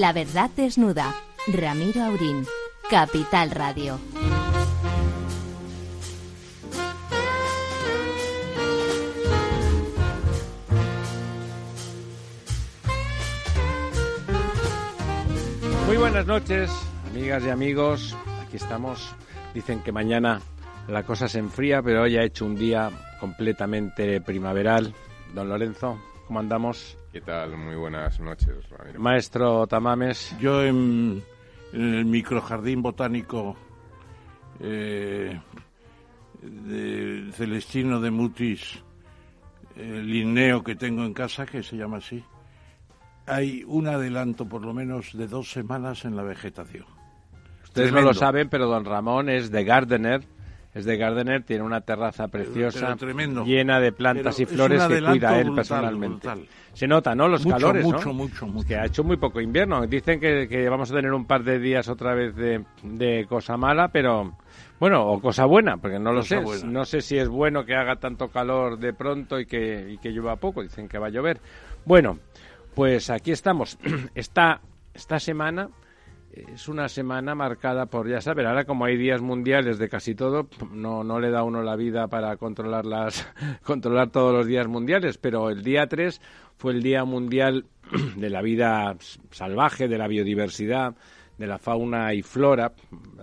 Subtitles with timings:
[0.00, 1.14] La verdad desnuda.
[1.46, 2.46] Ramiro Aurín.
[2.88, 3.98] Capital Radio.
[15.86, 16.70] Muy buenas noches,
[17.10, 18.16] amigas y amigos.
[18.40, 19.14] Aquí estamos.
[19.52, 20.40] Dicen que mañana
[20.88, 24.94] la cosa se enfría, pero hoy ha hecho un día completamente primaveral.
[25.34, 26.96] Don Lorenzo, ¿cómo andamos?
[27.12, 27.56] ¿Qué tal?
[27.56, 29.00] Muy buenas noches, Ramiro.
[29.00, 30.36] Maestro Tamames.
[30.38, 31.20] Yo en,
[31.72, 33.56] en el microjardín botánico
[34.60, 35.40] eh,
[36.40, 38.80] de Celestino de Mutis,
[39.74, 42.22] el linneo que tengo en casa, que se llama así,
[43.26, 46.84] hay un adelanto por lo menos de dos semanas en la vegetación.
[47.64, 50.22] Ustedes no lo saben, pero don Ramón es de Gardener.
[50.72, 52.96] Es de Gardener, tiene una terraza preciosa,
[53.44, 56.28] llena de plantas Pero y es flores que cuida él brutal, personalmente.
[56.28, 56.46] brutal.
[56.74, 57.26] Se nota, ¿no?
[57.26, 57.90] Los Mucho, calores, ¿no?
[57.92, 58.68] mucho, mucho, mucho.
[58.68, 59.84] Que ha hecho muy poco invierno.
[59.88, 63.56] Dicen que, que vamos a tener un par de días otra vez de, de cosa
[63.56, 64.36] mala, pero
[64.78, 66.38] bueno, o cosa buena, porque no lo sé.
[66.38, 66.64] buena.
[66.64, 70.10] No sé si es bueno que haga tanto calor de pronto y que, y que
[70.10, 70.62] llueva poco.
[70.62, 71.40] Dicen que va a llover.
[71.84, 72.18] Bueno,
[72.76, 73.76] pues aquí estamos.
[74.14, 74.60] Esta,
[74.94, 75.68] esta semana
[76.32, 80.48] es una semana marcada por, ya saber, ahora como hay días mundiales de casi todo,
[80.72, 83.26] no, no le da uno la vida para controlar, las,
[83.64, 86.20] controlar todos los días mundiales, pero el día 3
[86.56, 87.64] fue el Día Mundial
[88.16, 88.96] de la Vida
[89.30, 90.94] Salvaje, de la Biodiversidad,
[91.38, 92.72] de la fauna y flora,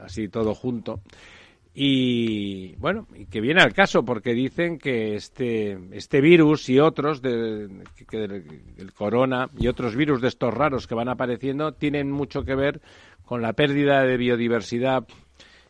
[0.04, 1.02] así todo junto.
[1.80, 7.22] Y bueno, y que viene al caso porque dicen que este, este virus y otros,
[7.22, 7.70] de,
[8.10, 12.82] el corona y otros virus de estos raros que van apareciendo, tienen mucho que ver
[13.26, 15.08] con la pérdida de biodiversidad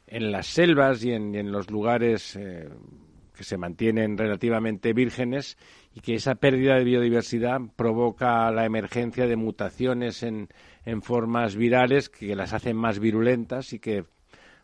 [0.08, 2.70] en las selvas y en, y en los lugares eh,
[3.36, 5.58] que se mantienen relativamente vírgenes
[5.94, 10.48] y que esa pérdida de biodiversidad provoca la emergencia de mutaciones en,
[10.86, 14.06] en formas virales que las hacen más virulentas y que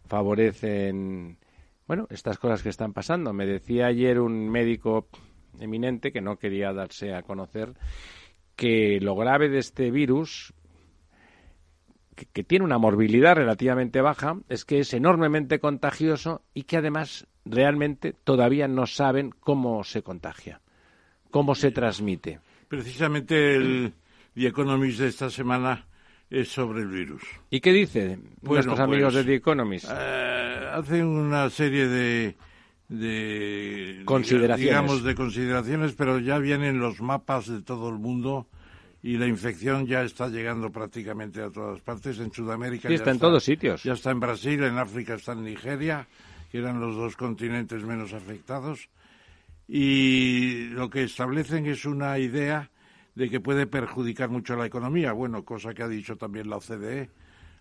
[0.07, 1.37] favorecen,
[1.87, 3.33] bueno, estas cosas que están pasando.
[3.33, 5.07] Me decía ayer un médico
[5.59, 7.73] eminente que no quería darse a conocer
[8.55, 10.53] que lo grave de este virus,
[12.15, 17.27] que, que tiene una morbilidad relativamente baja, es que es enormemente contagioso y que además
[17.45, 20.61] realmente todavía no saben cómo se contagia,
[21.31, 22.39] cómo se transmite.
[22.67, 23.93] Precisamente el
[24.35, 25.85] The Economist de esta semana
[26.33, 27.21] es sobre el virus.
[27.51, 29.85] ¿Y qué dice Bueno, nuestros amigos pues, de The Economist?
[29.89, 32.35] Eh, hacen una serie de,
[32.89, 34.59] de Consideraciones.
[34.59, 38.47] digamos de consideraciones, pero ya vienen los mapas de todo el mundo
[39.03, 42.17] y la infección ya está llegando prácticamente a todas partes.
[42.19, 43.83] En Sudamérica Sí, ya está en todos sitios.
[43.83, 46.07] Ya está en Brasil, en África está en Nigeria,
[46.51, 48.89] que eran los dos continentes menos afectados.
[49.67, 52.71] Y lo que establecen es una idea
[53.15, 55.13] de que puede perjudicar mucho la economía.
[55.13, 57.09] Bueno, cosa que ha dicho también la OCDE.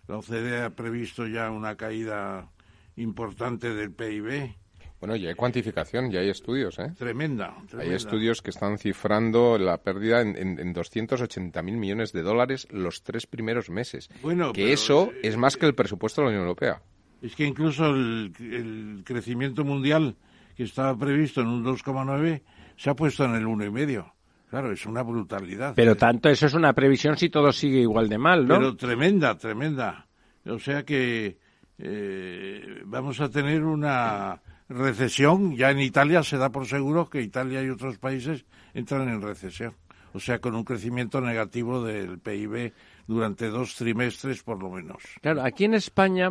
[0.07, 2.49] La OCDE ha previsto ya una caída
[2.95, 4.55] importante del PIB,
[4.99, 6.93] Bueno, ya hay cuantificación, ya hay estudios, ¿eh?
[6.97, 7.55] tremenda.
[7.77, 13.03] Hay estudios que están cifrando la pérdida en, en, en 280.000 millones de dólares los
[13.03, 14.09] tres primeros meses.
[14.21, 16.81] Bueno, que pero, eso eh, es más que el presupuesto de la Unión Europea.
[17.21, 20.15] Es que incluso el, el crecimiento mundial
[20.55, 22.41] que estaba previsto en un 2,9
[22.77, 24.11] se ha puesto en el 1,5.
[24.53, 25.73] Claro, es una brutalidad.
[25.75, 28.59] Pero tanto eso es una previsión si todo sigue igual de mal, ¿no?
[28.59, 30.05] Pero tremenda, tremenda.
[30.45, 31.39] O sea que
[31.79, 35.55] eh, vamos a tener una recesión.
[35.55, 39.73] Ya en Italia se da por seguro que Italia y otros países entran en recesión.
[40.13, 42.73] O sea, con un crecimiento negativo del PIB
[43.07, 45.01] durante dos trimestres por lo menos.
[45.23, 46.29] Claro, aquí en España,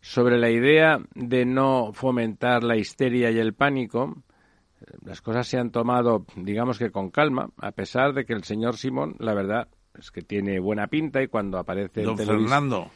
[0.00, 4.24] sobre la idea de no fomentar la histeria y el pánico,
[5.04, 8.76] las cosas se han tomado, digamos que con calma, a pesar de que el señor
[8.76, 9.68] Simón, la verdad,
[9.98, 12.16] es que tiene buena pinta y cuando aparece Don.
[12.16, 12.90] Fernando.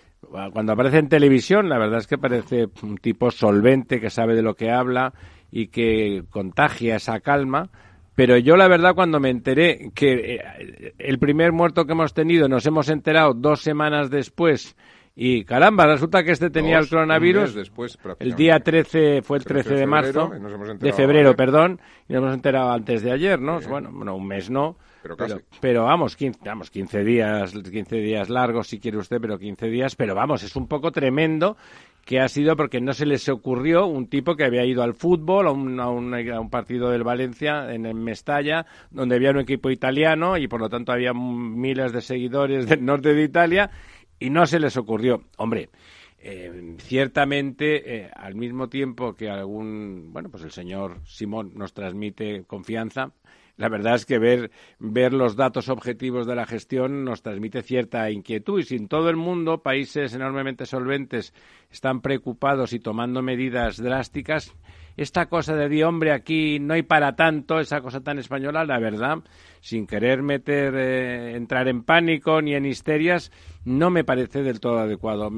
[0.53, 4.43] Cuando aparece en televisión, la verdad es que parece un tipo solvente que sabe de
[4.43, 5.13] lo que habla
[5.51, 7.71] y que contagia esa calma.
[8.15, 12.49] Pero yo, la verdad, cuando me enteré que eh, el primer muerto que hemos tenido
[12.49, 14.75] nos hemos enterado dos semanas después
[15.19, 17.55] y caramba, resulta que este tenía Dos, el coronavirus.
[17.55, 21.37] después, el día 13 fue el 13 de, marzo, febrero, nos de febrero, ayer.
[21.37, 23.59] perdón, y nos hemos enterado antes de ayer, ¿no?
[23.63, 24.77] Bueno, bueno, un mes no.
[25.03, 25.37] Pero casi.
[25.61, 29.97] pero vamos, 15, vamos, 15 días, 15 días largos si quiere usted, pero 15 días,
[29.97, 31.57] pero vamos, es un poco tremendo
[32.05, 35.49] que ha sido porque no se les ocurrió un tipo que había ido al fútbol,
[35.49, 39.41] a un, a un, a un partido del Valencia en, en Mestalla, donde había un
[39.41, 43.71] equipo italiano y por lo tanto había miles de seguidores del norte de Italia
[44.19, 45.23] y no se les ocurrió.
[45.37, 45.71] Hombre,
[46.19, 52.45] eh, ciertamente, eh, al mismo tiempo que algún, bueno, pues el señor Simón nos transmite
[52.45, 53.13] confianza,
[53.57, 58.11] la verdad es que ver, ver los datos objetivos de la gestión nos transmite cierta
[58.11, 61.33] inquietud y sin todo el mundo, países enormemente solventes
[61.71, 64.55] están preocupados y tomando medidas drásticas,
[64.97, 68.79] esta cosa de di hombre aquí no hay para tanto, esa cosa tan española, la
[68.79, 69.19] verdad,
[69.61, 73.31] sin querer meter, eh, entrar en pánico ni en histerias,
[73.65, 75.31] no me parece del todo adecuado.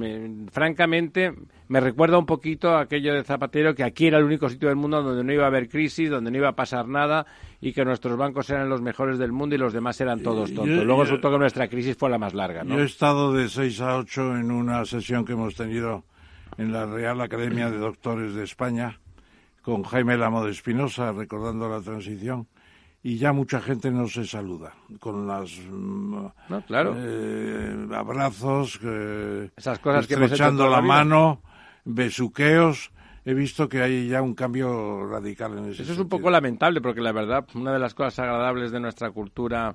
[0.53, 1.33] francamente,
[1.67, 4.77] me recuerda un poquito a aquello de Zapatero, que aquí era el único sitio del
[4.77, 7.27] mundo donde no iba a haber crisis, donde no iba a pasar nada
[7.61, 10.85] y que nuestros bancos eran los mejores del mundo y los demás eran todos tontos.
[10.85, 12.63] Luego resultó que nuestra crisis fue la más larga.
[12.63, 12.77] ¿no?
[12.77, 16.05] Yo he estado de 6 a 8 en una sesión que hemos tenido
[16.59, 19.01] en la Real Academia de Doctores de España
[19.63, 22.47] con Jaime Lamo de Espinosa recordando la transición
[23.03, 26.27] y ya mucha gente no se saluda con las mm,
[26.67, 26.95] claro.
[26.97, 28.81] Eh, abrazos
[29.57, 31.43] esas cosas que estrechando la, mano
[31.85, 32.91] besuqueos.
[33.25, 36.81] He visto que hay ya un cambio radical en ese eso es un poco lamentable
[36.81, 39.75] porque la verdad una de las cosas agradables de nuestra cultura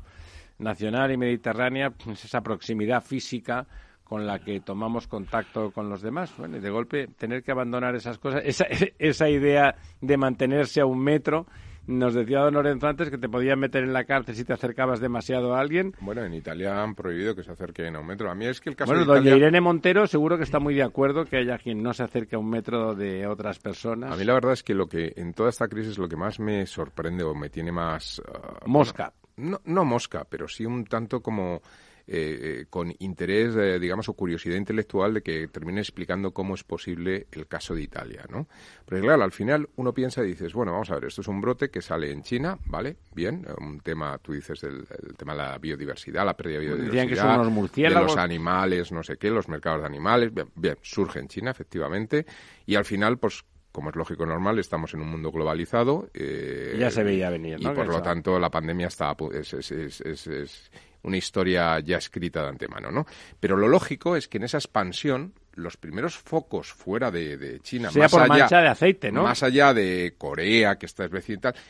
[0.57, 3.67] nacional y mediterránea es esa proximidad física
[4.03, 6.33] con la que tomamos contacto con los demás.
[6.37, 8.65] Bueno, y de golpe tener que abandonar esas cosas, esa,
[8.99, 11.47] esa idea de mantenerse a un metro.
[11.85, 15.01] Nos decía don Lorenzo antes que te podían meter en la cárcel si te acercabas
[15.01, 15.93] demasiado a alguien.
[15.99, 18.31] Bueno, en Italia han prohibido que se acerquen a un metro.
[18.31, 20.75] A mí es que el caso bueno, de doña Irene Montero seguro que está muy
[20.75, 24.13] de acuerdo que haya quien no se acerque a un metro de otras personas.
[24.13, 26.39] A mí la verdad es que lo que en toda esta crisis lo que más
[26.39, 28.21] me sorprende o me tiene más...
[28.33, 29.11] Ah, mosca.
[29.35, 31.61] no, no mosca, pero sí un tanto como
[32.05, 36.65] eh, eh, con interés, eh, digamos, o curiosidad intelectual de que termine explicando cómo es
[36.65, 38.47] posible el caso de Italia, ¿no?
[38.83, 41.39] Porque claro, al final uno piensa y dices, bueno, vamos a ver, esto es un
[41.39, 42.97] brote que sale en China, ¿vale?
[43.15, 44.85] Bien, un tema, tú dices, el,
[45.15, 49.15] tema de la biodiversidad, la pérdida de biodiversidad, que son de los animales, no sé
[49.15, 52.25] qué, los mercados de animales, bien, bien, surge en China, efectivamente,
[52.65, 56.09] y al final, pues como es lógico normal, estamos en un mundo globalizado.
[56.13, 57.71] Eh, ya se veía venir, ¿no?
[57.71, 60.71] Y por lo tanto la pandemia está es, es, es, es,
[61.03, 63.05] una historia ya escrita de antemano, ¿no?
[63.39, 68.11] Pero lo lógico es que en esa expansión los primeros focos fuera de, China, más
[68.11, 69.23] por allá, mancha de aceite, ¿no?
[69.23, 71.11] Más allá de Corea, que está es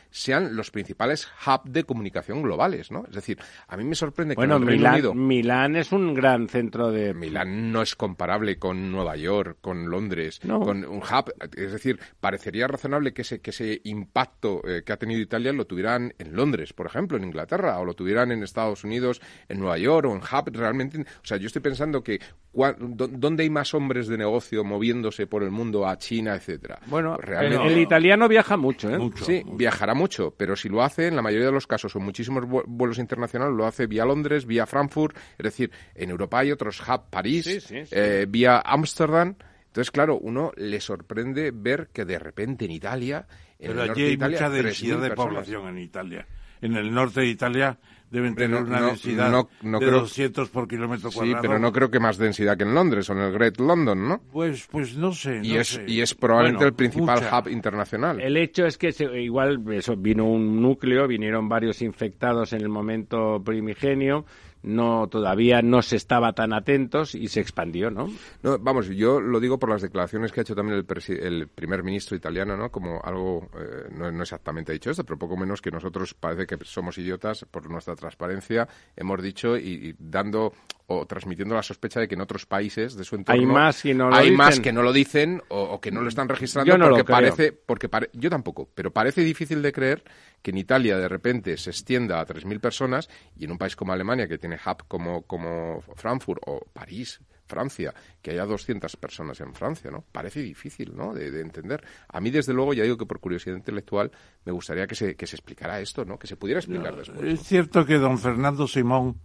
[0.09, 3.05] sean los principales hubs de comunicación globales, ¿no?
[3.07, 3.37] Es decir,
[3.67, 5.13] a mí me sorprende que en el Milán, Reino Unido...
[5.13, 7.13] Milán es un gran centro de...
[7.13, 11.33] Milán no es comparable con Nueva York, con Londres, con un hub...
[11.55, 15.65] Es decir, parecería razonable que ese, que ese impacto eh, que ha tenido Italia lo
[15.65, 19.77] tuvieran en Londres, por ejemplo, en Inglaterra, o lo tuvieran en Estados Unidos, en Nueva
[19.77, 21.01] York, o en hub realmente...
[21.01, 22.19] O sea, yo estoy pensando que...
[22.53, 26.79] ¿Dónde hay más hombres de negocio moviéndose por el mundo a China, etcétera.
[26.87, 29.11] Bueno, Realmente, el, italiano viaja mucho, ¿eh?
[29.21, 32.45] sí, viajará mucho, pero si lo hace, en la mayoría de los casos, o muchísimos
[32.45, 37.05] vuelos internacionales, lo hace vía Londres, vía Frankfurt, es decir, en Europa hay otros hubs,
[37.09, 39.35] París, eh, vía Ámsterdam.
[39.67, 43.25] Entonces, claro, uno le sorprende ver que de repente en Italia,
[43.57, 46.27] en Pero allí hay mucha densidad de población en Italia.
[46.61, 47.77] En el norte de Italia
[48.13, 51.41] deben tener una densidad de 200 por kilómetro cuadrado.
[51.41, 54.07] Sí, pero no creo que más densidad que en Londres o en el Great London,
[54.07, 54.21] ¿no?
[54.31, 55.41] Pues, pues no sé.
[55.41, 58.21] Y, es, y es probablemente el principal hub internacional.
[58.21, 63.41] El hecho es que igual eso, vino un núcleo, vinieron varios infectados en el momento
[63.43, 64.25] primigenio,
[64.63, 68.09] no todavía no se estaba tan atentos y se expandió, ¿no?
[68.41, 71.83] no vamos, yo lo digo por las declaraciones que ha hecho también el, el primer
[71.83, 72.71] ministro italiano, ¿no?
[72.71, 76.47] Como algo, eh, no, no, exactamente ha dicho esto, pero poco menos que nosotros parece
[76.47, 80.53] que somos idiotas por nuestra transparencia, hemos dicho y, dando
[80.87, 83.93] o transmitiendo la sospecha de que en otros países de su entorno hay más, que
[83.93, 84.37] no lo, hay dicen.
[84.37, 87.05] Más que no lo dicen o, que no lo están registrando yo no porque lo
[87.05, 87.15] creo.
[87.15, 90.03] parece porque yo tampoco, pero parece difícil de creer
[90.43, 93.93] que en Italia de repente se extienda a 3.000 personas y en un país como
[93.93, 99.53] Alemania, que tiene hub como, como Frankfurt o París, Francia, que haya 200 personas en
[99.53, 100.03] Francia, ¿no?
[100.11, 101.83] Parece difícil, ¿no?, de, entender.
[102.09, 104.11] A mí, desde luego, ya digo que por curiosidad intelectual
[104.45, 107.21] me gustaría que se, que se explicara esto, ¿no?, que se pudiera explicar después.
[107.23, 109.21] Es cierto que don Fernando Simón,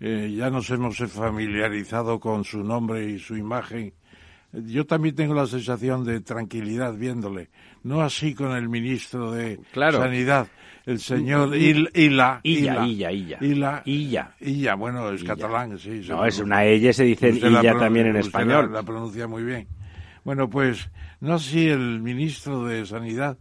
[0.00, 3.94] eh, ya nos hemos familiarizado con su nombre y su imagen,
[4.52, 7.50] yo también tengo la sensación de tranquilidad viéndole,
[7.82, 10.48] no así con el ministro de Sanidad,
[10.88, 12.40] el señor Il, Ila.
[12.42, 13.38] Illa, Illa, Illa.
[13.42, 13.82] Illa.
[13.84, 14.34] Illa.
[14.40, 16.00] Illa, bueno, es catalán, sí.
[16.08, 18.72] No, es una ella, se dice Illa también en español.
[18.72, 19.68] La, la, pronuncia muy bien.
[20.24, 20.90] Bueno, pues,
[21.20, 23.36] no así el ministro de Sanidad,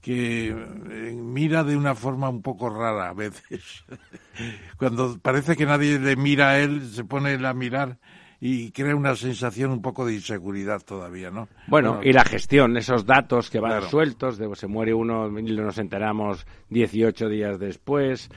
[0.00, 3.84] que eh, mira de una forma un poco rara a veces.
[4.78, 7.98] Cuando parece que nadie le mira a él, se pone él a mirar
[8.40, 11.48] y crea una sensación un poco de inseguridad todavía, ¿no?
[11.66, 15.78] Bueno, y la gestión, esos datos que van sueltos, de, se muere uno y nos
[15.78, 18.30] enteramos 18 días después,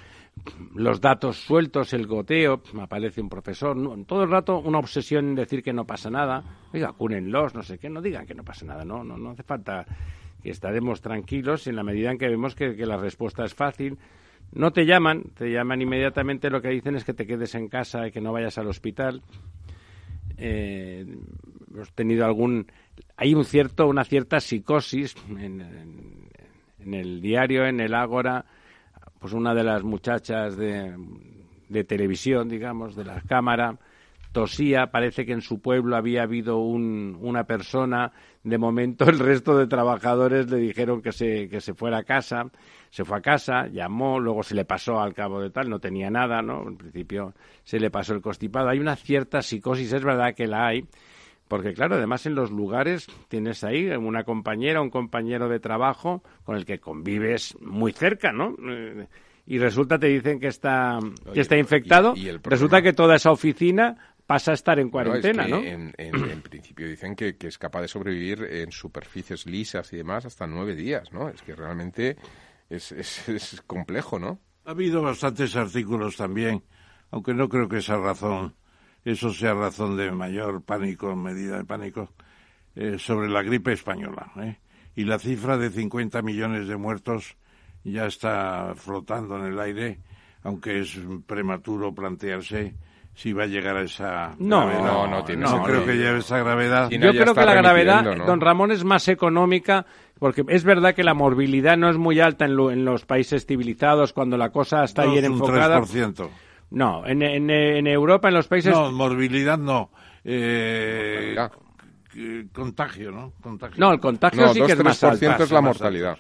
[0.73, 5.61] los datos sueltos, el goteo, aparece un profesor, todo el rato una obsesión en decir
[5.61, 6.43] que no pasa nada,
[6.73, 9.43] oiga, cúnenlos, no sé qué, no digan que no pasa nada, no, no, no hace
[9.43, 9.85] falta
[10.41, 13.99] que estaremos tranquilos en la medida en que vemos que, que la respuesta es fácil,
[14.53, 18.07] No te llaman, te llaman inmediatamente, lo que dicen es que te quedes en casa
[18.07, 19.21] y que no vayas al hospital.
[20.41, 21.05] Eh,
[21.73, 22.67] hemos tenido algún...
[23.15, 25.61] Hay un cierto, una cierta psicosis en,
[26.79, 28.45] en el diario, en el Ágora,
[29.19, 30.95] pues una de las muchachas de,
[31.69, 33.77] de televisión, digamos, de la cámara,
[34.31, 38.11] tosía, parece que en su pueblo había habido un, una persona,
[38.43, 42.45] de momento el resto de trabajadores le dijeron que se, que se fuera a casa,
[42.89, 46.09] se fue a casa, llamó, luego se le pasó al cabo de tal, no tenía
[46.09, 46.67] nada, ¿no?
[46.67, 47.33] En principio
[47.63, 48.69] se le pasó el constipado.
[48.69, 50.85] Hay una cierta psicosis, es verdad que la hay,
[51.47, 56.55] porque claro, además en los lugares tienes ahí una compañera, un compañero de trabajo con
[56.55, 58.55] el que convives muy cerca, ¿no?
[58.69, 59.07] Eh,
[59.45, 60.99] y resulta te dicen que está
[61.33, 65.57] que está infectado, resulta que toda esa oficina pasa a estar en cuarentena, ¿no?
[65.57, 70.47] En, en, principio dicen que, es capaz de sobrevivir en superficies lisas y demás hasta
[70.47, 71.27] nueve días, ¿no?
[71.27, 72.15] Es que realmente
[72.69, 74.39] es, es, es complejo, ¿no?
[74.63, 76.63] Ha habido bastantes artículos también,
[77.09, 78.55] aunque no creo que esa razón
[79.03, 82.13] eso sea razón de mayor pánico, medida de pánico,
[82.75, 84.31] eh, sobre la gripe española.
[84.37, 84.59] ¿eh?
[84.95, 87.35] Y la cifra de 50 millones de muertos
[87.83, 89.99] ya está flotando en el aire,
[90.43, 92.75] aunque es prematuro plantearse
[93.13, 94.83] si va a llegar a esa no, gravedad.
[94.83, 96.89] No, no, tiene no creo que lleve esa gravedad.
[96.89, 99.85] Yo creo que la gravedad, don Ramón, es más económica
[100.21, 104.13] porque es verdad que la morbilidad no es muy alta en, en los países civilizados
[104.13, 105.81] cuando la cosa está bien enfocada.
[105.81, 106.29] 3%.
[106.69, 108.71] No, en, en, en, Europa, en los países...
[108.71, 109.89] No, morbilidad no.
[110.23, 111.35] Eh,
[112.53, 113.33] contagio, ¿no?
[113.41, 113.77] Contagio.
[113.79, 115.43] No, el contagio sí que es más alto.
[115.43, 116.17] es la mortalidad.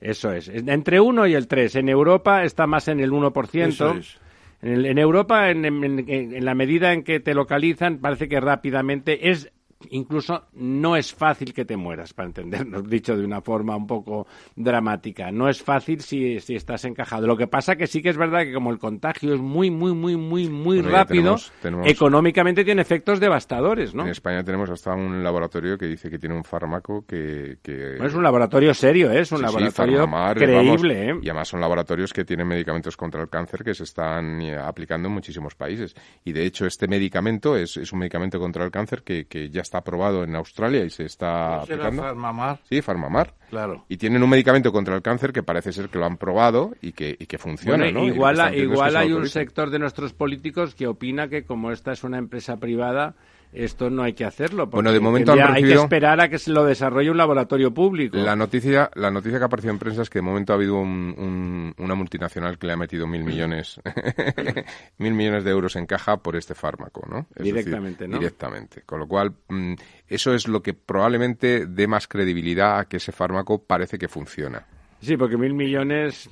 [0.00, 0.48] Eso es.
[0.48, 1.76] Entre 1 y el 3.
[1.76, 3.68] En Europa está más en el 1%.
[3.68, 4.18] Eso es.
[4.64, 9.52] En, Europa, en, la medida en que te localizan, parece que rápidamente es
[9.90, 14.26] incluso no es fácil que te mueras, para entendernos, dicho de una forma un poco
[14.56, 15.30] dramática.
[15.30, 17.26] No es fácil si, si estás encajado.
[17.26, 19.92] Lo que pasa que sí que es verdad que como el contagio es muy, muy,
[19.92, 21.36] muy, muy, muy rápido,
[21.84, 24.04] económicamente tiene efectos devastadores, ¿no?
[24.04, 27.58] En España tenemos hasta un laboratorio que dice que tiene un fármaco que...
[27.64, 29.20] es un laboratorio serio, ¿eh?
[29.20, 31.10] es un laboratorio creíble.
[31.10, 31.14] ¿eh?
[31.22, 35.08] Y además son laboratorios que tienen medicamentos contra el cáncer que se están eh, aplicando
[35.08, 35.94] en muchísimos países.
[36.24, 39.62] Y de hecho este medicamento es, es un medicamento contra el cáncer que, que ya
[39.62, 42.02] está está aprobado en Australia y se está aplicando.
[42.02, 42.60] Farmamar?
[42.68, 43.34] Sí, Farmamar.
[43.50, 43.84] Claro.
[43.88, 46.92] Y tienen un medicamento contra el cáncer que parece ser que lo han probado y
[46.92, 51.44] que, y que funciona, Igual, igual hay un sector de nuestros políticos que opina que
[51.44, 53.16] como esta es una empresa privada
[53.54, 54.66] esto no hay que hacerlo.
[54.66, 58.16] Bueno, de momento hay que esperar a que se lo desarrolle un laboratorio público.
[58.16, 60.76] La noticia, la noticia que ha aparecido en prensa es que de momento ha habido
[60.76, 63.80] una multinacional que le ha metido mil millones,
[64.98, 67.26] mil millones de euros en caja por este fármaco, ¿no?
[67.36, 68.18] directamente, ¿no?
[68.18, 68.82] Directamente.
[68.82, 69.74] Con lo cual, mm,
[70.08, 74.66] eso es lo que probablemente dé más credibilidad a que ese fármaco parece que funciona.
[75.00, 76.28] Sí, porque mil millones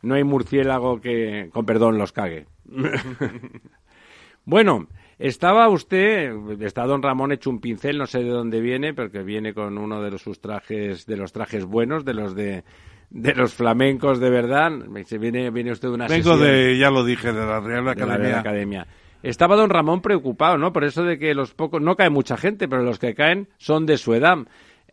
[0.00, 2.46] no hay murciélago que, con perdón, los cague.
[4.44, 4.88] bueno.
[5.22, 9.54] Estaba usted, está don Ramón hecho un pincel, no sé de dónde viene, porque viene
[9.54, 12.64] con uno de sus trajes, de los trajes buenos, de los de,
[13.08, 14.72] de los flamencos de verdad.
[15.04, 18.40] Se viene, viene usted de una Vengo de, ya lo dije, de la Real Academia.
[18.40, 18.86] Academia.
[19.22, 20.72] Estaba don Ramón preocupado, ¿no?
[20.72, 23.86] Por eso de que los pocos, no cae mucha gente, pero los que caen son
[23.86, 24.38] de su edad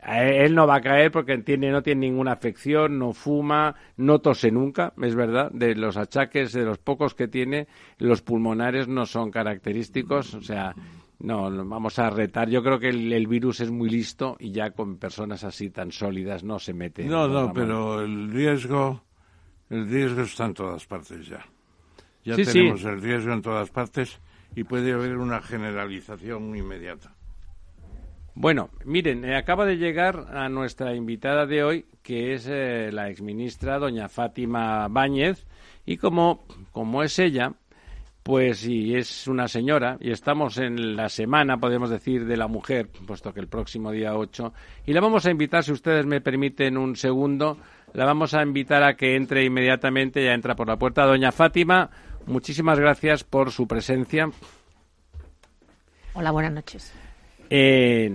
[0.02, 4.50] él no va a caer porque tiene, no tiene ninguna afección, no fuma, no tose
[4.50, 5.52] nunca, es verdad.
[5.52, 10.34] De los achaques, de los pocos que tiene, los pulmonares no son característicos.
[10.36, 10.74] O sea,
[11.20, 12.50] no, vamos a retar.
[12.50, 16.44] Yo creo que el, virus es muy listo y ya con personas así tan sólidas
[16.44, 17.04] no se mete.
[17.04, 19.04] No, no, pero el riesgo,
[19.70, 21.46] el riesgo está en todas partes ya.
[22.24, 24.22] Ya tenemos el riesgo en todas partes
[24.56, 27.16] y puede haber una generalización inmediata.
[28.40, 33.10] Bueno, miren, eh, acaba de llegar a nuestra invitada de hoy, que es eh, la
[33.10, 35.46] exministra doña Fátima Báñez,
[35.86, 37.52] y como, como es ella,
[38.24, 42.88] pues y es una señora, y estamos en la semana, podemos decir, de la mujer,
[43.06, 44.54] puesto que el próximo día 8,
[44.86, 47.58] y la vamos a invitar, si ustedes me permiten un segundo,
[47.92, 51.06] la vamos a invitar a que entre inmediatamente, ya entra por la puerta.
[51.06, 51.90] Doña Fátima,
[52.26, 54.32] muchísimas gracias por su presencia.
[56.14, 56.94] Hola, buenas noches.
[57.52, 58.12] Eh,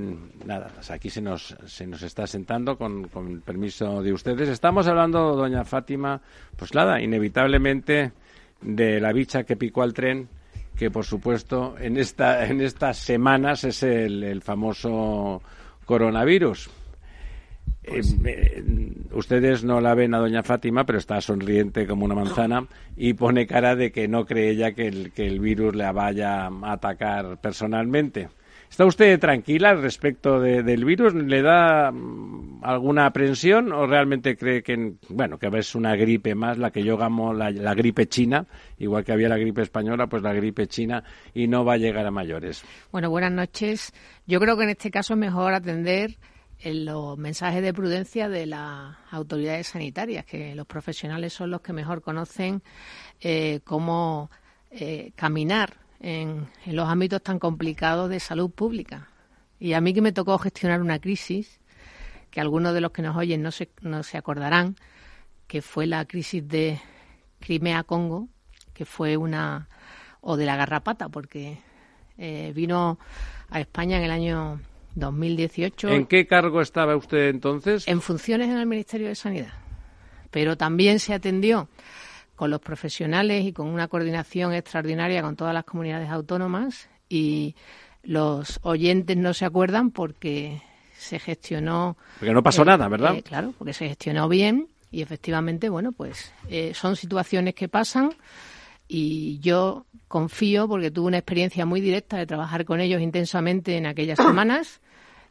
[0.47, 4.49] nada, aquí se nos, se nos está sentando con, con permiso de ustedes.
[4.49, 6.21] Estamos hablando, doña Fátima,
[6.57, 8.13] pues nada, inevitablemente
[8.61, 10.29] de la bicha que picó al tren,
[10.77, 15.43] que por supuesto en, esta, en estas semanas es el, famoso
[15.85, 16.71] coronavirus.
[17.87, 18.65] Pues eh,
[19.13, 23.47] ustedes no la ven a doña Fátima, pero está sonriente como una manzana y pone
[23.47, 27.39] cara de que no cree ella que el, que el virus le vaya a atacar
[27.41, 28.29] personalmente.
[28.75, 31.15] ¿Está usted tranquila respecto del virus?
[31.15, 36.59] ¿Le da mm, alguna aprensión o realmente cree que, bueno, que es una gripe más,
[36.59, 40.33] la que yo llamo la, gripe china, igual que había la gripe española, pues la
[40.33, 42.65] gripe china y no va a llegar a mayores?
[42.91, 43.93] Bueno, buenas noches.
[44.27, 46.17] Yo creo que en este caso es mejor atender
[46.65, 52.03] los mensajes de prudencia de las autoridades sanitarias, que los profesionales son los que mejor
[52.03, 52.61] conocen
[53.21, 54.33] eh, cómo
[54.73, 59.09] eh, caminar en, los ámbitos tan complicados de salud pública.
[59.59, 61.61] Y a mí que me tocó gestionar una crisis,
[62.31, 64.77] que algunos de los que nos oyen no se, no se acordarán,
[65.47, 66.79] que fue la crisis de
[67.41, 68.29] Crimea-Congo,
[68.75, 69.69] que fue una.
[70.21, 71.59] o de la garrapata, porque
[72.19, 72.99] eh, vino
[73.49, 74.61] a España en el año
[74.97, 75.89] 2018.
[75.89, 77.89] ¿En qué cargo estaba usted entonces?
[77.89, 79.55] En funciones en el Ministerio de Sanidad.
[80.31, 81.69] Pero también se atendió
[82.37, 87.55] con los profesionales y con una coordinación extraordinaria con todas las comunidades autónomas y
[88.03, 90.61] los oyentes no se acuerdan porque
[90.97, 91.97] se gestionó.
[92.19, 93.17] Porque no pasó nada, ¿verdad?
[93.17, 98.11] Eh, claro, porque se gestionó bien y efectivamente, bueno, pues eh, son situaciones que pasan
[98.89, 103.87] y yo confío porque tuve una experiencia muy directa de trabajar con ellos intensamente en
[103.87, 104.81] aquellas semanas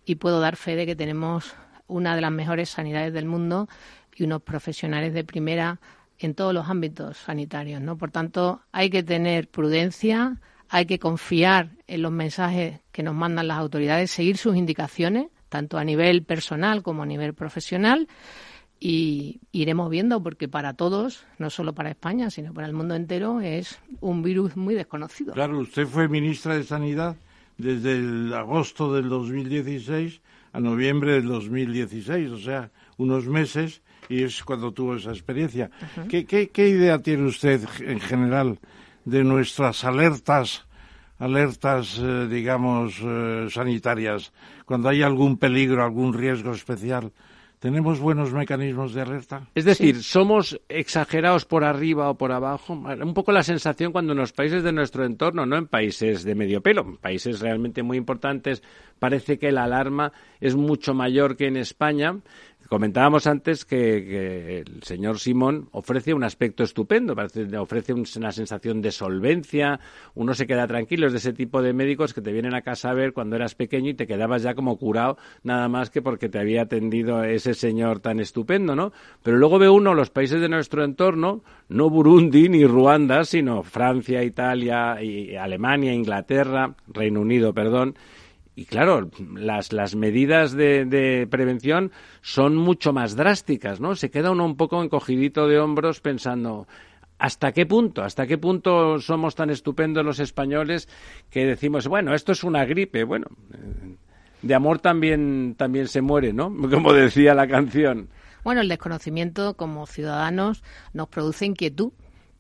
[0.06, 1.56] y puedo dar fe de que tenemos
[1.88, 3.68] una de las mejores sanidades del mundo
[4.16, 5.80] y unos profesionales de primera
[6.20, 7.98] en todos los ámbitos sanitarios, ¿no?
[7.98, 10.40] Por tanto, hay que tener prudencia,
[10.70, 15.78] hay que confiar en los mensajes que nos mandan las autoridades, seguir sus indicaciones, tanto
[15.78, 18.08] a nivel personal como a nivel profesional,
[18.80, 23.40] y iremos viendo porque para todos, no solo para España, sino para el mundo entero,
[23.40, 25.34] es un virus muy desconocido.
[25.34, 27.16] Claro, usted fue ministra de Sanidad
[27.58, 34.44] desde el agosto del 2016 a noviembre del 2016, o sea, unos meses y es
[34.44, 35.70] cuando tuvo esa experiencia.
[36.10, 38.60] ¿Qué, qué, idea tiene usted en general
[39.06, 40.66] de nuestras alertas,
[41.20, 44.32] alertas, eh, digamos, eh, sanitarias,
[44.66, 47.12] cuando hay algún peligro, algún riesgo especial?
[47.64, 49.48] ¿Tenemos buenos mecanismos de alerta?
[49.56, 52.74] Es decir, ¿somos exagerados por arriba o por abajo?
[52.74, 56.36] Un poco la sensación cuando en los países de nuestro entorno, no en países de
[56.36, 58.62] medio pelo, en países realmente muy importantes,
[59.00, 60.12] parece que la alarma
[60.42, 62.18] es mucho mayor que en España.
[62.74, 67.16] Comentábamos antes que, el señor Simón ofrece un aspecto estupendo,
[67.60, 69.80] ofrece una sensación de solvencia,
[70.16, 72.90] uno se queda tranquilo, es de ese tipo de médicos que te vienen a casa
[72.90, 76.30] a ver cuando eras pequeño y te quedabas ya como curado, nada más que porque
[76.30, 78.92] te había atendido ese señor tan estupendo, ¿no?
[79.22, 84.24] Pero luego ve uno los países de nuestro entorno, no Burundi ni Ruanda, sino Francia,
[84.24, 87.94] Italia, y Alemania, Inglaterra, Reino Unido, perdón,
[88.56, 93.96] y claro, las, las medidas de, de, prevención son mucho más drásticas, ¿no?
[93.96, 96.68] Se queda uno un poco encogidito de hombros pensando,
[97.18, 98.04] ¿hasta qué punto?
[98.04, 100.88] ¿Hasta qué punto somos tan estupendos los españoles
[101.32, 103.04] que decimos, bueno, esto es una gripe?
[103.04, 103.96] Bueno, eh,
[104.44, 106.54] de amor también, también se muere, ¿no?
[106.70, 108.10] Como decía la canción.
[108.44, 111.94] Bueno, el desconocimiento como ciudadanos nos produce inquietud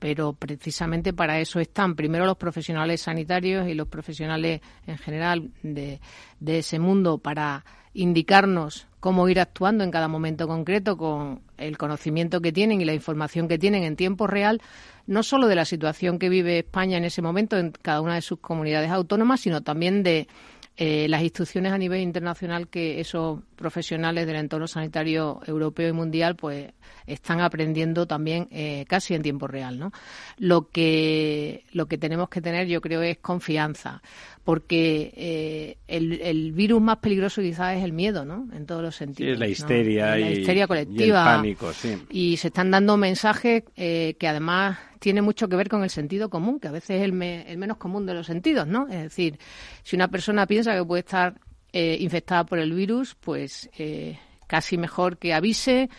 [0.04, 6.02] pero precisamente para eso están primero los profesionales sanitarios y los profesionales en general de,
[6.46, 7.64] ese mundo para
[7.94, 12.94] indicarnos cómo ir actuando en cada momento concreto con el conocimiento que tienen y la
[12.94, 14.62] información que tienen en tiempo real,
[15.08, 18.22] no solo de la situación que vive España en ese momento en cada una de
[18.22, 20.28] sus comunidades autónomas, sino también de
[20.76, 26.36] eh, las instituciones a nivel internacional que esos profesionales del entorno sanitario europeo y mundial
[26.36, 26.72] pues
[27.06, 29.92] están aprendiendo también eh, casi en tiempo real ¿no?
[30.40, 34.02] lo que lo que tenemos que tener yo creo es confianza
[34.44, 39.36] porque eh, el, virus más peligroso quizás es el miedo no en todos los sentidos
[39.36, 42.02] sí, la histeria y, la histeria colectiva y el pánico sí.
[42.10, 46.62] Y se están dando mensajes que además tiene mucho que ver con el sentido común,
[46.62, 48.88] que a veces es el, menos común de los sentidos, ¿no?
[48.88, 49.38] Es decir,
[49.84, 51.42] si una persona piensa que puede estar
[51.74, 55.90] eh, infectada por el virus, pues eh, casi mejor que avise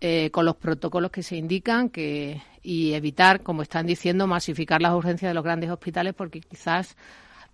[0.00, 4.94] eh, con los protocolos que se indican que, y evitar, como están diciendo, masificar las
[4.94, 6.96] urgencias de los grandes hospitales porque quizás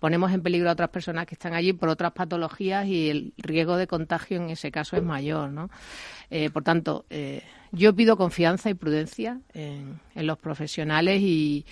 [0.00, 3.78] ponemos en peligro a otras personas que están allí por otras patologías y el riesgo
[3.78, 5.70] de contagio en ese caso es mayor, ¿no?
[6.52, 7.06] por tanto,
[7.72, 11.64] yo pido confianza y prudencia en, los profesionales y,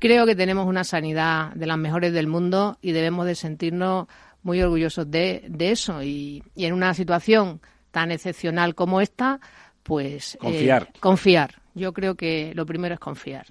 [0.00, 4.06] creo que tenemos una sanidad de las mejores del mundo y debemos de sentirnos
[4.42, 6.02] muy orgullosos de, eso.
[6.02, 9.40] Y, en una situación tan excepcional como esta,
[9.82, 10.92] pues eh, confiar.
[11.00, 11.54] confiar.
[11.74, 13.46] Yo creo que lo primero es confiar.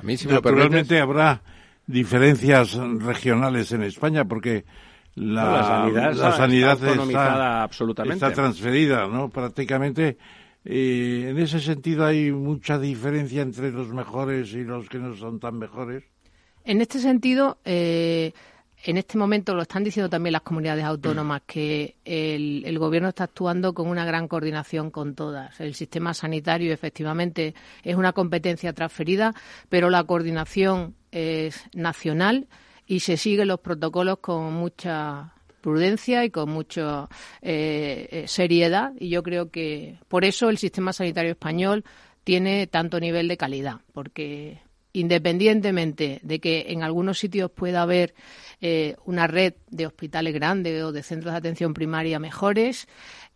[0.00, 1.42] A mí, Naturalmente habrá
[1.86, 4.64] diferencias regionales en España porque
[5.14, 5.62] la,
[6.36, 8.26] sanidad, está, absolutamente.
[8.26, 9.28] está transferida, ¿no?
[9.28, 10.18] Prácticamente
[10.64, 15.58] en ese sentido hay mucha diferencia entre los mejores y los que no son tan
[15.58, 16.04] mejores.
[16.64, 18.32] En este sentido, eh,
[18.84, 23.74] en este momento lo están diciendo también las comunidades autónomas, que el, gobierno está actuando
[23.74, 25.60] con una gran coordinación con todas.
[25.60, 29.34] El sistema sanitario, efectivamente, es una competencia transferida,
[29.68, 32.48] pero la coordinación es nacional
[32.86, 35.33] y se siguen los protocolos con mucha
[35.64, 37.08] prudencia y con mucha
[37.40, 38.92] eh, eh, seriedad.
[39.00, 41.84] Y yo creo que por eso el sistema sanitario español
[42.22, 44.60] tiene tanto nivel de calidad, porque
[44.92, 48.14] independientemente de que en algunos sitios pueda haber
[48.60, 52.86] eh, una red de hospitales grandes o de centros de atención primaria mejores,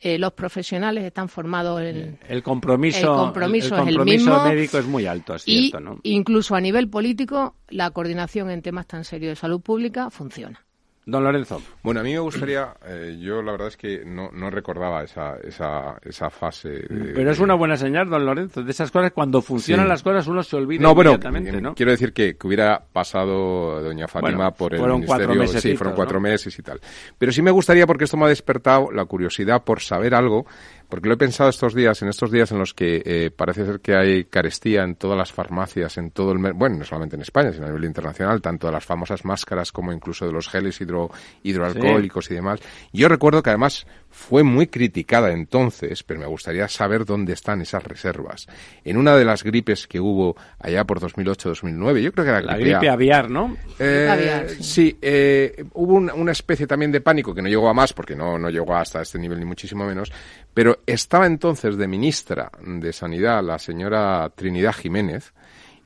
[0.00, 4.86] eh, los profesionales están formados en el compromiso, el compromiso, es el mismo, médico es
[4.86, 5.98] muy alto, es cierto, ¿no?
[6.02, 10.67] Incluso a nivel político, la coordinación en temas tan serios de salud pública funciona.
[11.08, 11.62] Don Lorenzo.
[11.82, 15.38] Bueno, a mí me gustaría, eh, yo la verdad es que no, no recordaba esa,
[15.42, 16.84] esa, esa fase.
[16.86, 20.42] Pero es una buena señal, don Lorenzo, de esas cosas, cuando funcionan las cosas uno
[20.42, 21.18] se olvida no, bueno,
[21.62, 21.74] ¿no?
[21.74, 25.46] Quiero decir que, hubiera pasado doña Fátima por el ministerio.
[25.48, 26.78] sí, fueron cuatro meses y tal.
[27.16, 30.44] Pero sí me gustaría, porque esto me ha despertado la curiosidad por saber algo
[30.88, 33.80] porque lo he pensado estos días, en estos días en los que eh, parece ser
[33.80, 36.38] que hay carestía en todas las farmacias, en todo el...
[36.54, 39.92] Bueno, no solamente en España, sino a nivel internacional, tanto de las famosas máscaras como
[39.92, 41.10] incluso de los geles hidro,
[41.42, 42.60] hidroalcohólicos y demás.
[42.92, 43.86] Yo recuerdo que además
[44.18, 48.48] fue muy criticada entonces, pero me gustaría saber dónde están esas reservas.
[48.84, 52.58] En una de las gripes que hubo allá por 2008-2009, yo creo que era la
[52.58, 53.56] gripe, aviar, ¿no?
[53.78, 58.16] Eh, sí, eh, hubo una, especie también de pánico que no llegó a más, porque
[58.16, 60.12] no, no llegó hasta este nivel ni muchísimo menos,
[60.52, 65.32] pero estaba entonces de ministra de Sanidad la señora Trinidad Jiménez,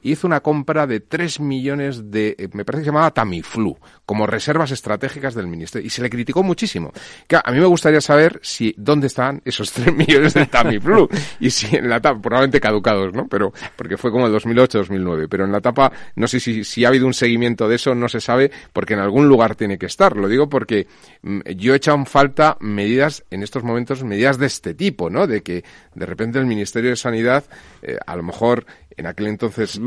[0.02, 4.26] hizo una compra de 3 millones de, eh, me parece que se llamaba Tamiflu, como
[4.26, 5.86] reservas estratégicas del ministerio.
[5.86, 6.92] Y se le criticó muchísimo.
[7.26, 11.08] Que a mí me gustaría saber si, dónde están esos 3 millones de Tamiflu.
[11.40, 13.28] y si en la etapa, probablemente caducados, ¿no?
[13.28, 15.26] Pero, porque fue como el 2008-2009.
[15.28, 18.08] Pero en la etapa, no sé si, si ha habido un seguimiento de eso, no
[18.08, 20.16] se sabe, porque en algún lugar tiene que estar.
[20.16, 20.86] Lo digo porque
[21.22, 25.26] mm, yo he echado en falta medidas, en estos momentos, medidas de este tipo, ¿no?
[25.26, 27.44] De que de repente el Ministerio de Sanidad,
[27.82, 29.78] eh, a lo mejor en aquel entonces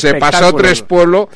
[0.00, 1.28] se, pasó tres pueblos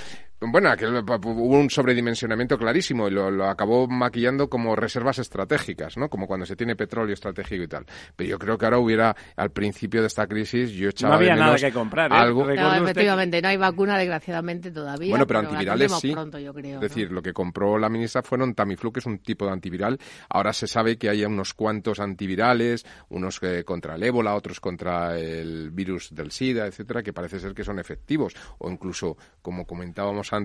[0.51, 6.09] bueno, hubo un sobredimensionamiento clarísimo y lo, acabó maquillando como reservas estratégicas, ¿no?
[6.09, 7.87] Como cuando se tiene petróleo estratégico y tal.
[8.15, 11.35] Pero yo creo que ahora hubiera, al principio de esta crisis, yo echaba No había
[11.35, 12.17] de nada que comprar, ¿eh?
[12.17, 12.45] Algo...
[12.45, 15.11] No, efectivamente, no hay vacuna, desgraciadamente, todavía.
[15.11, 16.15] Bueno, pero, antivirales sí.
[16.15, 19.99] es decir, lo que compró la ministra fueron Tamiflu, que es un tipo de antiviral.
[20.29, 25.19] Ahora se sabe que hay unos cuantos antivirales, unos eh, contra el ébola, otros contra
[25.19, 28.35] el virus del SIDA, etcétera, que parece ser que son efectivos.
[28.59, 30.36] O incluso, como comentábamos antes,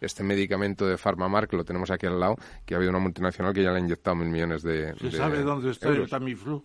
[0.00, 3.52] este medicamento de Pharmamar, que lo tenemos aquí al lado, que ha habido una multinacional
[3.52, 6.62] que ya le ha inyectado mil millones de ¿Se sabe dónde está el Tamiflu?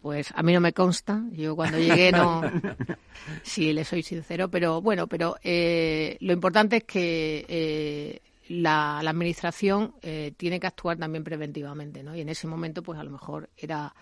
[0.00, 1.22] Pues a mí no me consta.
[1.32, 2.42] Yo cuando llegué no.
[3.42, 9.94] sí, le soy sincero, pero bueno, pero eh, lo importante es que eh, la, administración
[10.02, 12.14] eh, tiene que actuar también preventivamente, ¿no?
[12.14, 13.94] Y en ese momento, pues a lo mejor era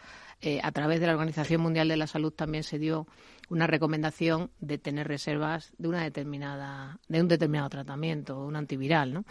[0.62, 3.06] a través de la Organización Mundial de la Salud también se dio
[3.48, 9.24] una recomendación de tener reservas de una determinada de un determinado tratamiento, un antiviral, ¿no?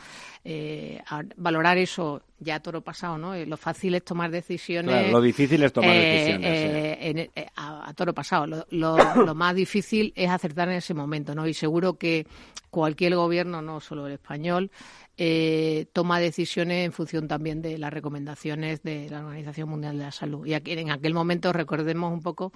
[0.43, 1.01] Eh,
[1.35, 3.33] valorar eso ya a toro pasado, ¿no?
[3.33, 5.11] Eh, lo fácil es tomar decisiones.
[5.11, 7.29] lo difícil es tomar eh, decisiones.
[7.55, 8.65] a, toro pasado.
[8.69, 11.47] Lo, lo, más difícil es acertar en ese momento, ¿no?
[11.47, 12.27] Y seguro que
[12.69, 14.69] cualquier gobierno, no solo el español,
[15.17, 20.11] eh, toma decisiones en función también de las recomendaciones de la Organización Mundial de la
[20.11, 20.45] Salud.
[20.45, 22.51] Y aquí, en aquel momento, recordemos un poco,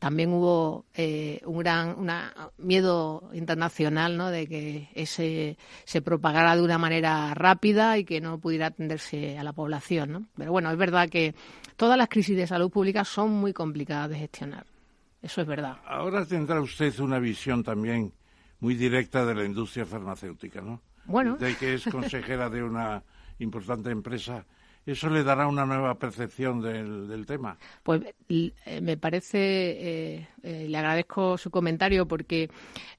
[0.00, 1.96] también hubo eh, un gran
[2.58, 4.30] miedo internacional ¿no?
[4.30, 9.42] de que ese se propagara de una manera rápida y que no pudiera atenderse a
[9.42, 10.12] la población.
[10.12, 10.26] ¿no?
[10.36, 11.34] Pero bueno, es verdad que
[11.76, 14.66] todas las crisis de salud pública son muy complicadas de gestionar.
[15.20, 15.78] Eso es verdad.
[15.86, 18.12] Ahora tendrá usted una visión también
[18.60, 20.80] muy directa de la industria farmacéutica, ¿no?
[21.04, 21.36] Bueno.
[21.36, 23.02] De que es consejera de una
[23.38, 24.44] importante empresa.
[24.84, 27.56] ¿Eso le dará una nueva percepción del, tema?
[27.84, 32.50] Pues eh, me parece, eh, eh, le agradezco su comentario porque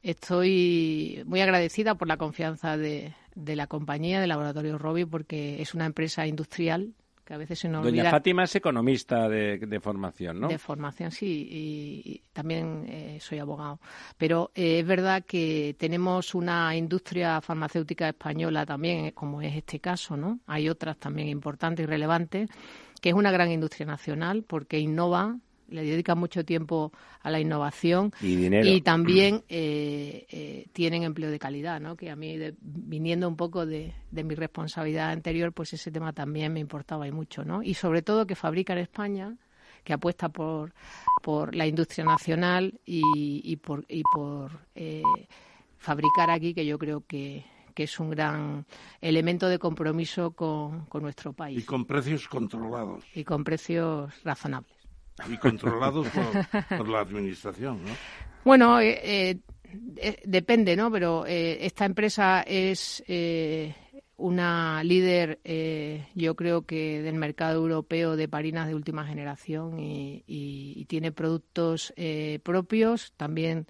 [0.01, 5.73] estoy muy agradecida por la confianza de, de la compañía, de Laboratorio Robi, porque es
[5.73, 6.93] una empresa industrial
[7.23, 10.47] que a veces se nos Doña Fátima es economista de, formación, ¿no?
[10.49, 13.79] De formación, sí, y, también eh, soy abogado.
[14.17, 20.17] Pero eh, es verdad que tenemos una industria farmacéutica española también, como es este caso,
[20.17, 20.39] ¿no?
[20.47, 22.49] Hay otras también importantes y relevantes,
[23.01, 25.37] que es una gran industria nacional porque innova
[25.73, 31.81] le dedican mucho tiempo a la innovación y, también eh, eh, tienen empleo de calidad,
[31.81, 31.95] ¿no?
[31.95, 36.59] Que a mí, viniendo un poco de, mi responsabilidad anterior, pues ese tema también me
[36.59, 37.63] importaba y mucho, ¿no?
[37.63, 39.35] Y sobre todo que fabrica en España,
[39.83, 40.73] que apuesta por,
[41.21, 45.01] por la industria nacional y, por, y por eh,
[45.77, 48.65] fabricar aquí, que yo creo que, que es un gran
[49.01, 51.59] elemento de compromiso con, nuestro país.
[51.59, 53.03] Y con precios controlados.
[53.13, 54.72] Y con precios razonables.
[55.29, 56.07] Y controlados
[56.69, 57.91] por, la Administración, ¿no?
[58.43, 59.39] Bueno, eh,
[59.97, 60.91] eh, depende, ¿no?
[60.91, 63.03] Pero esta empresa es
[64.23, 70.85] una líder, eh, yo creo que del mercado europeo de parinas de última generación y,
[70.87, 73.13] tiene productos eh, propios.
[73.17, 73.65] También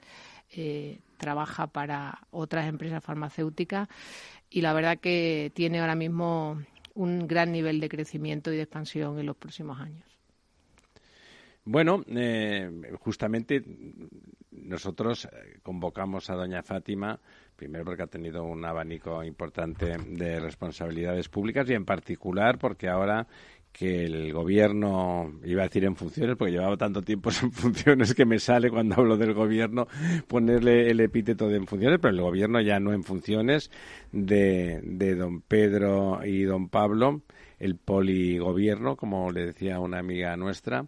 [0.52, 3.88] eh, trabaja para otras empresas farmacéuticas
[4.50, 6.62] y la verdad que tiene ahora mismo
[6.94, 10.13] un gran nivel de crecimiento y de expansión en los próximos años.
[11.66, 12.04] Bueno,
[13.00, 13.64] justamente
[14.52, 15.28] nosotros
[15.64, 17.20] convocamos a doña Fátima
[17.56, 23.28] Primero porque ha tenido un abanico importante de responsabilidades públicas y en particular porque ahora
[23.72, 28.26] que el gobierno, iba a decir en funciones, porque llevaba tanto tiempo en funciones que
[28.26, 29.88] me sale cuando hablo del gobierno
[30.28, 33.72] ponerle el epíteto de en funciones, pero el gobierno ya no en funciones
[34.12, 37.22] de, de don Pedro y don Pablo,
[37.60, 40.86] el poligobierno, como le decía una amiga nuestra,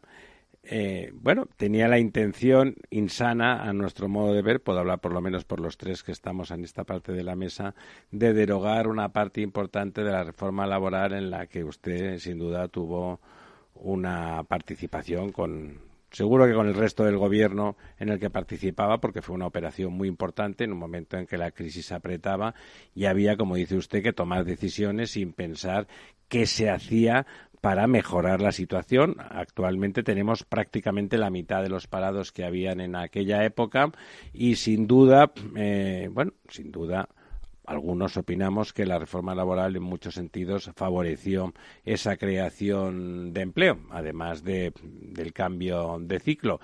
[0.68, 5.22] eh, bueno, tenía la intención insana, a nuestro modo de ver, puedo hablar por lo
[5.22, 7.76] menos por los tres que estamos en esta parte de la mesa,
[8.12, 12.68] de derogar una parte importante de la reforma laboral en la que usted, sin duda,
[12.68, 13.20] tuvo
[13.76, 19.22] una participación con, seguro que con el resto del gobierno en el que participaba, porque
[19.22, 22.56] fue una operación muy importante en un momento en que la crisis apretaba
[22.96, 25.88] y había, como dice usted, que tomar decisiones sin pensar
[26.28, 27.26] qué se hacía
[27.66, 29.16] para mejorar la situación.
[29.18, 33.92] Actualmente tenemos prácticamente la mitad de los parados que habían en aquella época
[34.34, 37.10] y sin duda, eh, bueno, sin duda
[37.66, 44.44] algunos opinamos que la reforma laboral en muchos sentidos favoreció esa creación de empleo, además
[44.44, 46.60] de, del cambio de ciclo.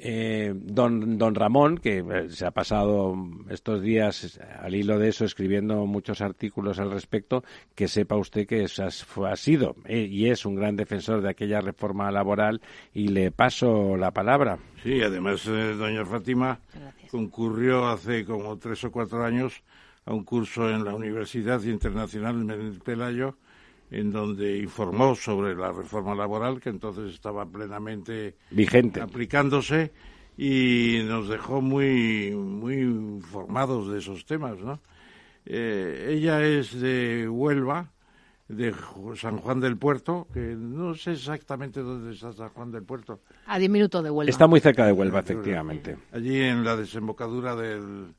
[0.00, 3.16] Eh, don, don Ramón, que eh, se ha pasado
[3.50, 7.42] estos días al hilo de eso escribiendo muchos artículos al respecto,
[7.74, 12.12] que sepa usted que ha sido eh, y es un gran defensor de aquella reforma
[12.12, 12.60] laboral
[12.94, 14.58] y le paso la palabra.
[14.84, 16.60] Sí, además, doña Fátima
[17.10, 19.64] concurrió hace como tres o cuatro años
[20.04, 23.36] a un curso en la Universidad Internacional de Pelayo
[23.90, 29.92] en donde informó sobre la reforma laboral que entonces estaba plenamente vigente aplicándose
[30.36, 34.80] y nos dejó muy muy informados de esos temas no
[35.46, 37.90] eh, ella es de Huelva
[38.48, 38.74] de
[39.16, 43.20] San Juan del Puerto, que no sé exactamente dónde está San Juan del Puerto.
[43.46, 44.30] A diez minutos de Huelva.
[44.30, 45.98] Está muy cerca de Huelva, efectivamente.
[46.12, 48.14] Allí en la desembocadura del,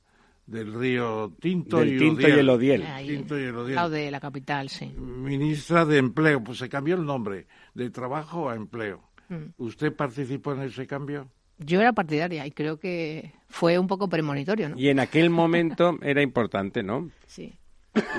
[0.49, 2.83] del río Tinto, y, Tinto y el Odiel.
[3.05, 3.91] Tinto y el Odiel.
[3.91, 4.87] de la capital, sí.
[4.97, 9.03] Ministra de Empleo, pues se cambió el nombre, de Trabajo a Empleo.
[9.29, 9.53] Mm.
[9.57, 11.29] ¿Usted participó en ese cambio?
[11.59, 14.77] Yo era partidaria y creo que fue un poco premonitorio, ¿no?
[14.77, 17.11] Y en aquel momento era importante, ¿no?
[17.27, 17.53] Sí.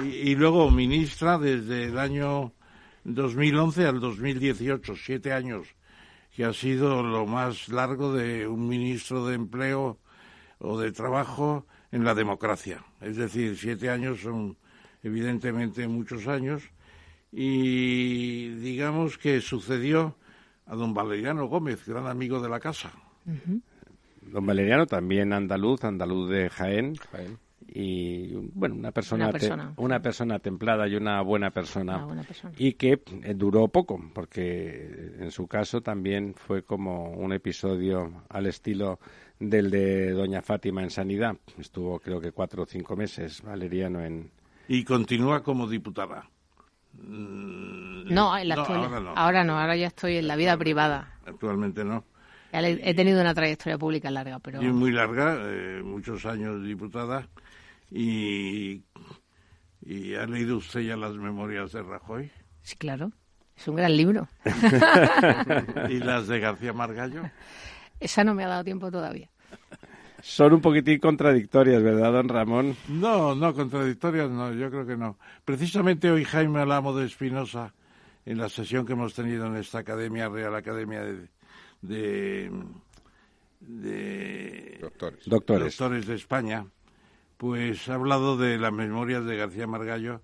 [0.05, 2.53] Y, y, luego ministra desde el año
[3.05, 5.67] 2011 al 2018, siete años,
[6.35, 9.99] que ha sido lo más largo de un ministro de empleo
[10.59, 12.85] o de trabajo en la democracia.
[13.01, 14.57] Es decir, siete años son
[15.03, 16.63] evidentemente muchos años
[17.33, 20.17] y digamos que sucedió
[20.67, 22.93] a don Valeriano Gómez, gran amigo de la casa.
[24.23, 26.95] Don Valeriano también andaluz, andaluz de Jaén.
[27.73, 29.31] Y bueno, una persona,
[29.77, 32.05] una persona, templada y una buena persona,
[32.57, 38.47] y que eh, duró poco, porque en su caso también fue como un episodio al
[38.47, 38.99] estilo
[39.41, 41.37] del de Doña Fátima en Sanidad.
[41.59, 44.31] Estuvo creo que cuatro o cinco meses Valeriano en...
[44.69, 46.29] Y continúa como diputada.
[46.93, 48.55] Mm, no, en la
[49.17, 49.59] ahora, no.
[49.59, 51.19] ahora ya estoy en la vida privada.
[51.27, 52.05] Actualmente no.
[52.53, 54.63] He tenido una trayectoria pública larga, pero...
[54.63, 57.29] Y muy larga, eh, muchos años diputada.
[57.91, 58.83] Y,
[59.83, 62.31] ¿Y ha leído usted ya las memorias de Rajoy?
[62.63, 63.13] Sí, claro.
[63.57, 64.29] Es un gran libro.
[65.91, 67.23] ¿Y las de García Margallo?
[68.01, 69.29] Esa no me ha dado tiempo todavía.
[70.23, 72.77] Son un poquitín contradictorias, ¿verdad, don Ramón?
[72.89, 75.19] No, no, contradictorias no, yo creo que no.
[75.45, 77.73] Precisamente hoy Jaime Alamo de Espinosa,
[78.27, 82.51] en la sesión que hemos tenido en esta Academia, Real Academia de,
[83.61, 85.27] de, doctores.
[85.27, 86.67] doctores de España,
[87.39, 90.21] pues ha hablado de las memorias de García Margallo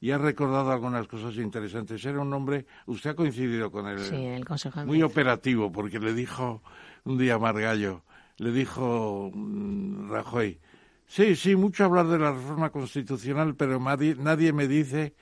[0.00, 2.04] y ha recordado algunas cosas interesantes.
[2.04, 6.14] Era un hombre, usted ha coincidido con él, sí, el Consejo muy operativo, porque le
[6.14, 6.62] dijo
[7.04, 8.02] un día Margallo,
[8.38, 10.58] le dijo mm, Rajoy,
[11.06, 15.14] sí, sí, mucho hablar de la reforma constitucional, pero nadie, me dice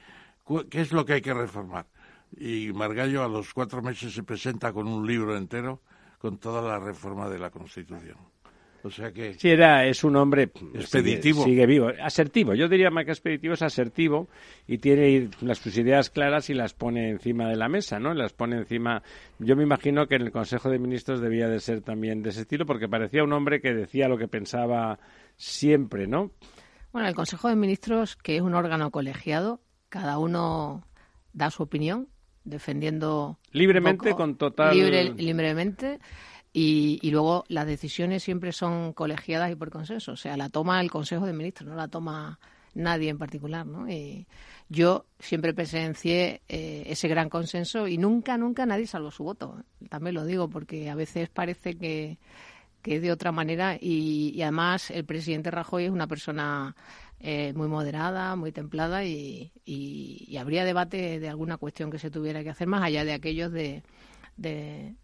[0.70, 1.86] qué es lo que hay que reformar.
[2.36, 5.80] Y Margallo a los cuatro meses se presenta con un libro entero
[6.18, 8.18] con toda la reforma de la Constitución.
[8.82, 9.34] O sea que...
[9.34, 10.50] Sí, era, es un hombre...
[10.74, 11.44] Expeditivo.
[11.44, 11.90] Sigue, vivo.
[12.00, 12.54] Asertivo.
[12.54, 14.28] Yo diría más que expeditivo, es asertivo
[14.66, 18.14] y tiene las, sus ideas claras y las pone encima de la mesa, ¿no?
[18.14, 19.02] Las pone encima...
[19.38, 22.42] Yo me imagino que en el Consejo de Ministros debía de ser también de ese
[22.42, 24.98] estilo porque parecía un hombre que decía lo que pensaba
[25.36, 26.30] siempre, ¿no?
[26.92, 30.84] Bueno, el Consejo de Ministros, que es un órgano colegiado, cada uno
[31.32, 32.08] da su opinión,
[32.44, 33.38] defendiendo...
[33.52, 34.76] Libremente, con total...
[35.16, 35.98] libremente.
[36.60, 40.12] Y, y, luego las decisiones siempre son colegiadas y por consenso.
[40.12, 42.40] O sea, la toma el Consejo de Ministros, no la toma
[42.74, 43.88] nadie en particular, ¿no?
[43.88, 44.26] Y
[44.68, 49.62] yo siempre presencié eh, ese gran consenso y nunca, nunca nadie salvó su voto.
[49.88, 52.18] También lo digo porque a veces parece que,
[52.82, 56.74] que es de otra manera y, además el presidente Rajoy es una persona
[57.20, 62.42] eh, muy moderada, muy templada y, y, habría debate de alguna cuestión que se tuviera
[62.42, 63.82] que hacer más allá de aquellos de,
[64.36, 64.94] de,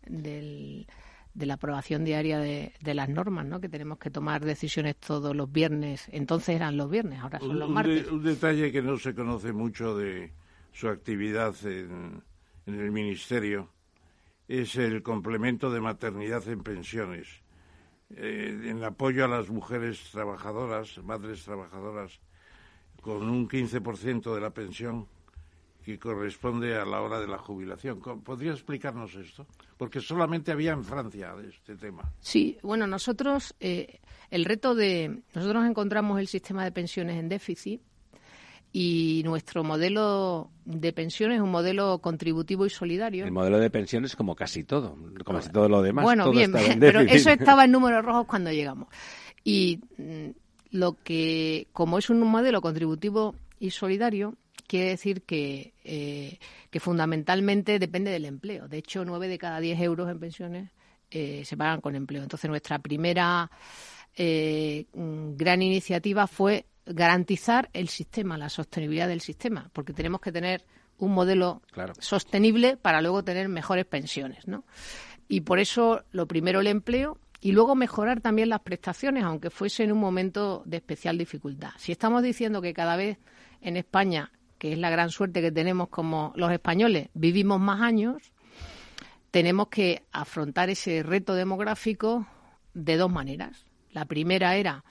[1.34, 3.60] la aprobación diaria de, las normas, ¿no?
[3.60, 6.08] que tenemos que tomar decisiones todos los viernes.
[6.12, 8.06] Entonces eran los viernes, ahora son los martes.
[8.10, 10.32] Un, detalle que no se conoce mucho de
[10.72, 12.22] su actividad en,
[12.66, 13.70] en el Ministerio
[14.48, 17.44] es el complemento de maternidad en pensiones
[18.10, 22.20] eh, en apoyo a las mujeres trabajadoras, madres trabajadoras,
[23.00, 25.08] con un 15% de la pensión
[25.84, 28.00] que corresponde a la hora de la jubilación.
[28.00, 29.46] ¿Podría explicarnos esto?
[29.76, 32.10] Porque solamente había en Francia este tema.
[32.20, 35.22] Sí, bueno, nosotros, eh, el reto de.
[35.34, 37.82] Nosotros encontramos el sistema de pensiones en déficit
[38.72, 43.24] y nuestro modelo de pensiones es un modelo contributivo y solidario.
[43.24, 46.02] El modelo de pensiones como casi todo, como casi todo lo demás.
[46.02, 48.88] Bueno, bien, pero eso estaba en números rojos cuando llegamos.
[49.44, 50.30] Y mm,
[50.70, 54.34] lo que, como es un modelo contributivo y solidario,
[54.66, 56.38] quiere decir que, eh,
[56.70, 58.68] que fundamentalmente depende del empleo.
[58.68, 60.70] De hecho, nueve de cada diez euros en pensiones
[61.10, 62.22] eh, se pagan con empleo.
[62.22, 63.50] Entonces, nuestra primera
[64.16, 70.32] eh, mm, gran iniciativa fue garantizar el sistema, la sostenibilidad del sistema, porque tenemos que
[70.32, 70.64] tener
[70.98, 71.62] un modelo
[71.98, 74.64] sostenible para luego tener mejores pensiones, ¿no?
[75.28, 79.84] Y por eso lo primero el empleo y luego mejorar también las prestaciones, aunque fuese
[79.84, 81.70] en un momento de especial dificultad.
[81.78, 83.18] Si estamos diciendo que cada vez
[83.60, 84.30] en España,
[84.64, 88.32] que es la gran suerte que tenemos como los españoles, vivimos más años,
[89.30, 92.26] tenemos que afrontar ese reto demográfico
[92.72, 93.66] de dos maneras.
[93.92, 94.82] La primera era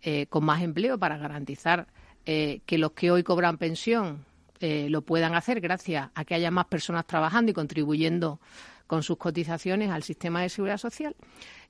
[0.00, 1.86] eh, con más empleo para garantizar
[2.26, 4.24] eh, que los que hoy cobran pensión
[4.58, 8.40] eh, lo puedan hacer gracias a que haya más personas trabajando y contribuyendo
[8.88, 11.14] con sus cotizaciones al sistema de seguridad social.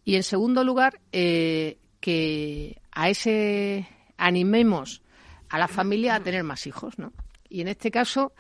[0.07, 3.87] Y en segundo lugar, que a ese
[4.17, 5.03] animemos
[5.51, 7.13] a la familia a tener más hijos, ¿no?
[7.53, 8.33] Y en este caso,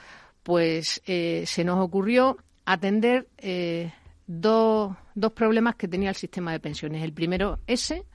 [0.43, 3.29] pues se nos ocurrió atender
[4.27, 7.03] dos, dos problemas que tenía el sistema de pensiones.
[7.03, 8.07] El primero, ese,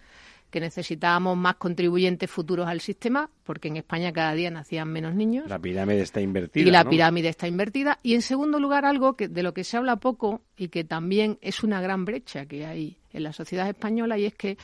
[0.50, 5.50] que necesitábamos más contribuyentes futuros al sistema, porque en España cada día nacían menos niños.
[5.50, 6.66] La pirámide está invertida.
[6.66, 8.00] Y la pirámide está invertida.
[8.02, 11.38] Y en segundo lugar, algo que, de lo que se habla poco y que también
[11.42, 14.58] es una gran brecha que hay en la sociedad española, y es que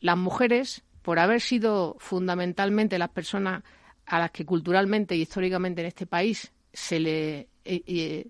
[0.00, 3.64] las mujeres, por haber sido fundamentalmente las personas
[4.06, 8.26] a las que culturalmente y históricamente en este país se le eh, eh,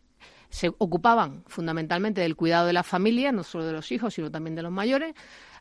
[0.54, 4.54] se ocupaban fundamentalmente del cuidado de la familia, no solo de los hijos, sino también
[4.54, 5.12] de los mayores,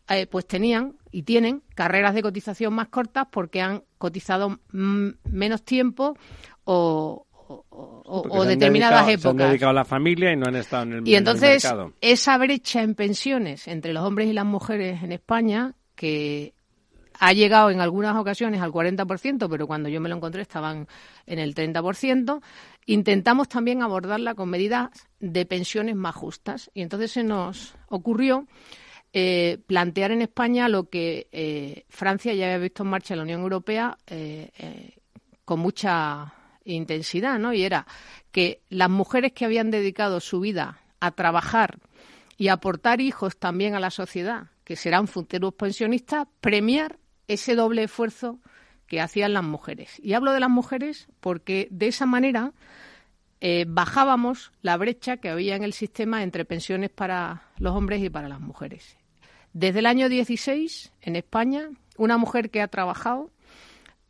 [0.07, 6.15] eh, pues tenían y tienen carreras de cotización más cortas porque han cotizado menos tiempo
[6.65, 7.25] o,
[8.45, 9.21] determinadas épocas.
[9.21, 11.93] Se han dedicado a la familia y no han estado en el, y entonces, mercado.
[11.99, 16.53] esa brecha en pensiones entre los hombres y las mujeres en España, que
[17.23, 20.89] ha llegado en algunas ocasiones al 40%, pero cuando yo me lo encontré estaban
[21.25, 22.41] en el 30%,
[22.85, 24.89] intentamos también abordarla con medidas
[25.21, 26.69] de pensiones más justas.
[26.73, 28.45] Y entonces se nos ocurrió
[29.13, 33.23] eh, plantear en España lo que eh, Francia ya había visto en marcha en la
[33.23, 34.97] Unión Europea eh,
[35.45, 36.33] con mucha
[36.65, 37.53] intensidad, ¿no?
[37.53, 37.87] Y era
[38.33, 41.77] que las mujeres que habían dedicado su vida a trabajar
[42.37, 46.97] y aportar hijos también a la sociedad, que serán futuros pensionistas, premiar
[47.27, 48.39] ese doble esfuerzo
[48.87, 49.99] que hacían las mujeres.
[50.03, 52.53] Y hablo de las mujeres porque de esa manera
[53.67, 58.29] bajábamos la brecha que había en el sistema entre pensiones para los hombres y para
[58.29, 58.95] las mujeres.
[59.53, 63.29] Desde el año 16, en España, una mujer que ha trabajado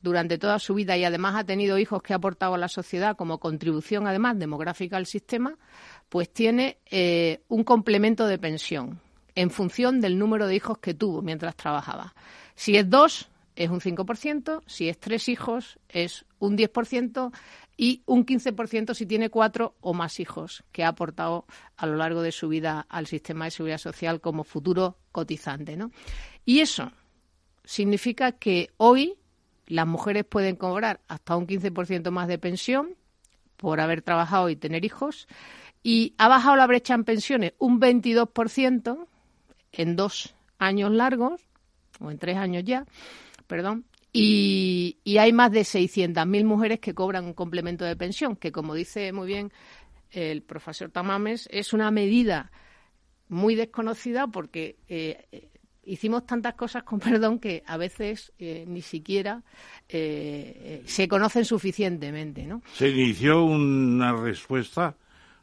[0.01, 3.17] durante toda su vida y además ha tenido hijos que ha aportado a la sociedad
[3.17, 5.57] como contribución, además, demográfica al sistema,
[6.09, 8.99] pues tiene eh, un complemento de pensión
[9.35, 12.13] en función del número de hijos que tuvo mientras trabajaba.
[12.55, 17.31] Si es dos, es un 5%, si es tres hijos es un 10%
[17.77, 21.45] y un 15% si tiene cuatro o más hijos que ha aportado
[21.75, 25.77] a lo largo de su vida al sistema de seguridad social como futuro cotizante.
[25.77, 25.91] ¿no?
[26.45, 26.91] Y eso
[27.63, 29.15] significa que hoy
[29.67, 32.95] las mujeres pueden cobrar hasta un 15% más de pensión
[33.57, 35.27] por haber trabajado y tener hijos
[35.83, 39.07] y ha bajado la brecha en pensiones un 22%
[39.71, 41.41] en dos años largos,
[41.99, 42.85] o en tres años ya,
[43.47, 43.85] perdón,
[44.15, 49.11] y, hay más de 600.000 mujeres que cobran un complemento de pensión, que como dice
[49.11, 49.51] muy bien
[50.11, 52.51] el profesor Tamames, es una medida
[53.27, 55.49] muy desconocida porque eh,
[55.83, 59.41] hicimos tantas cosas con perdón que a veces eh, ni siquiera
[59.89, 62.45] eh, se conocen suficientemente.
[62.45, 62.61] ¿no?
[62.73, 64.95] Se inició una respuesta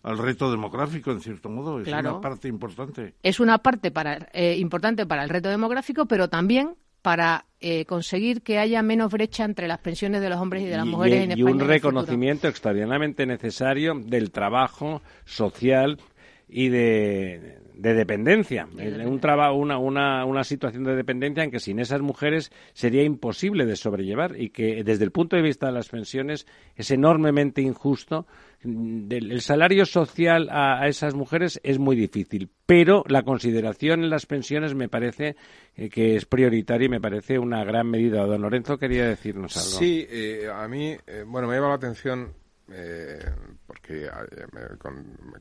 [0.02, 1.80] al reto demográfico, en cierto modo.
[1.80, 3.14] Es una parte importante.
[3.22, 8.42] Es una parte para, eh, importante para el reto demográfico, pero también para eh, conseguir
[8.42, 11.32] que haya menos brecha entre las pensiones de los hombres y de las mujeres en
[11.32, 11.50] España.
[11.50, 15.98] Y un reconocimiento extraordinariamente necesario del trabajo social
[16.48, 18.68] y de, dependencia,
[19.06, 23.64] un trabajo, una, una, una, situación de dependencia en que sin esas mujeres sería imposible
[23.64, 28.26] de sobrellevar y que desde el punto de vista de las pensiones es enormemente injusto.
[28.62, 34.74] El salario social a, esas mujeres es muy difícil, pero la consideración en las pensiones
[34.74, 35.36] me parece
[35.74, 38.26] eh, que es prioritaria y me parece una gran medida.
[38.26, 39.78] Don Lorenzo quería decirnos algo.
[39.78, 42.34] Sí, eh, a mí, eh, bueno, me ha llevado la atención
[42.72, 43.18] eh,
[43.66, 44.10] porque eh,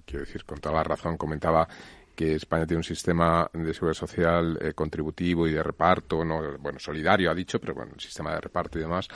[0.05, 1.67] quiero decir con toda la razón comentaba
[2.19, 6.77] que España tiene un sistema de seguridad social eh, contributivo y de reparto, no bueno,
[6.77, 9.07] solidario ha dicho, pero bueno, un sistema de reparto y demás.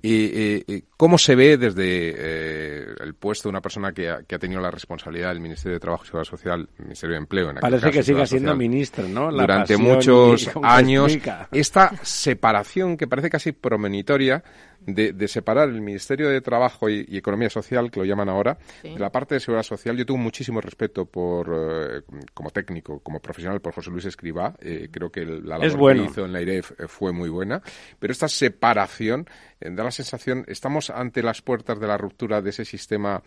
[0.00, 5.28] y ¿Cómo se ve desde el puesto de una persona que ha, tenido la responsabilidad
[5.28, 7.50] del Ministerio de Trabajo y Seguridad Social, Ministerio de Empleo?
[7.50, 9.30] En Parece que siga siendo ministro, ¿no?
[9.30, 11.18] durante muchos años.
[11.52, 14.42] Esta separación que parece casi promenitoria
[14.86, 19.10] de, separar el Ministerio de Trabajo y, Economía Social, que lo llaman ahora, de la
[19.10, 19.96] parte de seguridad social.
[19.96, 24.54] Yo tengo muchísimo respeto por, eh, como técnico, como profesional, por José Luis Escribá.
[24.60, 27.60] Eh, creo que la labor que hizo en la IREF eh, fue muy buena.
[27.98, 29.26] Pero esta separación
[29.60, 33.22] da la sensación, estamos ante las puertas de la ruptura de ese sistema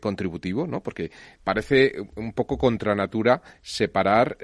[0.00, 0.82] contributivo, ¿no?
[0.82, 1.10] Porque
[1.42, 4.38] parece un poco contra natura separar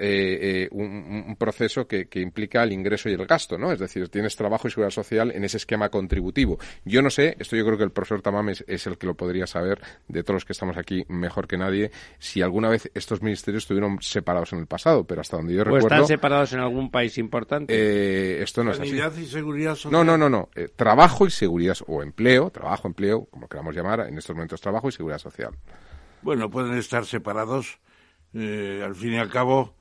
[0.71, 3.71] un, proceso que, que implica el ingreso y el gasto, ¿no?
[3.71, 6.59] Es decir, tienes trabajo y seguridad social en ese esquema contributivo.
[6.85, 9.47] Yo no sé, esto yo creo que el profesor Tamames es el que lo podría
[9.47, 13.63] saber de todos los que estamos aquí mejor que nadie, si alguna vez estos ministerios
[13.63, 15.87] estuvieron separados en el pasado, pero hasta donde yo recuerdo...
[15.87, 17.73] están separados en algún país importante?
[17.75, 18.99] Eh, esto no es así.
[19.21, 19.91] y seguridad social.
[19.91, 20.49] No, no, no, no.
[20.55, 24.89] Eh, trabajo y seguridad, o empleo, trabajo, empleo, como queramos llamar, en estos momentos trabajo
[24.89, 25.57] y seguridad social.
[26.21, 27.79] Bueno, pueden estar separados.
[28.33, 29.73] Eh, al fin y al cabo,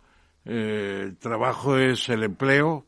[0.45, 2.87] el trabajo es el empleo,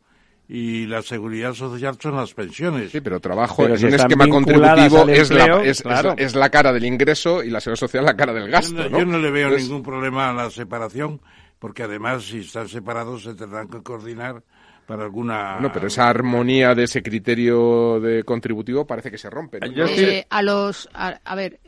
[0.55, 2.91] y la seguridad social son las pensiones.
[2.91, 7.49] Sí, pero trabajo en un esquema contributivo es, la, es, la, cara del ingreso y
[7.49, 8.87] la seguridad social la cara del gasto.
[8.89, 11.23] Yo no, le veo ningún problema a la separación,
[11.59, 14.43] porque además si están separados se tendrán que coordinar
[14.87, 15.59] para alguna...
[15.61, 19.59] No, pero esa armonía de ese criterio de contributivo parece que se rompe.
[19.63, 20.89] Eh, a los...
[20.93, 21.61] a ver,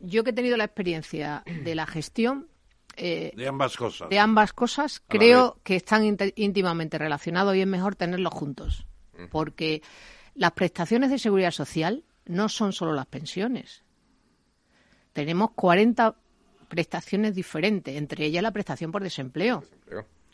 [0.00, 2.48] yo que he tenido la experiencia de la gestión,
[2.96, 4.08] eh, de ambas cosas.
[4.10, 8.86] De ambas cosas, creo que están íntimamente relacionados y es mejor tenerlos juntos.
[9.30, 9.82] Porque
[10.34, 13.84] las prestaciones de seguridad social no son solo las pensiones.
[15.12, 16.16] Tenemos 40
[16.68, 19.62] prestaciones diferentes, entre ellas la prestación por desempleo.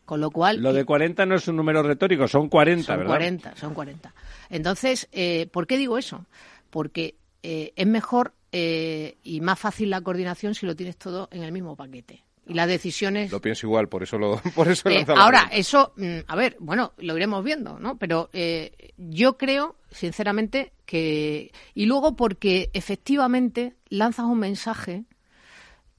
[0.08, 0.62] Con lo cual.
[0.62, 4.14] Lo de 40 no es un número retórico, son 40, son 40, son 40.
[4.48, 6.24] Entonces, eh, ¿por qué digo eso?
[6.70, 11.52] Porque eh, es mejor y más fácil la coordinación si lo tienes todo en el
[11.52, 13.30] mismo paquete y las decisiones.
[13.30, 14.40] Lo pienso igual, por eso lo.
[14.54, 17.98] Por eso eh, ahora, eso, mm, a ver, bueno, lo iremos viendo, ¿no?
[17.98, 21.52] Pero eh, yo creo, sinceramente, que.
[21.74, 25.04] Y luego porque efectivamente lanzas un mensaje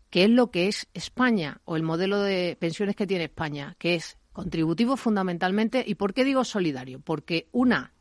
[0.10, 3.96] que es lo que es España o el modelo de pensiones que tiene España, que
[3.96, 5.84] es contributivo fundamentalmente.
[5.86, 7.00] ¿Y por qué digo solidario?
[7.00, 7.94] Porque una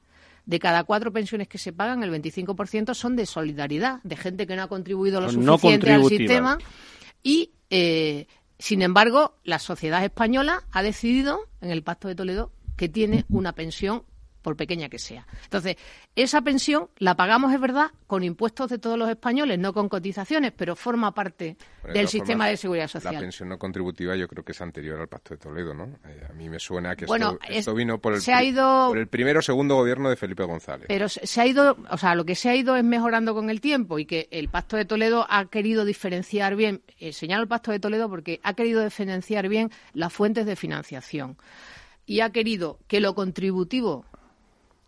[0.46, 4.56] de cada cuatro pensiones que se pagan, el 25% son de solidaridad, de gente que
[4.56, 6.58] no ha contribuido lo suficiente al sistema.
[7.22, 8.26] Y eh,
[8.58, 13.52] sin embargo, la sociedad española ha decidido, en el Pacto de Toledo, que tiene una
[13.52, 14.04] pensión
[14.48, 15.26] por pequeña que sea.
[15.44, 15.76] Entonces,
[16.16, 20.52] esa pensión la pagamos, es verdad, con impuestos de todos los españoles, no con cotizaciones,
[20.56, 21.58] pero forma parte
[21.92, 23.12] del sistema de seguridad social.
[23.12, 25.84] La pensión no contributiva yo creo que es anterior al Pacto de Toledo, ¿no?
[26.06, 27.04] Eh, a mí me suena que
[27.50, 30.44] esto, vino por el, se ha ido, por el primero o segundo gobierno de Felipe
[30.44, 30.86] González.
[30.88, 33.60] Pero se ha ido, o sea, lo que se ha ido es mejorando con el
[33.60, 37.70] tiempo y que el Pacto de Toledo ha querido diferenciar bien, eh, señalo el Pacto
[37.70, 41.36] de Toledo porque ha querido diferenciar bien las fuentes de financiación
[42.08, 44.06] y ha querido que lo contributivo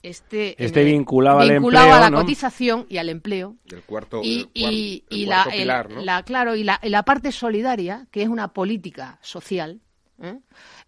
[0.02, 2.18] esté, Esté en el- vinculado al vinculado empleo, a la ¿no?
[2.20, 3.56] cotización y al empleo.
[3.70, 6.00] El cuarto, y, el y- el y cuarto la, el- pilar, ¿no?
[6.02, 9.80] la- claro y la, y la parte solidaria que es una política social
[10.22, 10.38] ¿eh?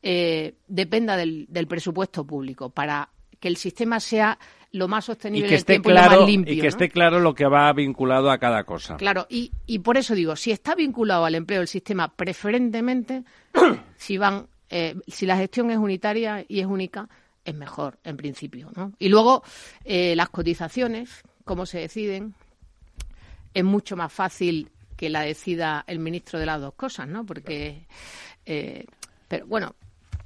[0.02, 3.08] Eh, dependa del, del presupuesto público para
[3.40, 4.38] que el sistema sea
[4.72, 6.56] lo más Y sostenible que en el esté tiempo y lo claro más limpio y
[6.56, 6.68] que ¿no?
[6.68, 8.96] esté claro lo que va vinculado a cada cosa.
[8.96, 13.24] Claro, y, y por eso digo, si está vinculado al empleo del sistema preferentemente,
[13.96, 17.08] si van, eh, si la gestión es unitaria y es única,
[17.44, 18.92] es mejor en principio, ¿no?
[18.98, 19.42] Y luego
[19.84, 22.34] eh, las cotizaciones, cómo se deciden,
[23.54, 27.26] es mucho más fácil que la decida el ministro de las dos cosas, ¿no?
[27.26, 27.86] Porque,
[28.46, 28.86] eh,
[29.28, 29.74] pero bueno,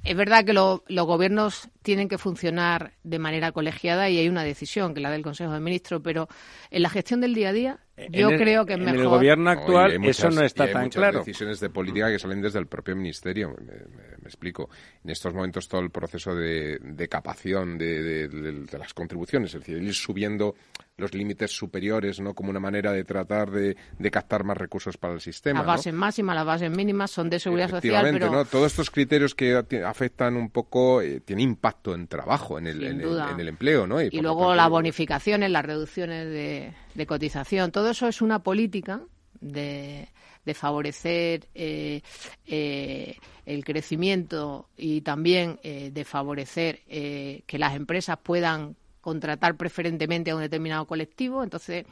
[0.03, 4.43] es verdad que lo- los gobiernos tienen que funcionar de manera colegiada y hay una
[4.43, 6.27] decisión, que es la del Consejo de Ministros, pero
[6.69, 7.79] en la gestión del día a día,
[8.11, 8.99] yo el- creo que es en mejor.
[8.99, 11.19] el gobierno No, y actual muchas- eso no y está hay tan muchas claro.
[11.19, 13.55] decisiones de política que salen desde el propio ministerio.
[13.57, 14.69] Me, me- me explico.
[15.05, 19.53] En estos momentos todo el proceso de, de capación de, de- de- de las contribuciones,
[19.53, 20.55] es decir, ir subiendo
[20.97, 22.33] los límites superiores, ¿no?
[22.33, 25.59] Como una manera de tratar de, de captar más recursos para el sistema.
[25.59, 25.71] Las ¿no?
[25.73, 28.45] bases máximas, las bases mínimas son de seguridad social, Efectivamente, pero ¿no?
[28.45, 33.01] Todos estos criterios que afectan un poco, eh, tienen impacto en trabajo, en el, en
[33.01, 34.01] el- en el empleo, ¿no?
[34.01, 39.01] y luego las bonificaciones, las reducciones de, de cotización, todo eso es una política
[39.39, 40.09] de,
[40.45, 42.01] de favorecer eh,
[42.45, 50.31] eh, el crecimiento y también eh, de favorecer eh, que las empresas puedan contratar preferentemente
[50.31, 51.43] a un determinado colectivo.
[51.43, 51.85] Entonces,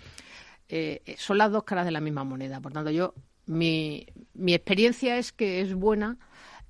[0.68, 2.60] eh, son las dos caras de la misma moneda.
[2.60, 3.14] Por tanto, yo
[3.46, 6.18] mi, mi experiencia es que es buena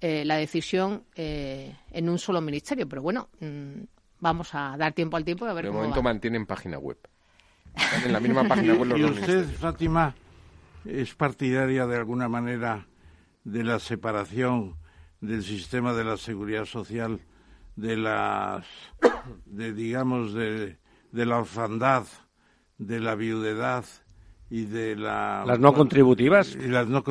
[0.02, 3.84] eh, la decisión eh, en un solo ministerio, pero bueno, mm,
[4.20, 6.04] vamos a dar tiempo al tiempo y a ver De cómo momento va.
[6.04, 6.98] mantienen página web.
[7.76, 9.46] Están en la misma página web los ¿Y usted.
[9.56, 10.16] Fátima,
[10.86, 12.88] es partidaria de alguna manera
[13.44, 14.76] de la separación
[15.22, 17.20] del sistema de la seguridad social
[17.76, 18.66] de las,
[19.46, 20.78] de, digamos, de,
[21.12, 22.06] de la orfandad,
[22.78, 23.86] de la viudedad
[24.50, 25.44] y de la...
[25.46, 26.56] Las no contributivas.
[26.56, 27.04] Y las no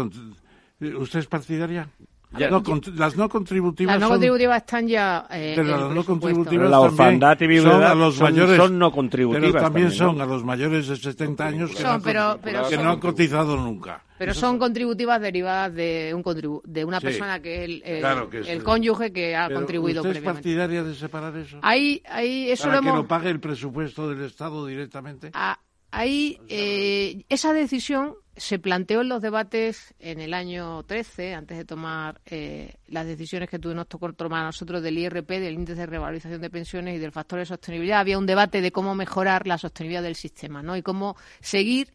[0.81, 1.89] ¿Usted es partidaria?
[2.37, 2.63] Ya- No,
[2.97, 6.77] las no contributivas Las no son- contributivas están ya eh, pero las no contributivas la
[6.79, 9.99] también orfandad y viudedad son a los son- mayores son no contributivas pero también, también,
[10.07, 10.13] ¿no?
[10.13, 12.91] son a los mayores de 70 años que, Son, no, han pero- que son- no
[12.91, 17.07] han cotizado nunca Pero Eso son contributivas derivadas de un contribu- de una Sí.
[17.07, 20.43] persona que es el, Claro que el cónyuge que ha Pero contribuido ¿Usted es previamente.
[20.43, 21.59] partidaria de separar eso?
[21.63, 22.99] Ahí, ahí, eso ¿Para lo que hemos...
[23.03, 25.31] lo pague el presupuesto del Estado directamente?
[25.35, 25.59] a-
[25.91, 31.65] ahí eh, esa decisión se planteó en los debates en el año 13, antes de
[31.65, 36.41] tomar eh, las decisiones que tuvimos que tomar nosotros del IRP, del índice de revalorización
[36.41, 38.01] de pensiones y del factor de sostenibilidad.
[38.01, 40.77] Había un debate de cómo mejorar la sostenibilidad del sistema, ¿no?
[40.77, 41.93] Y cómo seguir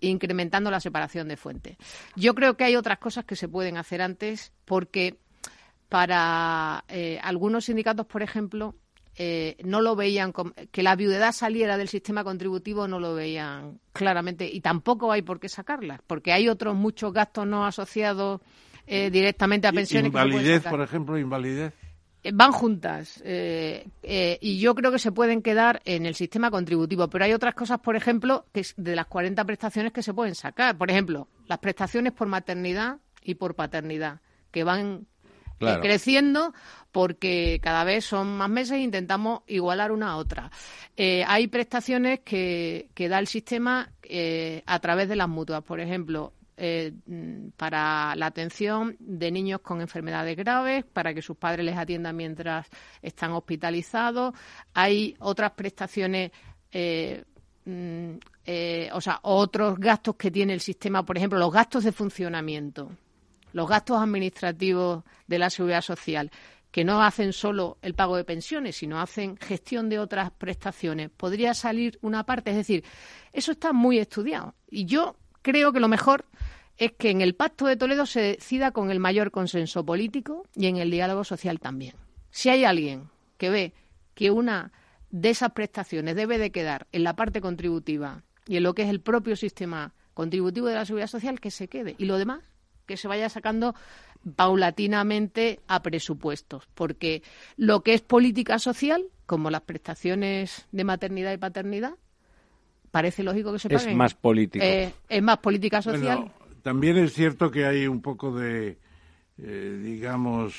[0.00, 1.76] incrementando la separación de fuentes.
[2.16, 5.18] Yo creo que hay otras cosas que se pueden hacer antes porque
[5.88, 8.76] para eh, algunos sindicatos, por ejemplo,
[9.22, 10.32] eh, no lo veían
[10.70, 15.38] que la viudedad saliera del sistema contributivo no lo veían claramente y tampoco hay por
[15.38, 18.40] qué sacarla porque hay otros muchos gastos no asociados
[18.86, 21.74] eh, directamente a pensiones Invalidez, por ejemplo, invalidez.
[22.22, 26.50] Eh, van juntas eh, eh, y yo creo que se pueden quedar en el sistema
[26.50, 30.34] contributivo, pero hay otras cosas, por ejemplo, que de las 40 prestaciones que se pueden
[30.34, 30.76] sacar.
[30.76, 35.06] Por ejemplo, las prestaciones por maternidad y por paternidad, que van
[35.60, 35.82] Claro.
[35.82, 36.54] creciendo
[36.90, 40.50] porque cada vez son más meses e intentamos igualar una a otra.
[40.96, 45.80] Eh, hay prestaciones que, que da el sistema eh, a través de las mutuas, por
[45.80, 46.92] ejemplo, eh,
[47.56, 52.66] para la atención de niños con enfermedades graves, para que sus padres les atiendan mientras
[53.00, 54.34] están hospitalizados.
[54.74, 56.32] Hay otras prestaciones.
[56.72, 57.24] eh,
[57.64, 58.10] mm,
[58.46, 62.90] eh, o sea, otros gastos que tiene el sistema, por ejemplo, los gastos de funcionamiento
[63.52, 66.30] los gastos administrativos de la seguridad social,
[66.70, 71.54] que no hacen solo el pago de pensiones, sino hacen gestión de otras prestaciones, podría
[71.54, 72.50] salir una parte.
[72.50, 72.84] Es decir,
[73.32, 74.54] eso está muy estudiado.
[74.70, 76.24] Y yo creo que lo mejor
[76.76, 80.66] es que en el Pacto de Toledo se decida con el mayor consenso político y
[80.66, 81.94] en el diálogo social también.
[82.30, 83.74] Si hay alguien que ve
[84.14, 84.72] que una
[85.10, 88.88] de esas prestaciones debe de quedar en la parte contributiva y en lo que es
[88.88, 91.94] el propio sistema contributivo de la seguridad social, que se quede.
[91.98, 92.40] Y lo demás,
[92.90, 93.76] que se vaya sacando
[94.34, 97.22] paulatinamente a presupuestos, porque
[97.56, 101.92] lo que es política social, como las prestaciones de maternidad y paternidad,
[102.90, 103.96] parece lógico que se Es paguen.
[103.96, 104.64] más político.
[104.64, 106.18] Eh, es más política social.
[106.18, 106.32] Bueno,
[106.62, 108.76] también es cierto que hay un poco de,
[109.38, 110.54] eh, digamos,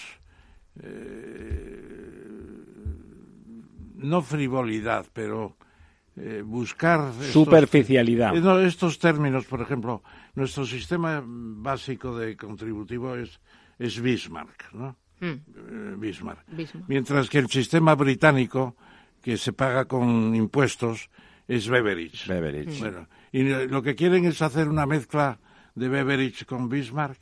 [0.81, 1.81] eh,
[3.97, 5.57] no frivolidad, pero
[6.17, 7.09] eh, buscar...
[7.11, 8.35] estos- Superficialidad.
[8.35, 10.03] Eh, no, estos términos, por ejemplo,
[10.35, 13.39] nuestro sistema básico de contributivo es,
[13.79, 14.97] es Bismarck, ¿no?
[15.19, 16.43] Mm, Eh, Bismarck.
[16.47, 16.87] Bismarck.
[16.89, 18.75] Mientras que el sistema británico
[19.21, 21.09] que se paga con impuestos
[21.47, 22.27] es Beveridge.
[22.27, 22.79] Beveridge.
[22.79, 25.39] Bueno, y lo que quieren es hacer una mezcla
[25.75, 27.19] de Beveridge con Bismarck.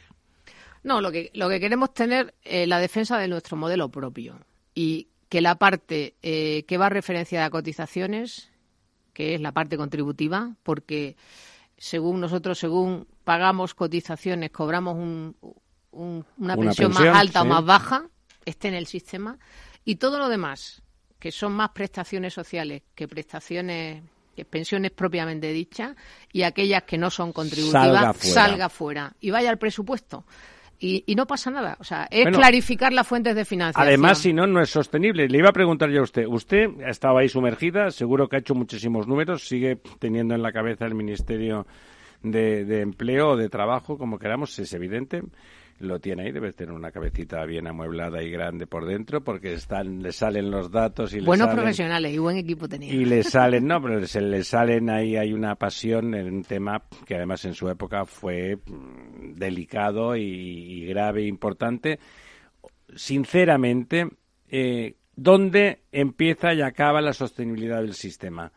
[0.83, 4.39] No, lo que, lo que queremos tener es la defensa de nuestro modelo propio
[4.73, 8.48] y que la parte eh, que va referenciada a cotizaciones,
[9.19, 11.17] que es la parte contributiva, porque
[11.77, 14.95] según nosotros, según pagamos cotizaciones, cobramos
[15.91, 18.07] una, pensión, más alta o más baja,
[18.45, 19.37] esté en el sistema,
[19.83, 20.83] y todo lo demás,
[21.19, 24.03] que son más prestaciones sociales que prestaciones
[24.37, 25.97] que pensiones propiamente dichas
[26.31, 29.17] y aquellas que no son contributivas salga fuera.
[29.19, 30.23] Y vaya al presupuesto
[30.79, 31.77] y, no pasa nada.
[31.79, 33.87] O sea, es clarificar las fuentes de financiación.
[33.87, 35.27] Además, si no, no es sostenible.
[35.27, 36.25] Le iba a preguntar yo a usted.
[36.25, 40.85] Usted estaba ahí sumergida, seguro que ha hecho muchísimos números, sigue teniendo en la cabeza
[40.85, 41.67] el Ministerio
[42.23, 45.21] de, de Empleo o de Trabajo, como queramos, es evidente
[45.79, 50.01] lo tiene ahí, debe tener una cabecita bien amueblada y grande por dentro, porque están,
[50.03, 52.93] le salen los datos y Buenos profesionales y buen equipo tenía.
[52.93, 56.83] Y le salen, no, pero se le salen ahí, hay una pasión en un tema
[57.05, 61.99] que además en su época fue mm, delicado y, grave e importante.
[62.95, 64.07] Sinceramente,
[64.49, 68.51] eh, ¿dónde empieza y acaba la sostenibilidad del sistema?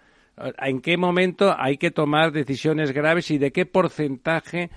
[0.59, 4.70] ¿En qué momento hay que tomar decisiones graves y de qué porcentaje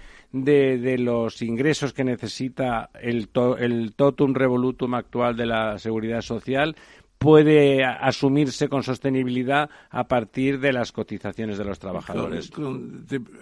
[0.44, 3.30] de, los ingresos que necesita el,
[3.60, 6.76] el totum revolutum actual de la seguridad social
[7.18, 12.52] puede asumirse con sostenibilidad a partir de las cotizaciones de los trabajadores.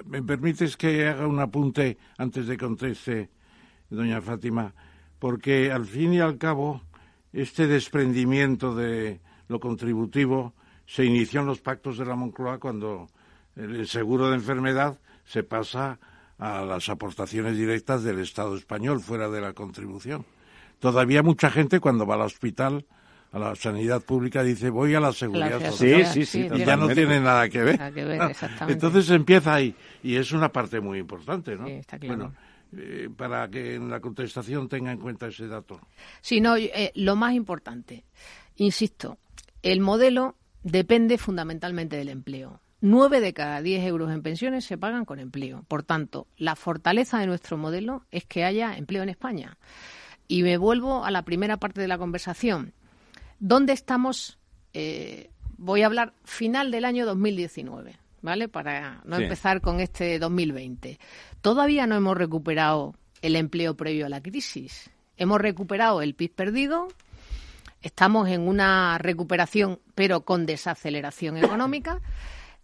[0.06, 3.30] ¿Me permites que haga un apunte antes de conteste,
[3.90, 4.74] doña Fátima?
[5.20, 6.82] Porque al fin y al cabo,
[7.32, 10.54] este desprendimiento de lo contributivo
[10.86, 13.10] se inició en los pactos de la Moncloa cuando
[13.56, 16.00] el seguro de enfermedad se pasa
[16.38, 20.26] a las aportaciones directas del Estado español fuera de la contribución.
[20.80, 22.86] Todavía mucha gente cuando va al hospital,
[23.32, 26.06] a la sanidad pública, dice voy a la seguridad social.
[26.06, 26.50] Sí, sí, sí.
[26.54, 27.80] Y ya no tiene nada que ver.
[28.68, 31.66] Entonces empieza ahí y es una parte muy importante, ¿no?
[32.06, 32.34] Bueno,
[32.76, 35.80] eh, para que en la contestación tenga en cuenta ese dato.
[36.22, 38.04] Sí, no, eh, lo más importante,
[38.56, 39.18] insisto,
[39.62, 42.62] el modelo depende fundamentalmente del empleo.
[42.86, 45.64] Nueve de cada diez euros en pensiones se pagan con empleo.
[45.70, 49.58] Por tanto, la fortaleza de nuestro modelo es que haya empleo en España.
[50.28, 52.74] Y me vuelvo a la primera parte de la conversación.
[53.40, 54.38] ¿Dónde estamos?
[54.74, 58.50] Eh, voy a hablar final del año 2019, ¿vale?
[58.50, 61.00] Para no empezar con este 2020.
[61.42, 64.92] Todavía no hemos recuperado el empleo previo a la crisis.
[65.16, 66.90] Hemos recuperado el PIB perdido,
[67.82, 72.02] estamos en una recuperación, pero con desaceleración económica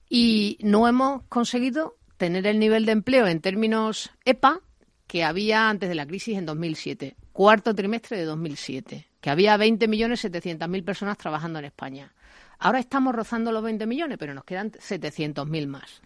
[0.10, 4.60] y no hemos conseguido tener el nivel de empleo en términos EPA
[5.08, 10.84] que había antes de la crisis en 2007, cuarto trimestre de 2007, que había 20.700.000
[10.84, 12.14] personas trabajando en España.
[12.60, 16.02] Ahora estamos rozando los 20 millones, pero nos quedan 700.000 más.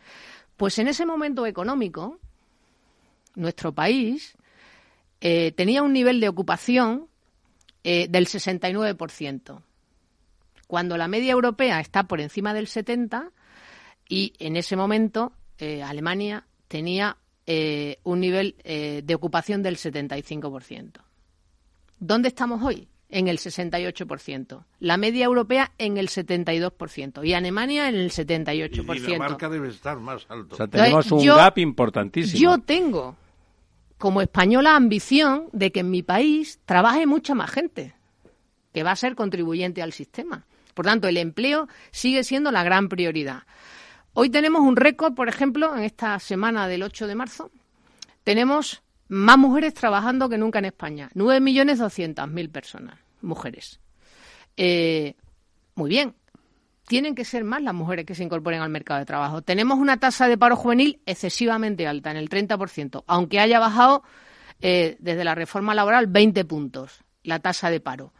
[0.55, 2.19] Pues en ese momento económico,
[3.35, 4.37] nuestro país
[5.19, 7.07] eh, tenía un nivel de ocupación
[7.83, 9.61] eh, del 69%,
[10.67, 13.31] cuando la media europea está por encima del 70%,
[14.07, 20.91] y en ese momento eh, Alemania tenía eh, un nivel eh, de ocupación del 75%.
[21.99, 22.87] ¿Dónde estamos hoy?
[23.09, 24.63] En el 68%.
[24.79, 27.25] La media europea en el 72%.
[27.25, 28.95] Y Alemania en el 78%.
[28.95, 30.55] Y Dinamarca debe estar más alto.
[30.55, 32.39] O sea, tenemos un gap importantísimo.
[32.39, 33.15] Yo tengo,
[33.97, 37.93] como española, ambición de que en mi país trabaje mucha más gente
[38.73, 40.45] que va a ser contribuyente al sistema.
[40.73, 43.43] Por tanto, el empleo sigue siendo la gran prioridad.
[44.13, 47.51] Hoy tenemos un récord, por ejemplo, en esta semana del 8 de marzo,
[48.23, 51.09] tenemos más mujeres trabajando que nunca en España.
[51.15, 53.79] 9.200.000 personas, mujeres.
[54.55, 55.15] Eh,
[55.75, 56.13] muy bien.
[56.87, 59.41] Tienen que ser más las mujeres que se incorporen al mercado de trabajo.
[59.41, 64.03] Tenemos una tasa de paro juvenil excesivamente alta, en el 30%, aunque haya bajado
[64.61, 68.13] eh, desde la reforma laboral 20 puntos la tasa de paro.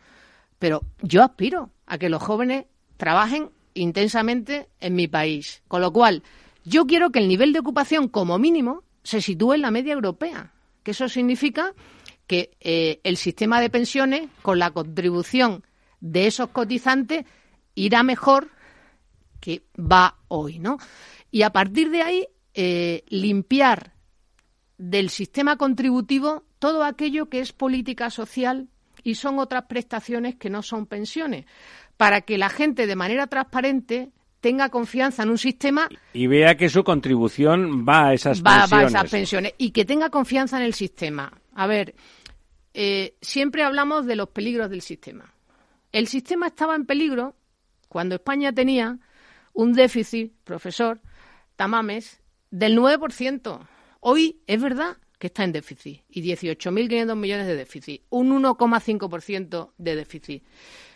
[0.60, 2.66] Pero yo aspiro a que los jóvenes
[2.98, 5.62] trabajen intensamente en mi país.
[5.68, 6.24] Con lo cual,
[6.66, 10.54] yo quiero que el nivel de ocupación, como mínimo, se sitúe en la media europea.
[10.84, 11.74] Que eso significa
[12.28, 15.64] que eh, el sistema de pensiones, con la contribución
[16.00, 17.26] de esos cotizantes,
[17.76, 18.50] irá mejor
[19.40, 20.78] que va hoy, ¿no?
[21.32, 23.94] Y a partir de ahí, eh, limpiar
[24.78, 28.70] del sistema contributivo todo aquello que es política social
[29.04, 31.46] y son otras prestaciones que no son pensiones
[31.98, 34.12] para que la gente de manera transparente
[34.44, 38.74] tenga confianza en un sistema y vea que su contribución va a esas pensiones.
[38.74, 41.32] Va a esas pensiones y que tenga confianza en el sistema.
[41.54, 41.96] A ver,
[42.74, 45.34] eh, siempre hablamos de los peligros del sistema.
[45.94, 47.36] El sistema estaba en peligro
[47.88, 49.00] cuando España tenía
[49.54, 51.00] un déficit, profesor
[51.56, 52.20] Tamames,
[52.52, 53.68] del 9%.
[54.02, 59.96] Hoy es verdad que está en déficit y 18.500 millones de déficit, un 1,5% de
[59.96, 60.44] déficit.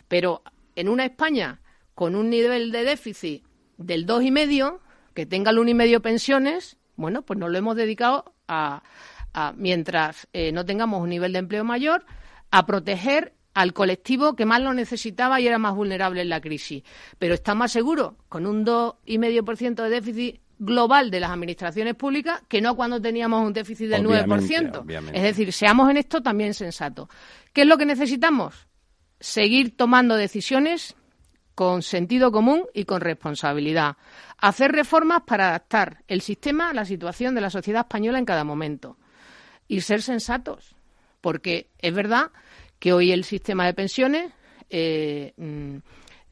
[0.06, 0.42] Pero
[0.78, 1.60] en una España
[1.94, 3.44] con un nivel de déficit
[3.78, 4.78] del 2,5%,
[5.12, 8.84] que tenga el 1,5% pensiones, bueno, pues nos lo hemos dedicado a,
[9.56, 12.06] mientras eh, no tengamos un nivel de empleo mayor,
[12.52, 16.84] a proteger al colectivo que más lo necesitaba y era más vulnerable en la crisis.
[17.18, 22.60] Pero está más seguro con un 2,5% de déficit global de las administraciones públicas que
[22.60, 25.12] no cuando teníamos un déficit del 9%.
[25.12, 27.08] Es decir, seamos en esto también sensatos.
[27.52, 28.67] ¿Qué es lo que necesitamos?
[29.20, 30.96] Seguir tomando decisiones
[31.54, 33.96] con sentido común y con responsabilidad.
[34.36, 38.44] Hacer reformas para adaptar el sistema a la situación de la sociedad española en cada
[38.44, 38.96] momento.
[39.66, 40.76] Y ser sensatos.
[41.20, 42.30] Porque es verdad
[42.78, 44.32] que hoy el sistema de pensiones
[44.70, 45.78] eh, mm,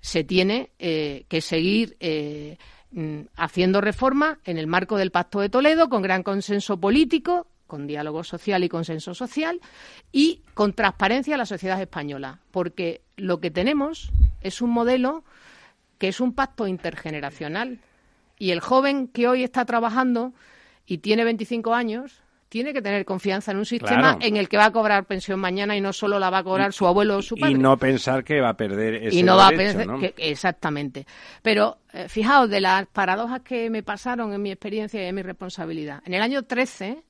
[0.00, 2.56] se tiene eh, que seguir eh,
[2.92, 7.86] mm, haciendo reformas en el marco del Pacto de Toledo, con gran consenso político, con
[7.86, 9.60] diálogo social y consenso social,
[10.12, 14.10] y con transparencia a la sociedad española, porque lo que tenemos
[14.40, 15.24] es un modelo
[15.98, 17.80] que es un pacto intergeneracional.
[18.38, 20.34] Y el joven que hoy está trabajando
[20.86, 24.66] y tiene 25 años tiene que tener confianza en un sistema en el que va
[24.66, 27.36] a cobrar pensión mañana y no solo la va a cobrar su abuelo o su
[27.36, 27.52] padre.
[27.52, 31.06] Y no pensar que va a perder ese y no va a pensar exactamente.
[31.42, 35.22] Pero eh, fijaos, de las paradojas que me pasaron en mi experiencia y en mi
[35.22, 36.02] responsabilidad.
[36.06, 37.02] En el año 13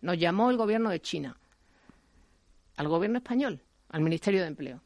[0.00, 1.36] nos llamó el gobierno de China
[2.76, 4.82] al gobierno español, al Ministerio de Empleo,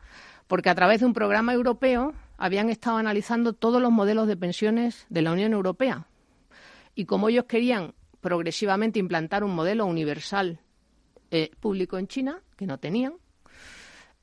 [0.48, 5.06] porque a través de un programa europeo habían estado analizando todos los modelos de pensiones
[5.08, 6.08] de la Unión Europea.
[6.96, 10.58] Y como ellos querían progresivamente implantar un modelo universal
[11.30, 13.14] eh, público en China, que no tenían.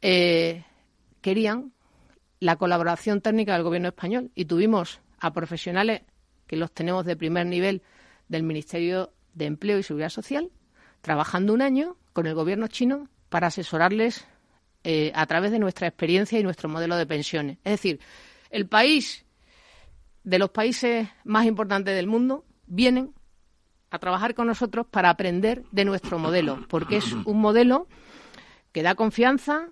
[0.02, 0.66] Eh,
[1.22, 1.72] querían
[2.40, 6.02] la colaboración técnica del gobierno español y tuvimos a profesionales
[6.48, 7.84] que los tenemos de primer nivel
[8.28, 10.52] del Ministerio de Empleo y Seguridad Social
[11.02, 14.26] trabajando un año con el gobierno chino para asesorarles
[14.84, 17.58] eh, a través de nuestra experiencia y nuestro modelo de pensiones.
[17.64, 18.00] Es decir,
[18.50, 19.26] el país
[20.24, 23.14] de los países más importantes del mundo vienen
[23.90, 27.88] a trabajar con nosotros para aprender de nuestro modelo, porque es un modelo
[28.72, 29.70] que da confianza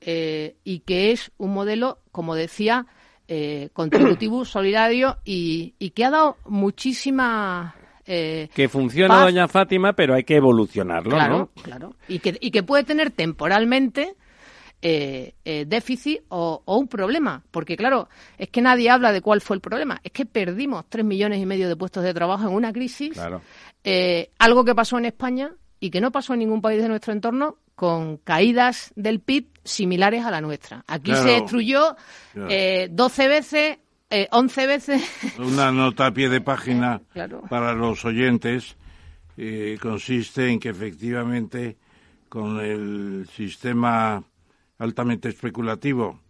[0.00, 2.86] eh, y que es un modelo, como decía,
[3.28, 7.74] eh, contributivo, solidario y, que ha dado muchísima
[8.06, 12.62] eh, que funciona, doña Fátima, pero hay que evolucionarlo, claro, Claro, y que, y que
[12.62, 14.14] puede tener temporalmente
[14.82, 17.42] eh, eh, déficit o, un problema.
[17.50, 20.00] Porque, claro, es que nadie habla de cuál fue el problema.
[20.04, 23.18] Es que perdimos tres millones y medio de puestos de trabajo en una crisis.
[23.82, 27.12] Eh, algo que pasó en España y que no pasó en ningún país de nuestro
[27.12, 30.84] entorno con caídas del PIB similares a la nuestra.
[30.86, 31.96] Aquí se destruyó
[32.48, 33.78] eh, 12 veces,
[34.10, 35.02] eh, 11 veces.
[35.38, 37.00] Una nota a pie de página
[37.50, 38.76] para los oyentes
[39.80, 41.76] consiste en que efectivamente
[42.28, 44.22] con el sistema
[44.78, 46.20] altamente especulativo,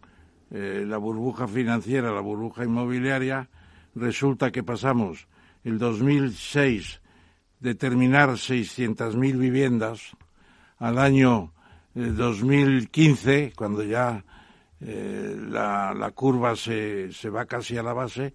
[0.51, 3.49] eh, la burbuja financiera, la burbuja inmobiliaria,
[3.95, 5.27] resulta que pasamos
[5.63, 7.01] el 2006
[7.59, 10.15] de terminar 600.000 viviendas
[10.77, 11.53] al año
[11.95, 14.23] 2015, eh, cuando ya
[14.81, 18.33] eh, la, curva se, se va casi a la base,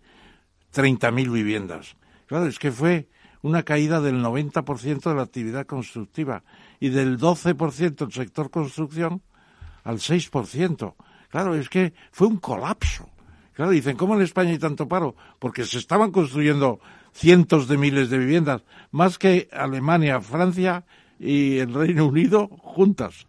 [0.74, 1.96] 30.000 viviendas.
[2.26, 3.08] Claro, es que fue
[3.42, 6.44] una caída del 90% de la actividad constructiva
[6.80, 9.22] y del 12% del sector construcción
[9.84, 10.94] al 6%.
[11.28, 13.08] Claro, es que fue un colapso.
[13.54, 15.14] Claro, dicen, ¿cómo en España hay tanto paro?
[15.38, 16.80] Porque se estaban construyendo
[17.12, 20.84] cientos de miles de viviendas, más que Alemania, Francia
[21.18, 23.26] y el Reino Unido juntas.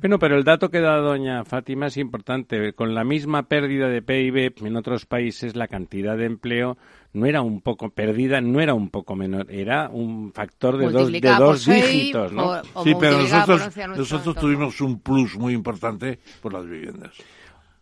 [0.00, 2.72] Bueno, pero el dato que da doña Fátima es importante.
[2.72, 6.76] Con la misma pérdida de PIB en otros países, la cantidad de empleo
[7.12, 11.10] no era un poco perdida, no era un poco menor, era un factor de dos,
[11.10, 12.62] de dos dígitos, ¿no?
[12.84, 17.12] sí, pero nosotros, nosotros tuvimos un plus muy importante por las viviendas.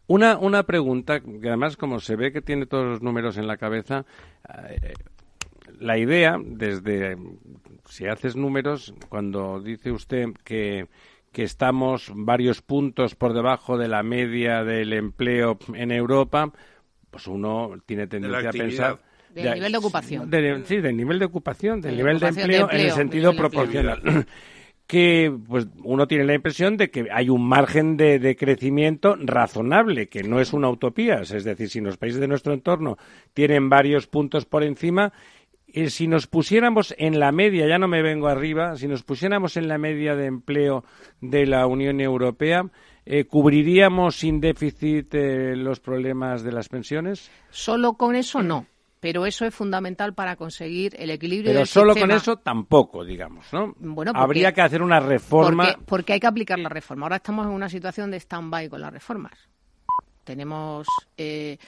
[0.07, 3.59] Una, una pregunta, que además como se ve que tiene todos los números en la
[3.59, 4.07] cabeza,
[4.71, 4.95] eh,
[5.79, 7.19] la idea, desde,
[7.87, 10.89] si haces números, cuando dice usted que
[11.33, 16.53] que estamos varios puntos por debajo de la media del empleo en Europa,
[17.11, 18.99] pues uno tiene tendencia a pensar
[19.35, 20.31] del nivel de ocupación.
[20.66, 24.26] sí, del nivel de ocupación, del nivel de empleo, en el sentido proporcional.
[24.87, 30.09] que pues uno tiene la impresión de que hay un margen de, de, crecimiento razonable,
[30.09, 31.20] que no es una utopía.
[31.20, 32.97] Es decir, si los países de nuestro entorno
[33.35, 35.12] tienen varios puntos por encima,
[35.73, 39.57] eh, si nos pusiéramos en la media, ya no me vengo arriba, si nos pusiéramos
[39.57, 40.85] en la media de empleo
[41.21, 42.64] de la Unión Europea,
[43.05, 47.31] eh, ¿cubriríamos sin déficit eh, los problemas de las pensiones?
[47.51, 48.66] Solo con eso no.
[49.01, 52.14] Pero eso es fundamental para conseguir el equilibrio Pero del solo sistema.
[52.14, 53.73] con eso tampoco, digamos, ¿no?
[53.79, 55.66] Bueno, porque- Habría que hacer una reforma.
[55.66, 57.05] Porque, porque hay que aplicar la reforma.
[57.07, 59.39] Ahora estamos en una situación de stand-by con las reformas.
[60.25, 61.59] Tenemos eh,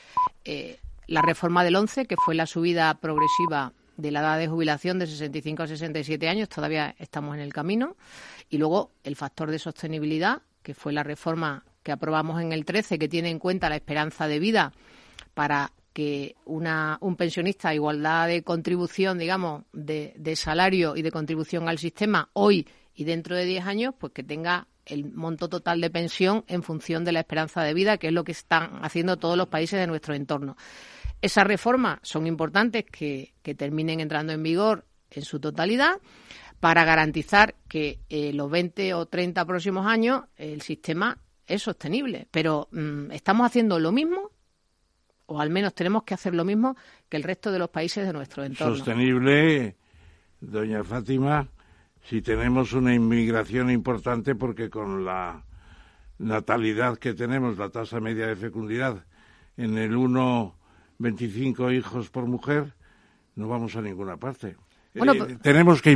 [0.45, 4.99] eh, la reforma del 11, que fue la subida progresiva de la edad de jubilación
[4.99, 6.49] de 65 a 67 años.
[6.49, 7.97] Todavía estamos en el camino.
[8.49, 12.99] Y luego el factor de sostenibilidad, que fue la reforma que aprobamos en el 13,
[12.99, 14.73] que tiene en cuenta la esperanza de vida
[15.35, 21.11] para que una, un pensionista a igualdad de contribución, digamos, de, de salario y de
[21.11, 25.81] contribución al sistema hoy y dentro de 10 años, pues que tenga el monto total
[25.81, 29.17] de pensión en función de la esperanza de vida, que es lo que están haciendo
[29.17, 30.57] todos los países de nuestro entorno.
[31.23, 36.01] Esas reformas son importantes que, terminen entrando en vigor en su totalidad
[36.61, 42.29] para garantizar que eh, los 20 o 30 próximos años el sistema es sostenible.
[42.31, 44.31] Pero mm, estamos haciendo lo mismo,
[45.27, 46.77] o al menos tenemos que hacer lo mismo
[47.09, 48.77] que el resto de los países de nuestro entorno.
[48.77, 49.77] Sostenible,
[50.41, 51.49] doña Fátima,
[52.05, 55.45] si tenemos una inmigración importante, porque con la
[56.19, 59.05] natalidad que tenemos, la tasa media de fecundidad,
[59.57, 59.97] en el
[61.01, 62.75] 1,25 hijos por mujer,
[63.37, 64.57] no vamos a ninguna parte.
[64.95, 65.95] Bueno, Eh, tenemos que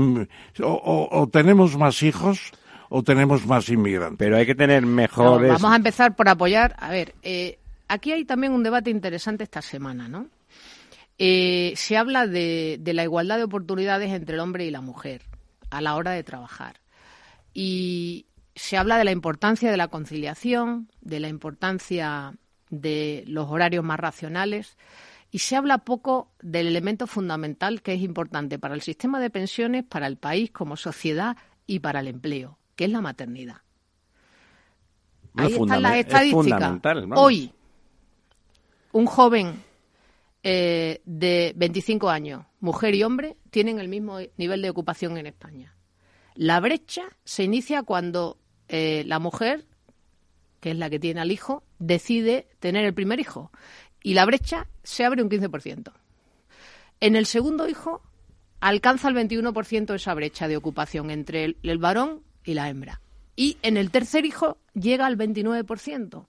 [0.62, 2.52] o, o- o tenemos más hijos
[2.88, 4.18] o tenemos más inmigrantes.
[4.18, 5.48] Pero hay que tener No, mejores.
[5.50, 6.76] vamos a empezar por apoyar.
[6.78, 10.28] A ver, eh, aquí hay también un debate interesante esta semana, ¿no?
[11.18, 15.22] Eh, se habla de, de la igualdad de oportunidades entre el hombre y la mujer
[15.70, 16.76] a la hora de trabajar.
[17.52, 22.34] Y se habla de la importancia de la conciliación, de la importancia
[22.70, 24.76] de los horarios más racionales
[25.30, 29.84] y se habla poco del elemento fundamental que es importante para el sistema de pensiones,
[29.84, 31.36] para el país como sociedad
[31.66, 33.56] y para el empleo, que es la maternidad.
[35.34, 36.80] No, Ahí están las es estadísticas.
[37.16, 37.52] Hoy,
[38.92, 39.64] un joven
[40.44, 45.74] eh, de 25 años, mujer y hombre, tienen el mismo nivel de ocupación en España.
[46.36, 48.38] La brecha se inicia cuando
[48.68, 49.66] eh, la mujer,
[50.64, 53.52] que es la que tiene al hijo, decide tener el primer hijo.
[54.02, 55.92] Y la brecha se abre un 15%.
[57.00, 58.00] En el segundo hijo
[58.60, 63.02] alcanza el 21% esa brecha de ocupación entre el, el varón y la hembra.
[63.36, 66.28] Y en el tercer hijo llega al 29%.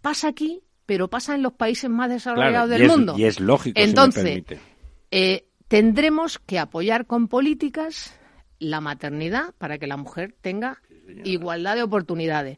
[0.00, 3.14] Pasa aquí, pero pasa en los países más desarrollados Claro, del y es- mundo.
[3.18, 4.58] y es lógico, si me Entonces, permite.
[5.10, 8.14] eh, tendremos que apoyar con políticas
[8.58, 10.80] la maternidad para que la mujer tenga
[11.24, 12.56] igualdad de oportunidades.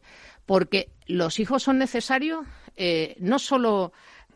[0.49, 2.43] Porque los hijos son necesarios
[2.75, 3.93] eh, no solo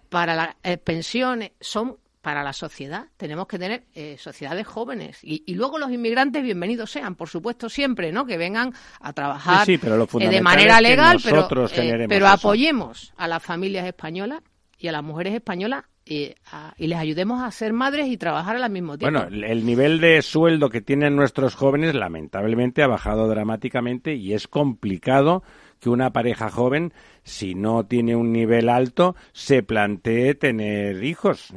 [0.09, 3.07] para las eh, pensiones, son para la sociedad.
[3.17, 5.17] Tenemos que tener eh, sociedades jóvenes.
[5.23, 8.27] Y, y luego los inmigrantes, bienvenidos sean, por supuesto, siempre, ¿no?
[8.27, 12.27] Que vengan a trabajar Sí, sí, pero lo eh, de manera legal, pero, eh, eso.
[12.27, 14.43] apoyemos a las familias españolas
[14.77, 18.55] y a las mujeres españolas eh, a- y les ayudemos a ser madres y trabajar
[18.57, 19.19] al mismo tiempo.
[19.19, 24.47] Bueno, el nivel de sueldo que tienen nuestros jóvenes lamentablemente ha bajado dramáticamente y es
[24.47, 25.41] complicado
[25.83, 31.53] que una pareja joven, si no tiene un nivel alto, se plantee tener hijos.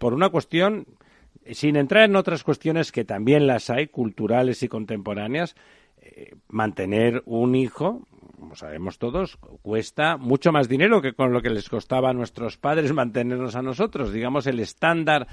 [0.00, 0.86] Por una cuestión,
[1.52, 5.54] sin entrar en otras cuestiones que también las hay, culturales y contemporáneas,
[6.00, 8.02] eh, mantener un hijo,
[8.36, 12.56] como sabemos todos, cuesta mucho más dinero que con lo que les costaba a nuestros
[12.56, 14.12] padres mantenernos a nosotros.
[14.12, 15.28] Digamos, el estándar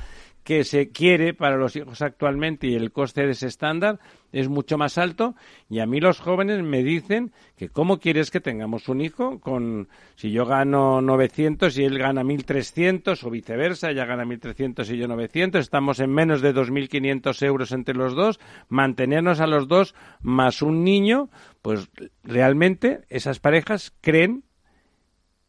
[0.46, 4.00] que se quiere para los hijos actualmente y el coste de ese estándar
[4.32, 5.34] es mucho más alto
[5.70, 9.90] y a mí los jóvenes me dicen que cómo quieres que tengamos un hijo con
[10.16, 15.08] si yo gano 900 y él gana 1300 o viceversa, ella gana 1300 y yo
[15.08, 18.40] 900, estamos en menos de 2500 euros entre los dos,
[18.70, 21.32] mantenernos a los dos más un niño,
[21.64, 21.90] pues
[22.24, 24.44] realmente esas parejas creen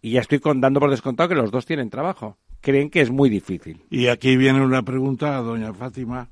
[0.00, 2.38] y ya estoy dando por descontado que los dos tienen trabajo.
[2.66, 3.80] Creen que es muy difícil.
[3.90, 6.30] Y aquí viene una pregunta a doña Fátima,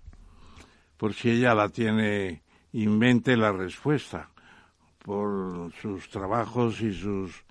[0.97, 4.31] por si ella la tiene en mente la respuesta,
[4.99, 7.45] por sus trabajos y sus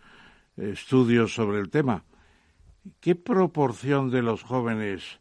[0.58, 2.04] estudios sobre el tema.
[3.00, 5.18] ¿Qué proporción de los jóvenes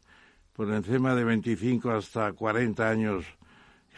[0.51, 3.23] por encima de 25 hasta 40 años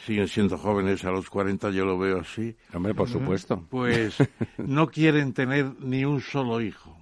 [0.06, 3.66] siguen siendo jóvenes a los 40, yo lo veo así, Hombre, por supuesto.
[3.72, 4.18] pues
[4.60, 6.96] no quieren tener ni un solo hijo?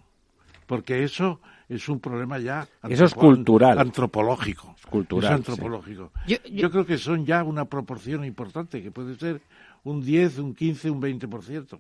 [0.65, 3.79] Porque eso es un problema ya Eso es cultural.
[3.79, 4.75] antropológico.
[4.79, 6.11] Es cultural, Es antropológico.
[6.27, 9.41] Yo- Yo, yo- creo que son ya una proporción importante, que puede ser
[9.83, 11.79] un 10, un 15, un 20%.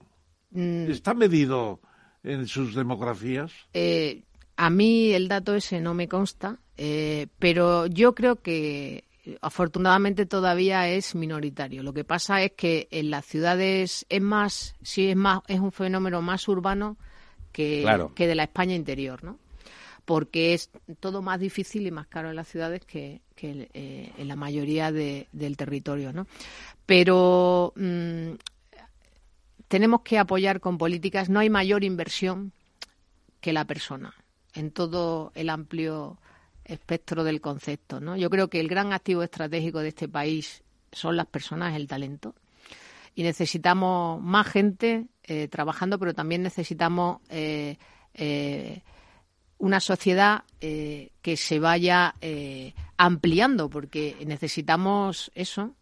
[0.51, 1.79] Mm, ¿Está medido
[2.23, 3.51] en sus demografías?
[3.73, 4.23] eh,
[4.55, 9.03] a mí el dato ese no me consta, eh, pero yo creo que
[9.41, 11.81] afortunadamente todavía es minoritario.
[11.81, 15.71] Lo que pasa es que en las ciudades es más, sí es más, es un
[15.71, 16.97] fenómeno más urbano
[17.51, 17.83] que,
[18.15, 19.39] que de la España interior, ¿no?
[20.05, 24.35] Porque es todo más difícil y más caro en las ciudades que, eh, en la
[24.35, 26.27] mayoría del territorio, ¿no?
[26.85, 28.33] Pero mm,
[29.67, 31.29] tenemos que apoyar con políticas.
[31.29, 32.51] No hay mayor inversión
[33.39, 34.13] que la persona
[34.53, 36.17] en todo el amplio
[36.65, 37.99] espectro del concepto.
[37.99, 38.15] ¿no?
[38.15, 42.35] Yo creo que el gran activo estratégico de este país son las personas, el talento.
[43.15, 47.77] Y necesitamos más gente eh, trabajando, pero también necesitamos eh,
[48.13, 48.81] eh,
[49.63, 52.15] una sociedad que se vaya
[52.97, 55.73] ampliando, porque necesitamos eso,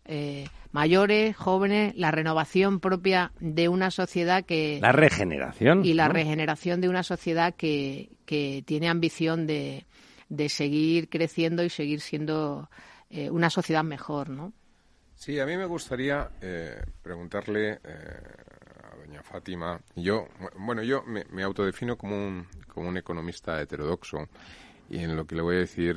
[0.72, 4.80] mayores, jóvenes, la renovación propia de una sociedad que...
[4.82, 5.84] La regeneración.
[5.84, 9.86] Y la regeneración de una sociedad que, que tiene ambición de,
[10.30, 12.70] de seguir creciendo y seguir siendo
[13.10, 14.54] eh, una sociedad mejor, ¿no?
[15.16, 17.80] Sí, a mí me gustaría eh, preguntarle eh,
[18.90, 19.80] a doña Fátima.
[19.96, 24.28] Yo, bueno, yo me, autodefino como un, como un economista heterodoxo
[24.90, 25.96] y en lo que le voy a decir,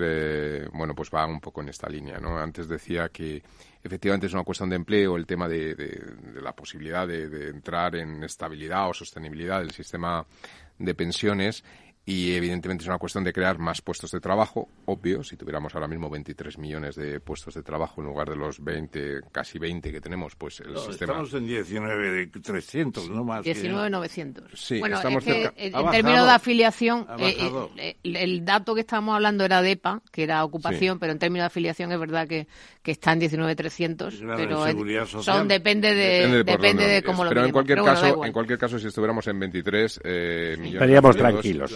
[0.72, 2.39] bueno, pues va un poco en esta línea, ¿no?
[2.39, 3.43] Antes decía que
[3.83, 6.01] efectivamente es una cuestión de empleo, el tema de,
[6.41, 10.25] la posibilidad de, entrar en estabilidad o sostenibilidad del sistema
[10.79, 11.64] de pensiones
[12.07, 15.88] y evidentemente es una cuestión de crear más puestos de trabajo, obvio, si tuviéramos ahora
[15.88, 20.00] mismo 23 millones de puestos de trabajo en lugar de los 20, casi 20 que
[20.02, 21.22] tenemos, pues el sistema...
[21.22, 23.44] Estamos en 19.300, no más.
[23.46, 24.42] 19.900.
[24.52, 29.14] Sí, bueno, estamos es que en, términos de afiliación, eh, eh, el, dato que estábamos
[29.14, 32.46] hablando era de EPA, que era ocupación, pero en términos de afiliación es verdad que,
[32.82, 37.82] que está en 19.300, pero son, depende de, depende de, cómo lo Pero en cualquier,
[37.82, 40.74] caso, en cualquier caso, si estuviéramos en 23 eh, millones...
[40.74, 41.74] Estaríamos tranquilos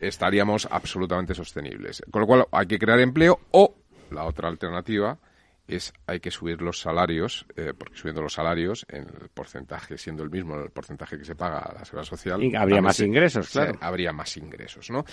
[0.00, 2.02] estaríamos absolutamente sostenibles.
[2.10, 3.74] Con lo cual hay que crear empleo o
[4.10, 5.18] la otra alternativa
[5.66, 10.22] es hay que subir los salarios, eh, porque subiendo los salarios, en el porcentaje siendo
[10.22, 12.40] el mismo, el porcentaje que se paga a la seguridad social.
[12.56, 13.78] habría más ingresos, claro.
[13.80, 15.04] habría más ingresos, ¿no?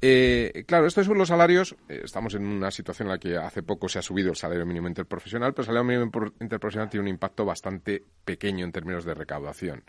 [0.00, 1.76] Eh, claro, esto es los salarios.
[1.88, 4.66] Eh, estamos en una situación en la que hace poco se ha subido el salario
[4.66, 9.14] mínimo interprofesional, pero el salario mínimo interprofesional tiene un impacto bastante pequeño en términos de
[9.14, 9.84] recaudación.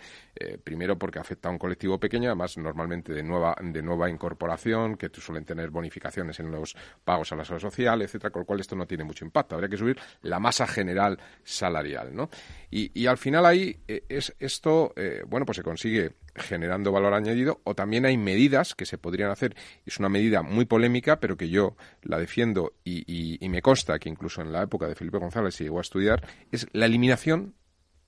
[0.64, 5.10] primero porque afecta a un colectivo pequeño, además normalmente de nueva, de nueva incorporación, que
[5.14, 8.76] suelen tener bonificaciones en los pagos a la seguridad social, etcétera, con lo cual esto
[8.76, 9.56] no tiene mucho impacto.
[9.56, 12.30] Habría que subir la masa general salarial, ¿no?
[12.76, 17.62] Y, al final ahí eh, es esto, eh, bueno, pues se consigue generando valor añadido
[17.66, 19.56] o también hay medidas que se podrían hacer.
[19.86, 24.42] Es una medida muy polémica, pero que yo la defiendo y, me consta que incluso
[24.42, 27.54] en la época de Felipe González se llegó a estudiar, es la eliminación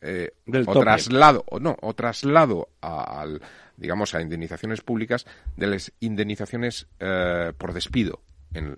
[0.02, 0.32] eh,
[0.66, 3.26] o traslado o no o traslado a,
[3.78, 6.88] digamos a indemnizaciones públicas de las indemnizaciones
[7.58, 8.22] por despido
[8.56, 8.76] en,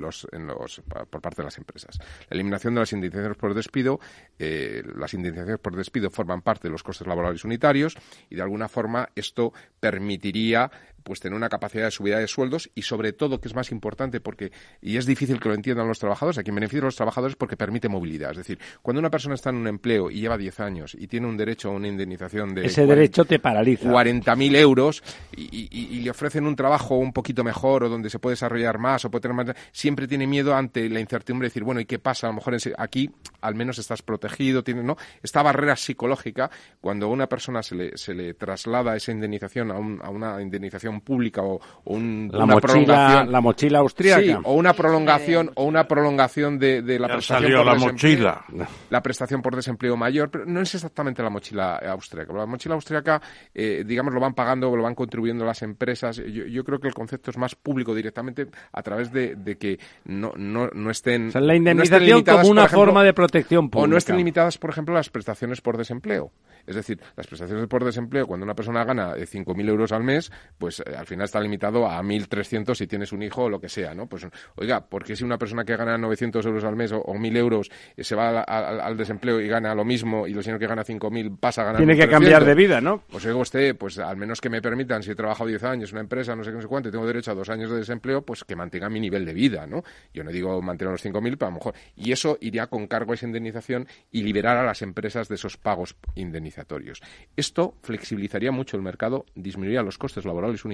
[0.00, 1.98] los, en los, por parte de las empresas.
[1.98, 4.00] La eliminación de las indemnizaciones por despido,
[4.38, 7.96] eh, las indemnizaciones por despido forman parte de los costes laborales unitarios
[8.30, 10.70] y de alguna forma esto permitiría
[11.04, 14.20] pues tener una capacidad de subida de sueldos y sobre todo, que es más importante
[14.20, 14.50] porque,
[14.80, 17.56] y es difícil que lo entiendan los trabajadores, a quien beneficia a los trabajadores porque
[17.56, 18.32] permite movilidad.
[18.32, 21.26] Es decir, cuando una persona está en un empleo y lleva 10 años y tiene
[21.26, 22.66] un derecho a una indemnización de...
[22.66, 23.88] Ese derecho te paraliza.
[23.88, 25.02] 40.000 euros
[25.36, 29.10] y, le ofrecen un trabajo un poquito mejor o donde se puede desarrollar más o
[29.10, 29.54] puede tener más...
[29.72, 32.26] Siempre tiene miedo ante la incertidumbre de decir, bueno, ¿y qué pasa?
[32.26, 33.10] A lo mejor aquí
[33.42, 34.96] al menos estás protegido, tiene, ¿no?
[35.22, 36.50] Esta barrera psicológica,
[36.80, 40.93] cuando a una persona se le, se le traslada esa indemnización a, a una indemnización
[41.00, 43.32] pública o, la una mochila, prolongación.
[43.32, 44.40] La mochila austríaca.
[44.44, 48.44] o una prolongación, o una prolongación de, la prestación por la mochila.
[48.90, 52.32] La prestación por desempleo mayor, pero no es exactamente la mochila austríaca.
[52.32, 53.20] La mochila austríaca,
[53.54, 56.16] eh, digamos, lo van pagando, lo van contribuyendo las empresas.
[56.16, 60.68] Yo, creo que el concepto es más público directamente a través de, que no, no,
[60.72, 61.30] no estén.
[61.34, 63.84] la indemnización como una forma de protección pública.
[63.84, 66.32] O no estén limitadas, por ejemplo, las prestaciones por desempleo.
[66.66, 70.80] Es decir, las prestaciones por desempleo, cuando una persona gana 5.000 euros al mes, pues
[70.80, 73.94] eh, al final está limitado a 1.300 si tienes un hijo o lo que sea,
[73.94, 74.06] ¿no?
[74.06, 74.26] Pues,
[74.56, 77.70] oiga, ¿por qué si una persona que gana 900 euros al mes o, 1.000 euros
[77.96, 81.38] eh, se va al desempleo y gana lo mismo y lo señor que gana 5.000
[81.38, 83.02] pasa a ganar Tiene que cambiar de vida, ¿no?
[83.10, 85.96] Pues oiga usted, pues al menos que me permitan, si he trabajado 10 años en
[85.96, 87.76] una empresa, no sé qué, no sé cuánto, y tengo derecho a dos años de
[87.76, 89.82] desempleo, pues que mantenga mi nivel de vida, ¿no?
[90.12, 91.74] Yo no digo mantener los 5.000, pero a lo mejor...
[91.96, 95.56] Y eso iría con cargo a esa indemnización y liberar a las empresas de esos
[95.56, 97.00] pagos indemnizatorios.
[97.36, 100.64] Esto flexibilizaría mucho el mercado, disminuiría los costes laborales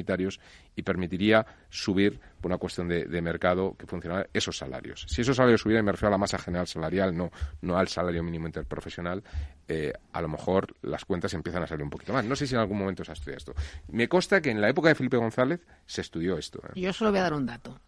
[0.77, 5.07] y permitiría subir, por una cuestión de, mercado, que funcionara esos salarios.
[5.09, 7.31] Si esos salarios subieran, me refiero a la masa general salarial, no,
[7.61, 9.23] no al salario mínimo interprofesional,
[9.69, 12.25] eh, a lo mejor las cuentas empiezan a salir un poquito más.
[12.25, 13.55] No sé si en algún momento se ha estudiado esto.
[13.89, 16.61] Me consta que en la época de Felipe González se estudió esto.
[16.69, 16.81] ¿eh?
[16.81, 17.81] Yo solo voy a dar un dato.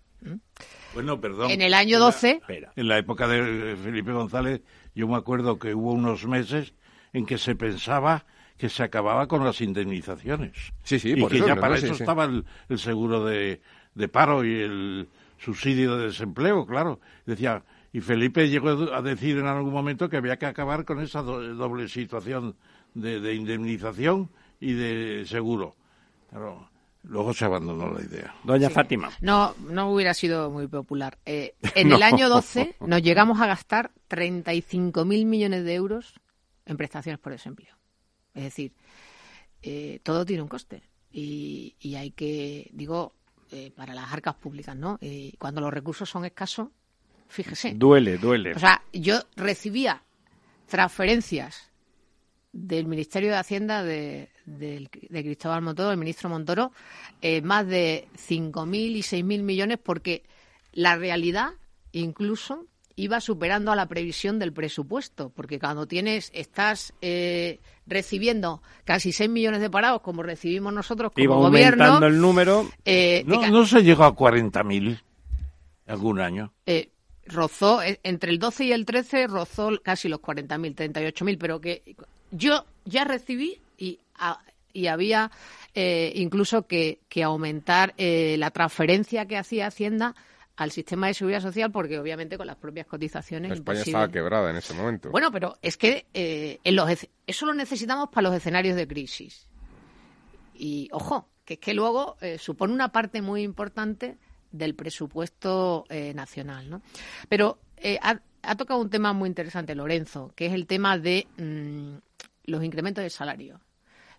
[0.95, 1.51] Bueno, perdón.
[1.51, 2.43] En el año 12...
[2.77, 4.63] En la época de Felipe González,
[4.95, 6.75] yo me acuerdo que hubo unos meses
[7.13, 8.25] en que se pensaba
[8.57, 10.53] que se acababa con las indemnizaciones.
[10.83, 12.03] Sí, sí, y por que eso, ya para no, eso sí.
[12.03, 13.61] estaba el, el seguro de,
[13.95, 17.01] de paro y el subsidio de desempleo, claro.
[17.27, 21.23] Decía, y Felipe llegó a decir en algún momento que había que acabar con esa
[21.23, 22.55] do- doble situación
[22.95, 24.31] de, de indemnización
[24.61, 25.75] y de seguro.
[26.31, 26.71] Claro,
[27.03, 28.35] luego se abandonó la idea.
[28.45, 29.11] Doña Fátima.
[29.21, 31.19] No, no hubiera sido muy popular.
[31.27, 31.97] Eh, en No.
[31.97, 36.15] el año 12 nos llegamos a gastar 35.000 millones de euros
[36.65, 37.75] en prestaciones por desempleo.
[38.35, 38.73] Es decir,
[39.63, 43.13] eh, todo tiene un coste y, y hay que, digo,
[43.51, 44.99] eh, para las arcas públicas, ¿no?
[45.01, 46.69] Eh, cuando los recursos son escasos,
[47.29, 47.75] fíjese.
[47.75, 48.55] Duele, duele.
[48.55, 50.03] O sea, yo recibía
[50.67, 51.71] transferencias
[52.53, 56.73] del Ministerio de Hacienda de, del- de Cristóbal Montoro, el ministro Montoro,
[57.21, 60.23] eh, más de 5.000 y 6.000 millones porque
[60.73, 61.51] la realidad
[61.93, 62.67] incluso
[62.97, 69.29] iba superando a la previsión del presupuesto, porque cuando tienes, estás eh, recibiendo casi 6
[69.31, 72.71] millones de parados como recibimos nosotros como Iba gobierno, aumentando el número.
[72.85, 75.01] eh, No, no se llegó a 40.000
[75.87, 76.53] algún año.
[76.67, 76.89] eh,
[77.27, 81.97] rozó, eh, entre el 12 y el 13 rozó casi los 40.000, 38.000, pero que
[82.31, 84.41] yo ya recibí y, a-
[84.73, 85.31] y había
[85.75, 90.15] eh, incluso que, que aumentar eh, la transferencia que hacía Hacienda
[90.57, 93.99] al sistema de seguridad social porque obviamente con las propias cotizaciones España imposible.
[93.99, 95.11] estaba quebrada en ese momento.
[95.11, 96.89] Bueno, pero es que eh, en los,
[97.27, 99.49] eso lo necesitamos para los escenarios de crisis.
[100.55, 104.19] Y ojo, que es que luego eh, supone una parte muy importante
[104.53, 106.71] del presupuesto eh, nacional.
[106.71, 106.83] ¿no?
[107.29, 111.27] Pero eh, ha, ha tocado un tema muy interesante, Lorenzo, que es el tema de
[111.39, 111.97] mm,
[112.45, 113.61] los incrementos de salario.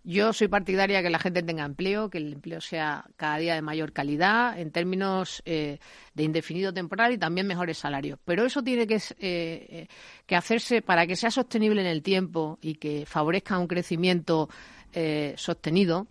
[0.05, 3.55] Yo soy partidaria de que la gente tenga empleo, que el empleo sea cada día
[3.55, 5.79] de mayor calidad en términos eh,
[6.13, 8.19] de indefinido temporal y también mejores salarios.
[8.25, 9.87] Pero eso tiene que, eh, eh,
[10.25, 14.49] que hacerse para que sea sostenible en el tiempo y que favorezca un crecimiento
[14.91, 16.07] eh, sostenido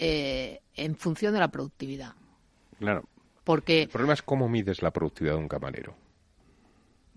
[0.00, 2.14] en función de la productividad.
[2.78, 3.04] Claro.
[3.42, 5.96] Porque El problema es cómo mides la productividad de un camarero.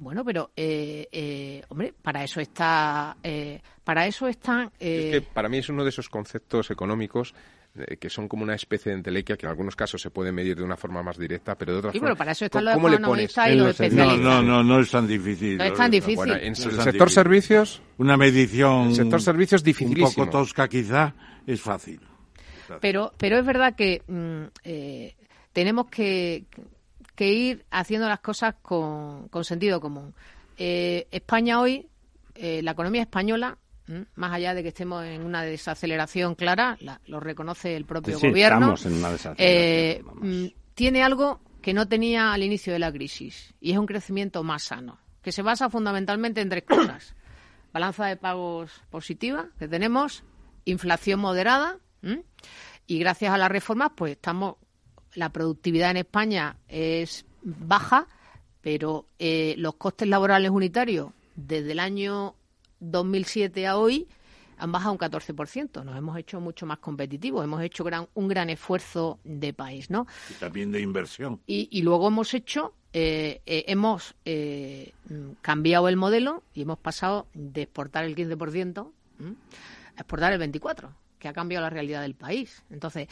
[0.01, 4.71] Bueno, pero, eh, eh, hombre, para eso está, eh, para eso están.
[4.79, 7.35] eh, Es que para mí es uno de esos conceptos económicos
[7.75, 10.57] eh, que son como una especie de entelequia que en algunos casos se puede medir
[10.57, 12.09] de una forma más directa, pero de otra Sí, forma...
[12.09, 13.37] pero para eso están ¿cómo- los ¿Cómo le pones?
[13.37, 14.19] economistas y los- No, especialistas.
[14.23, 15.57] no, no, no es tan difícil.
[15.59, 16.15] No es tan difícil.
[16.15, 17.09] Bueno, en No el tan sector difícil.
[17.09, 20.25] servicios, Una medición el sector servicios un dificilísimo.
[20.25, 21.13] poco tosca quizá
[21.45, 22.01] es fácil.
[22.81, 25.15] Pero, pero es verdad que mm, eh,
[25.53, 26.45] tenemos que,
[27.21, 30.15] que ir haciendo las cosas con, con sentido común.
[30.57, 31.87] Eh, España hoy,
[32.33, 33.59] eh, la economía española,
[34.15, 38.27] más allá de que estemos en una desaceleración clara, la- lo reconoce el propio Sí,
[38.27, 42.91] gobierno, estamos en una desaceleración, eh, tiene algo que no tenía al inicio de la
[42.91, 47.15] crisis y es un crecimiento más sano, que se basa fundamentalmente en tres cosas.
[47.71, 50.23] Balanza de pagos positiva que tenemos,
[50.65, 52.23] inflación moderada ¿m?
[52.87, 54.55] y gracias a las reformas pues estamos
[55.15, 58.07] la productividad en España es baja,
[58.61, 62.35] pero eh, los costes laborales unitarios desde el año
[62.79, 64.07] 2007 a hoy
[64.57, 65.83] han bajado un 14%.
[65.83, 70.05] Nos hemos hecho mucho más competitivos, hemos hecho gran- un gran esfuerzo de país, ¿no?
[70.29, 71.41] Y también de inversión.
[71.47, 74.93] Y, y luego hemos hecho, eh, eh, hemos eh,
[75.41, 79.35] cambiado el modelo y hemos pasado de exportar el 15% ¿m?
[79.95, 82.61] a exportar el 24%, que ha cambiado la realidad del país.
[82.69, 83.07] Entonces,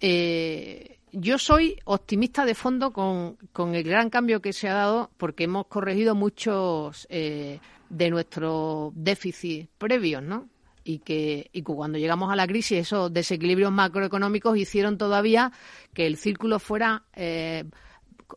[0.00, 5.10] eh, yo soy optimista de fondo con, con el gran cambio que se ha dado
[5.16, 10.48] porque hemos corregido muchos eh, de nuestros déficits previos, ¿no?
[10.82, 15.52] Y que, cuando llegamos a la crisis esos desequilibrios macroeconómicos hicieron todavía
[15.94, 17.64] que el círculo fuera eh,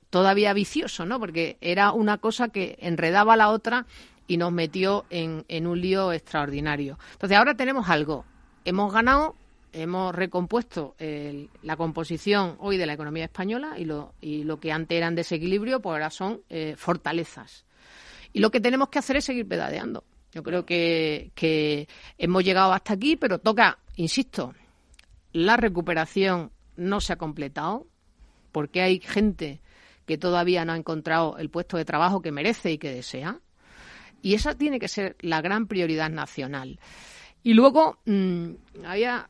[0.09, 1.19] todavía vicioso, ¿no?
[1.19, 3.85] Porque era una cosa que enredaba a la otra
[4.27, 6.99] y nos metió en un lío extraordinario.
[7.13, 8.23] Entonces ahora tenemos algo.
[8.65, 9.35] Hemos ganado,
[9.81, 10.95] hemos recompuesto
[11.61, 15.81] la composición hoy de la economía española y lo, y lo que antes eran desequilibrio,
[15.81, 17.65] pues ahora son eh, fortalezas.
[18.33, 20.03] Y lo que tenemos que hacer es seguir pedaleando.
[20.33, 21.87] Yo creo que, que
[22.17, 24.53] hemos llegado hasta aquí, pero toca, insisto,
[25.31, 27.87] la recuperación no se ha completado
[28.51, 29.61] porque hay gente
[30.05, 33.39] que todavía no ha encontrado el puesto de trabajo que merece y que desea.
[34.21, 36.79] Y esa tiene que ser la gran prioridad nacional.
[37.43, 38.49] Y luego, mm,
[38.85, 39.29] había,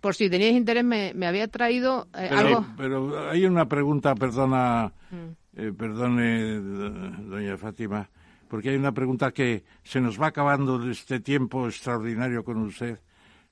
[0.00, 2.66] por si teníais interés, me, me había traído eh, Pero, algo.
[2.76, 5.58] pero hay una pregunta, perdona, Mm.
[5.60, 6.90] eh, perdone, do-
[7.30, 8.08] doña Fátima,
[8.48, 12.98] porque hay una pregunta que se nos va acabando de este tiempo extraordinario con usted,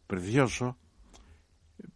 [0.06, 0.76] precioso,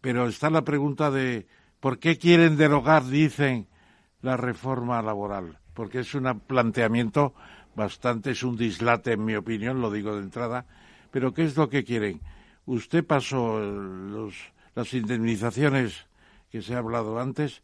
[0.01, 1.47] pero está la pregunta de
[1.79, 3.67] por qué quieren derogar, dicen,
[4.21, 7.33] la reforma laboral, porque es un planteamiento
[7.75, 10.65] bastante, es un dislate en mi opinión, lo digo de entrada,
[11.11, 12.19] pero ¿qué es lo que quieren?
[12.69, 14.35] Usted pasó los,
[14.75, 16.05] las indemnizaciones
[16.51, 17.63] que se ha hablado antes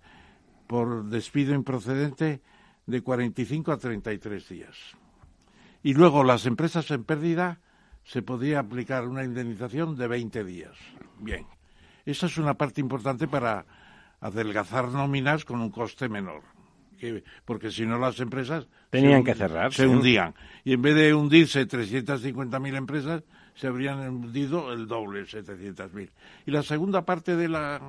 [0.65, 2.41] por despido improcedente
[2.87, 4.75] de 45 a 33 días.
[5.83, 7.59] Y luego las empresas en pérdida
[8.03, 10.75] se podía aplicar una indemnización de 20 días.
[11.19, 11.45] Bien,
[12.03, 13.63] esa es una parte importante para
[14.21, 16.41] adelgazar nóminas con un coste menor.
[17.45, 20.33] porque si no las empresas tenían que cerrar se hundían
[20.63, 23.23] y en vez de hundirse 350.000 empresas
[23.55, 26.09] se habrían hundido el doble 700.000
[26.45, 27.81] y la segunda parte de la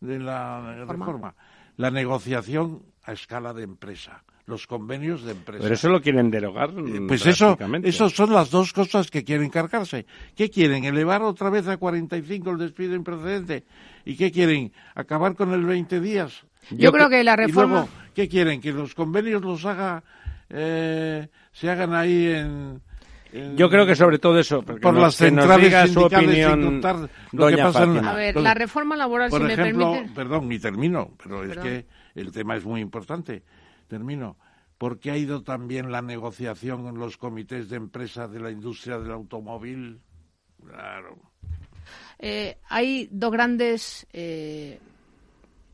[0.00, 1.34] de la reforma
[1.76, 5.62] la negociación a escala de empresa los convenios de empresa.
[5.62, 6.70] Pero eso lo quieren derogar.
[6.70, 10.06] Eh, pues eso, eso son las dos cosas que quieren cargarse.
[10.36, 10.84] ¿Qué quieren?
[10.84, 13.64] ¿Elevar otra vez a 45 el despido improcedente?
[14.04, 14.72] ¿Y qué quieren?
[14.94, 16.44] ¿Acabar con el 20 días?
[16.70, 17.86] Yo, creo que la reforma...
[18.14, 18.60] ¿Qué quieren?
[18.60, 20.02] ¿Que los convenios los haga,
[20.48, 22.80] eh, se hagan ahí en...
[23.56, 26.80] Yo creo que sobre todo eso, por las centrales su opinión,
[27.32, 30.14] lo que pasa A ver, la reforma laboral, por si ejemplo, me permite...
[30.14, 33.42] Perdón, y termino, pero es que el tema es muy importante
[33.94, 34.36] termino,
[34.78, 38.98] ¿por qué ha ido también la negociación en los comités de empresa de la industria
[38.98, 40.00] del automóvil?
[40.66, 41.18] Claro.
[42.18, 44.80] Eh, hay dos grandes, eh,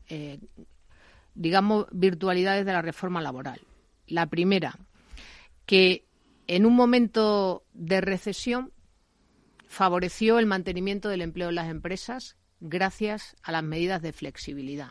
[0.09, 0.39] eh,
[1.33, 3.61] digamos, virtualidades de la reforma laboral.
[4.07, 4.77] La primera,
[5.65, 6.05] que
[6.51, 8.73] en un momento de recesión
[9.67, 14.89] favoreció el mantenimiento del empleo en las empresas gracias a las medidas de flexibilidad.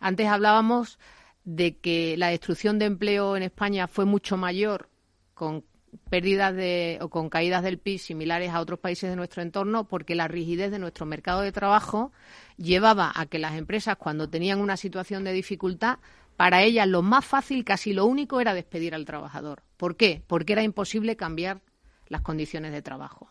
[0.00, 0.98] Antes hablábamos
[1.44, 4.90] de que la destrucción de empleo en España fue mucho mayor
[5.32, 5.64] con
[6.10, 10.14] pérdidas de, o con caídas del PIB similares a otros países de nuestro entorno porque
[10.14, 12.12] la rigidez de nuestro mercado de trabajo
[12.58, 16.00] llevaba a que las empresas cuando tenían una situación de dificultad
[16.42, 19.62] para ellas lo más fácil, casi lo único, era despedir al trabajador.
[19.76, 20.24] ¿Por qué?
[20.26, 21.60] Porque era imposible cambiar
[22.08, 23.30] las condiciones de trabajo.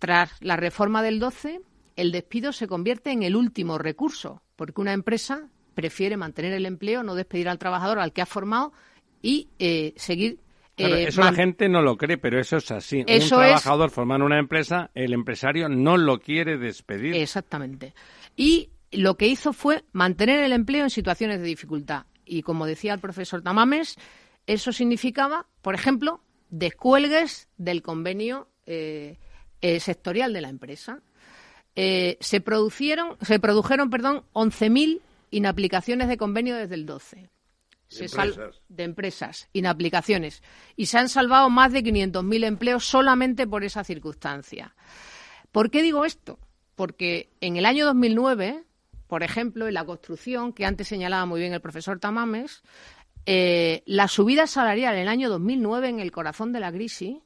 [0.00, 1.60] Tras la reforma del 12,
[1.94, 7.04] el despido se convierte en el último recurso, porque una empresa prefiere mantener el empleo,
[7.04, 8.72] no despedir al trabajador al que ha formado
[9.22, 10.40] y eh, seguir.
[10.76, 13.04] Eh, eso la gente no lo cree, pero eso es así.
[13.08, 17.14] un trabajador formando una empresa, el empresario no lo quiere despedir.
[17.14, 17.94] Exactamente.
[18.34, 22.06] Y lo que hizo fue mantener el empleo en situaciones de dificultad.
[22.30, 23.96] Y como decía el profesor Tamames,
[24.46, 29.16] eso significaba, por ejemplo, descuelgues del convenio eh,
[29.80, 31.02] sectorial de la empresa.
[31.74, 35.00] se produjeron, se produjeron, perdón, 11.000
[35.30, 37.28] inaplicaciones de convenio desde el 12.
[37.98, 38.60] De, empresas.
[38.68, 40.44] de empresas, inaplicaciones.
[40.76, 44.76] Y se han salvado más de 500.000 empleos solamente por esa circunstancia.
[45.50, 46.38] ¿Por qué digo esto?
[46.76, 48.62] Porque en el año 2009,
[49.10, 52.62] por ejemplo, en la construcción, que antes señalaba muy bien el profesor Tamames,
[53.26, 57.16] eh, la subida salarial en el año 2009, en el corazón de la crisis,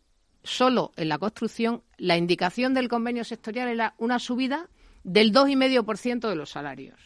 [0.43, 4.71] solo en la construcción, la indicación del convenio sectorial era una subida
[5.03, 6.99] del 2,5% de los salarios.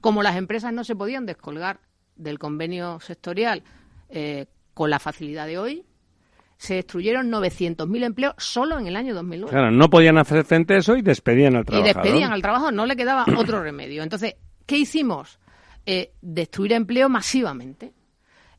[0.00, 1.78] Como las empresas no se podían descolgar
[2.16, 3.62] del convenio sectorial
[4.08, 5.86] eh, con la facilidad de hoy,
[6.58, 9.50] se destruyeron 900.000 empleos solo en el año 2009.
[9.50, 11.90] Claro, no podían hacer frente a eso y despedían al trabajador.
[11.90, 14.02] Y despedían al trabajador, no le quedaba otro remedio.
[14.02, 15.38] Entonces, ¿qué hicimos?
[15.84, 17.92] Eh, destruir empleo masivamente.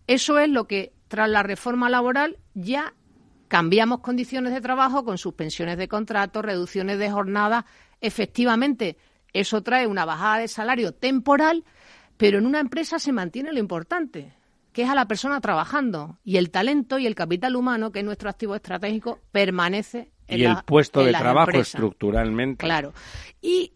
[0.05, 2.93] Eso es lo que, tras la reforma laboral, ya
[3.47, 7.65] cambiamos condiciones de trabajo con suspensiones de contratos, reducciones de jornada.
[7.99, 8.97] Efectivamente,
[9.33, 11.65] eso trae una bajada de salario temporal,
[12.15, 14.33] pero en una empresa se mantiene lo importante,
[14.77, 16.19] que es a la persona trabajando.
[16.23, 20.43] Y el talento y el capital humano, que es nuestro activo estratégico, permanece en Y
[20.43, 22.63] el puesto de trabajo estructuralmente.
[22.63, 22.93] Claro.
[23.41, 23.73] Y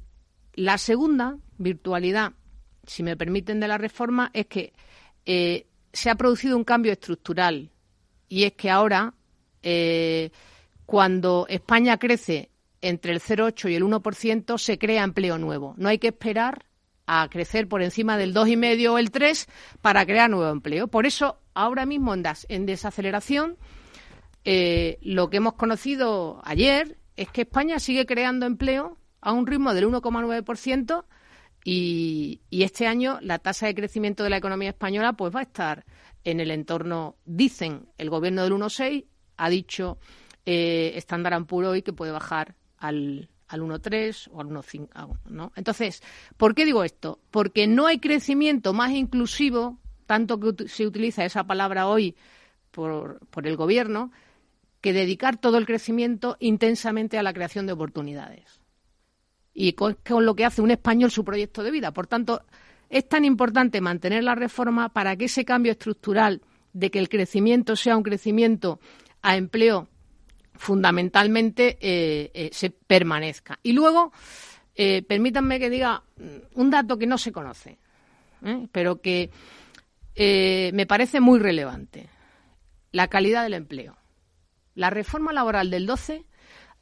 [0.53, 2.33] la segunda virtualidad,
[2.85, 4.73] si me permiten, de la reforma es que
[5.25, 7.71] eh, se ha producido un cambio estructural.
[8.29, 9.15] Y es que ahora,
[9.63, 10.29] eh,
[10.85, 15.73] cuando España crece entre el 0,8 y el 1% se crea empleo nuevo.
[15.77, 16.67] No hay que esperar
[17.13, 19.47] a crecer por encima del 2,5 o el 3
[19.81, 20.87] para crear nuevo empleo.
[20.87, 23.57] Por eso, ahora mismo en, desaceleración,
[24.45, 29.73] eh, lo que hemos conocido ayer es que España sigue creando empleo a un ritmo
[29.73, 31.03] del 1,9%
[31.65, 35.43] y, y este año la tasa de crecimiento de la economía española pues va a
[35.43, 35.85] estar
[36.23, 39.05] en el entorno, dicen el gobierno del 1,6,
[39.35, 39.97] ha dicho
[40.45, 44.89] eh, Standard Poor's hoy que puede bajar al, al 1,3 o al 1,5.
[44.93, 45.51] Ah, ¿no?
[45.55, 46.01] Entonces,
[46.37, 47.19] ¿por qué digo esto?
[47.31, 52.15] Porque no hay crecimiento más inclusivo, tanto que se utiliza esa palabra hoy
[52.71, 54.11] por, por el Gobierno,
[54.79, 58.61] que dedicar todo el crecimiento intensamente a la creación de oportunidades.
[59.53, 61.91] Y con, con lo que hace un español su proyecto de vida.
[61.91, 62.41] Por tanto,
[62.89, 66.41] es tan importante mantener la reforma para que ese cambio estructural
[66.71, 68.79] de que el crecimiento sea un crecimiento
[69.21, 69.89] a empleo
[70.61, 73.57] fundamentalmente eh, eh, se permanezca.
[73.63, 74.13] Y luego,
[74.75, 76.03] eh, permítanme que diga
[76.53, 77.79] un dato que no se conoce,
[78.71, 79.31] pero que
[80.15, 82.09] me parece muy relevante.
[82.91, 83.97] La calidad del empleo.
[84.75, 86.25] La reforma laboral del 12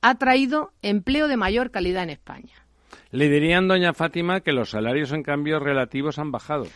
[0.02, 2.66] ha traído empleo de mayor calidad en España.
[3.12, 6.68] Le dirían, doña Fátima, que los salarios en cambio relativos han bajado.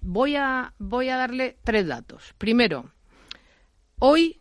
[0.00, 2.34] voy, a, voy a darle tres datos.
[2.38, 2.92] Primero,
[3.98, 4.40] hoy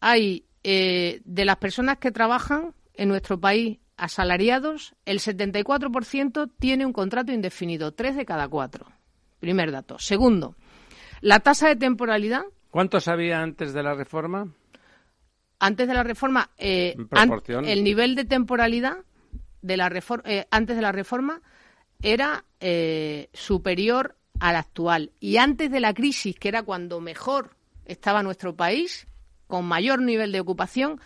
[0.00, 6.92] hay eh, de las personas que trabajan en nuestro país asalariados, el 74% tiene un
[6.92, 8.86] contrato indefinido, tres de cada cuatro.
[9.40, 9.98] Primer dato.
[9.98, 10.56] Segundo,
[11.20, 12.42] la tasa de temporalidad.
[12.70, 14.52] ¿Cuántos había antes de la reforma?
[15.58, 16.96] Antes de la reforma, eh,
[17.64, 18.98] el nivel de temporalidad
[19.60, 19.90] de la
[20.24, 21.40] eh, antes de la reforma
[22.00, 22.44] era
[23.32, 25.12] superior al actual.
[25.20, 29.06] Y antes de la crisis, que era cuando mejor estaba nuestro país,
[29.52, 30.98] con mayor nivel de ocupación,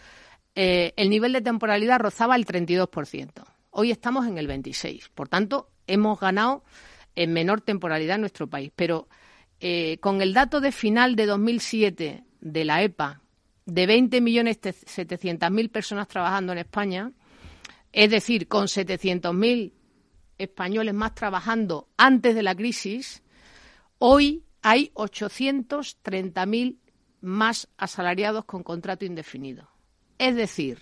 [0.55, 3.45] eh, el nivel de temporalidad rozaba el 32%.
[3.71, 5.11] Hoy estamos en el 26%.
[5.17, 6.63] Por tanto, hemos ganado
[7.17, 8.71] en menor temporalidad en nuestro país.
[8.77, 9.09] Pero
[9.59, 13.21] eh, con el dato de final de 2007 de la EPA,
[13.65, 17.11] de 20.700.000 personas trabajando en España,
[17.93, 19.73] es decir, con 700.000
[20.39, 23.25] españoles más trabajando antes de la crisis,
[23.99, 26.77] hoy hay 830.000
[27.27, 29.69] más asalariados con contrato indefinido.
[30.19, 30.79] Es decir,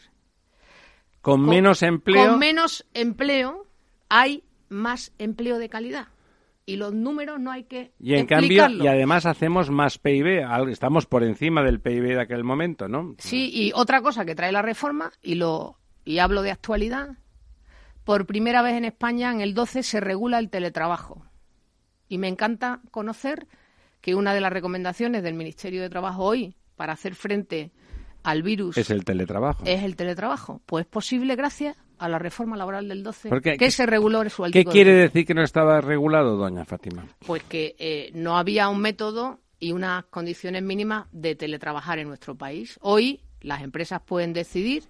[1.21, 2.31] con, menos empleo.
[2.31, 3.67] Con menos empleo
[4.09, 6.09] hay más empleo de calidad.
[6.67, 7.93] Y los números no hay que.
[7.99, 10.47] Y en cambio, y además hacemos más PIB.
[10.69, 13.15] Estamos por encima del PIB de aquel momento, ¿no?
[13.19, 17.19] Sí, y otra cosa que trae la reforma, y, lo, y hablo de actualidad,
[18.05, 21.27] por primera vez en España, en el 12, se regula el teletrabajo.
[22.09, 23.47] Y me encanta conocer
[24.05, 27.71] que una de las recomendaciones del Ministerio de Trabajo hoy para hacer frente
[28.23, 29.65] al virus es el teletrabajo.
[29.65, 30.61] Es el teletrabajo.
[30.67, 34.67] Pues es posible gracias a la reforma laboral del 12 que se reguló su ¿Qué
[34.67, 37.07] quiere decir que no estaba regulado, doña Fátima?
[37.27, 42.35] Pues que eh, no había un método y unas condiciones mínimas de teletrabajar en nuestro
[42.35, 42.79] país.
[42.83, 44.83] Hoy las empresas pueden decidir,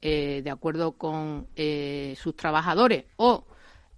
[0.00, 3.44] eh, de acuerdo con eh, sus trabajadores o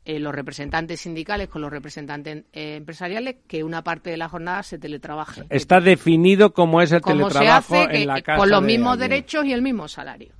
[0.07, 4.63] eh, los representantes sindicales con los representantes eh, empresariales que una parte de la jornada
[4.63, 5.43] se teletrabaje.
[5.51, 9.63] Está definido cómo es el teletrabajo en la casa con los mismos derechos y el
[9.63, 10.33] mismo salario.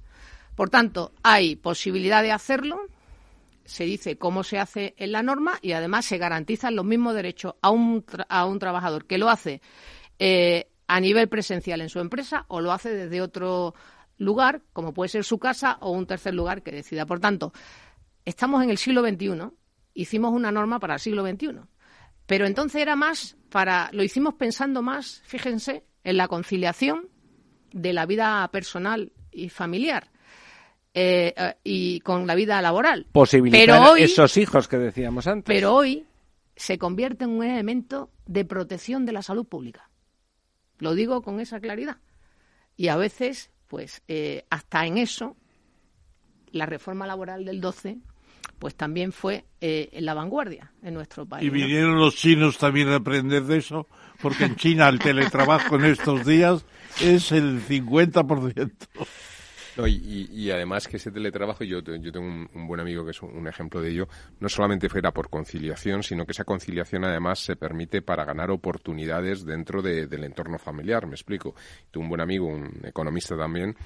[0.55, 2.79] Por tanto, hay posibilidad de hacerlo,
[3.65, 7.57] se dice cómo se hace en la norma y además se garantizan los mismos derechos
[7.61, 9.61] a un, a un trabajador que lo hace
[10.21, 13.75] eh, a nivel presencial en su empresa o lo hace desde otro
[14.19, 17.05] lugar, como puede ser su casa o un tercer lugar que decida.
[17.05, 17.53] Por tanto,
[18.27, 19.49] estamos en el siglo XXI,
[19.95, 21.61] hicimos una norma para el siglo XXI.
[22.27, 27.09] Pero entonces era más para, lo hicimos pensando más, fíjense, en la conciliación
[27.73, 30.11] de la vida personal y familiar.
[30.93, 33.07] Eh, eh, y con la vida laboral.
[33.13, 35.45] Posibilitar esos hijos que decíamos antes.
[35.47, 36.07] Pero hoy
[36.57, 39.91] se convierte en un elemento de protección de la salud pública.
[40.79, 41.99] Lo digo con esa claridad.
[42.77, 45.37] Y a veces, pues, eh, hasta en eso,
[46.51, 47.99] la reforma laboral del 12
[48.59, 51.47] pues también fue eh, en la vanguardia en nuestro país.
[51.47, 53.87] Y vinieron los chinos también a aprender de eso,
[54.21, 56.65] porque en China el teletrabajo en estos días
[57.01, 58.73] es el 50%.
[59.77, 63.23] No, y, y, además que ese teletrabajo, yo, yo tengo un, buen amigo que es
[63.23, 64.09] un, ejemplo de ello,
[64.41, 69.45] no solamente fuera por conciliación, sino que esa conciliación además se permite para ganar oportunidades
[69.45, 71.55] dentro del entorno familiar, me explico.
[71.91, 73.77] Tengo un buen amigo, un economista también,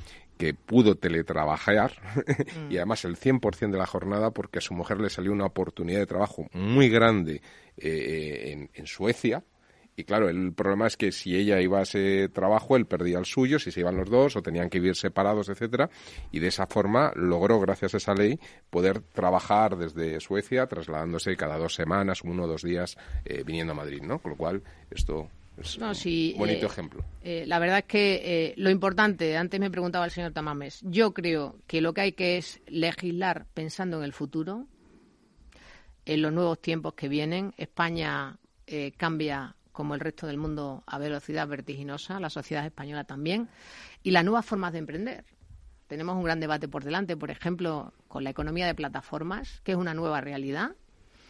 [0.41, 1.93] que pudo teletrabajar
[2.71, 2.77] y mm.
[2.77, 6.07] además el 100% de la jornada porque a su mujer le salió una oportunidad de
[6.07, 7.43] trabajo muy grande
[7.77, 9.45] eh, en, Suecia.
[10.01, 13.27] Y claro, el problema es que si ella iba a ese trabajo, él perdía el
[13.27, 15.91] suyo, si se iban los dos o tenían que vivir separados, etcétera.
[16.33, 18.41] Y de esa forma logró, gracias a esa ley,
[18.71, 22.97] poder trabajar desde Suecia, trasladándose cada dos semanas, uno o dos días,
[23.27, 24.21] eh, viniendo a Madrid, ¿no?
[24.21, 25.29] Con lo cual, esto
[25.79, 27.05] no, sí, bonito eh, ejemplo.
[27.23, 31.59] Eh, la verdad es que lo importante, antes me preguntaba el señor Tamames, yo creo
[31.67, 34.67] que lo que hay que es legislar pensando en el futuro,
[36.07, 37.53] en los nuevos tiempos que vienen.
[37.59, 38.39] España
[38.97, 43.49] cambia como el resto del mundo a velocidad vertiginosa, la sociedad española también,
[44.03, 45.25] y las nuevas formas de emprender.
[45.87, 49.79] Tenemos un gran debate por delante, por ejemplo, con la economía de plataformas, que es
[49.79, 50.77] una nueva realidad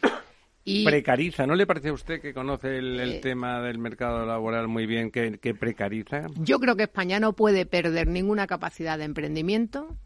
[0.85, 4.85] Precariza, ¿no le parece a usted que conoce el, eh, tema del mercado laboral muy
[4.85, 6.27] bien que, precariza?
[6.35, 9.97] Yo creo que España no puede perder ninguna capacidad de emprendimiento.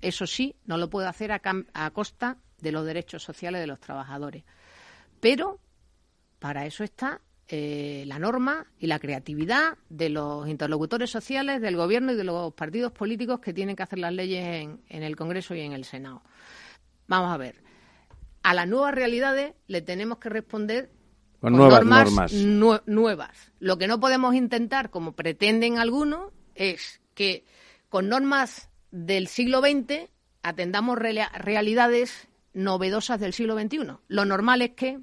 [0.00, 4.44] Eso sí, no lo puede hacer a, costa de los derechos sociales de los trabajadores.
[5.20, 5.60] Pero
[6.38, 7.20] para eso está
[7.54, 12.54] eh, la norma y la creatividad de los interlocutores sociales, del gobierno y de los
[12.54, 15.84] partidos políticos que tienen que hacer las leyes en, en el Congreso y en el
[15.84, 16.22] Senado.
[17.08, 17.62] Vamos a ver.
[18.42, 20.90] A las nuevas realidades le tenemos que responder
[21.40, 22.32] Con nuevas normas, normas.
[22.32, 23.52] nue- nuevas.
[23.60, 27.44] Lo que no podemos intentar, como pretenden algunos, es que
[27.90, 30.08] con normas del siglo XX
[30.42, 33.78] atendamos realidades novedosas del siglo XXI.
[34.08, 35.00] Lo normal es que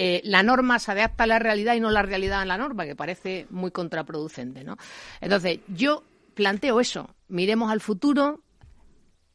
[0.00, 2.86] eh, la norma se adapta a la realidad y no la realidad a la norma,
[2.86, 4.76] que parece muy contraproducente, ¿no?
[5.20, 6.04] Entonces, yo
[6.34, 7.16] planteo eso.
[7.26, 8.40] Miremos al futuro.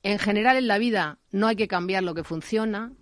[0.03, 2.93] En general, en la vida no hay que cambiar lo que funciona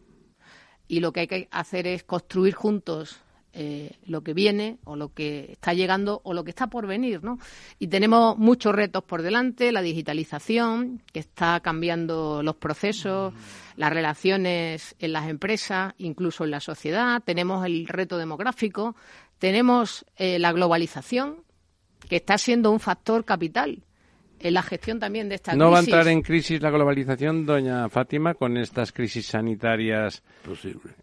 [0.87, 3.21] y lo que hay que hacer es construir juntos
[3.53, 7.23] eh, lo que viene o lo que está llegando o lo que está por venir,
[7.23, 7.37] ¿no?
[7.79, 13.33] Y tenemos muchos retos por delante, la digitalización que está cambiando los procesos,
[13.75, 18.95] las relaciones en las empresas, incluso en la sociedad, tenemos el reto demográfico,
[19.37, 21.43] tenemos eh, la globalización
[22.07, 23.83] que está siendo un factor capital
[24.39, 25.93] en la gestión también de esta ¿No va a crisis.
[25.93, 30.23] entrar en crisis la globalización, doña Fátima, con estas crisis sanitarias?
[30.43, 30.93] Posible.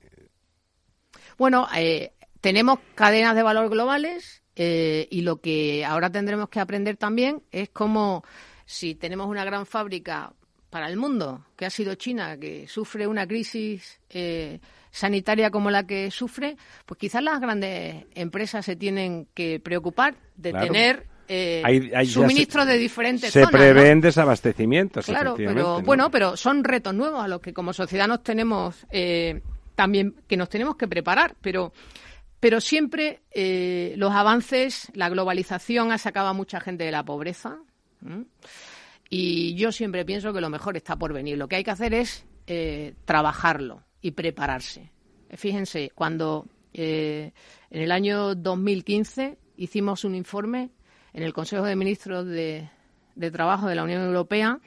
[1.37, 6.97] Bueno, eh, tenemos cadenas de valor globales eh, y lo que ahora tendremos que aprender
[6.97, 8.25] también es cómo,
[8.65, 10.33] si tenemos una gran fábrica
[10.71, 14.61] para el mundo, que ha sido China, que sufre una crisis eh,
[14.91, 20.51] sanitaria como la que sufre, pues quizás las grandes empresas se tienen que preocupar de
[20.51, 20.67] Claro.
[20.67, 23.53] tener eh, Hay- hay- ya suministros se- de diferentes Se zonas.
[23.53, 23.59] ¿no?
[23.59, 25.83] prevén desabastecimientos, Claro, pero ¿no?
[25.83, 29.43] bueno, pero son retos nuevos a los que como sociedad nos tenemos eh,
[29.75, 31.73] también que nos tenemos que preparar, pero
[32.41, 37.59] pero siempre eh, los avances, la globalización ha sacado a mucha gente de la pobreza.
[39.11, 41.37] Y yo siempre pienso que lo mejor está por venir.
[41.37, 44.93] Lo que hay que hacer es eh, trabajarlo y prepararse.
[45.31, 47.33] Fíjense, cuando eh,
[47.71, 50.71] en el año 2015 hicimos un informe
[51.13, 52.71] en el Consejo de Ministros de,
[53.17, 54.61] de Trabajo de la Unión Europea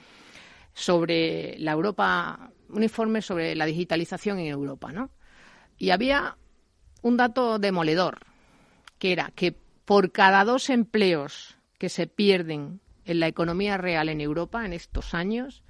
[0.73, 5.09] sobre la Europa, un informe sobre la digitalización en Europa, ¿no?
[5.77, 6.37] Y había
[7.01, 8.19] un dato demoledor,
[8.99, 9.55] que era que
[9.85, 15.13] por cada dos empleos que se pierden en la economía real en Europa en estos
[15.13, 15.63] años,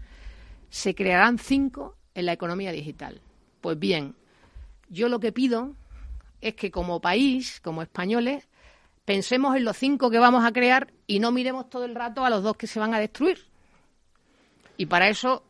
[0.70, 3.22] se crearán cinco en la economía digital.
[3.62, 4.16] Pues bien,
[4.90, 5.76] yo lo que pido
[6.42, 8.48] es que como país, como españoles,
[9.06, 12.30] pensemos en los cinco que vamos a crear y no miremos todo el rato a
[12.30, 13.46] los dos que se van a destruir.
[14.78, 15.44] Y para eso,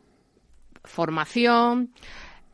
[0.84, 1.92] formación,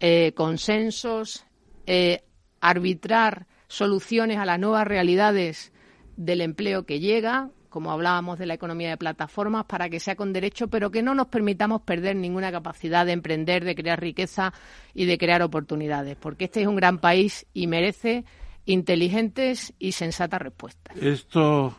[0.01, 1.45] eh, consensos,
[1.87, 2.23] eh,
[2.61, 5.73] arbitrar soluciones a las nuevas realidades
[6.17, 10.33] del empleo que llega, como hablábamos de la economía de plataformas, para que sea con
[10.33, 14.53] derecho, pero que no nos permitamos perder ninguna capacidad de emprender, de crear riqueza
[14.95, 18.25] y de crear oportunidades, porque este es un gran país y merece
[18.65, 20.97] inteligentes y sensatas respuestas.
[20.97, 21.77] Esto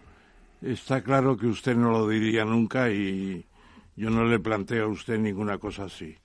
[0.61, 3.45] está claro que usted no lo diría nunca y
[3.95, 6.15] yo no le planteo a usted ninguna cosa así.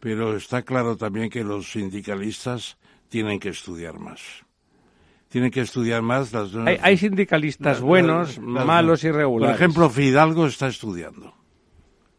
[0.00, 2.76] Pero está claro también que los sindicalistas
[3.08, 4.20] tienen que estudiar más.
[5.28, 9.16] Tienen que estudiar más las nuevas- Hay, hay sindicalistas buenos, las- las- malos y Por
[9.16, 9.56] regulares.
[9.56, 11.34] ejemplo, Fidalgo está estudiando.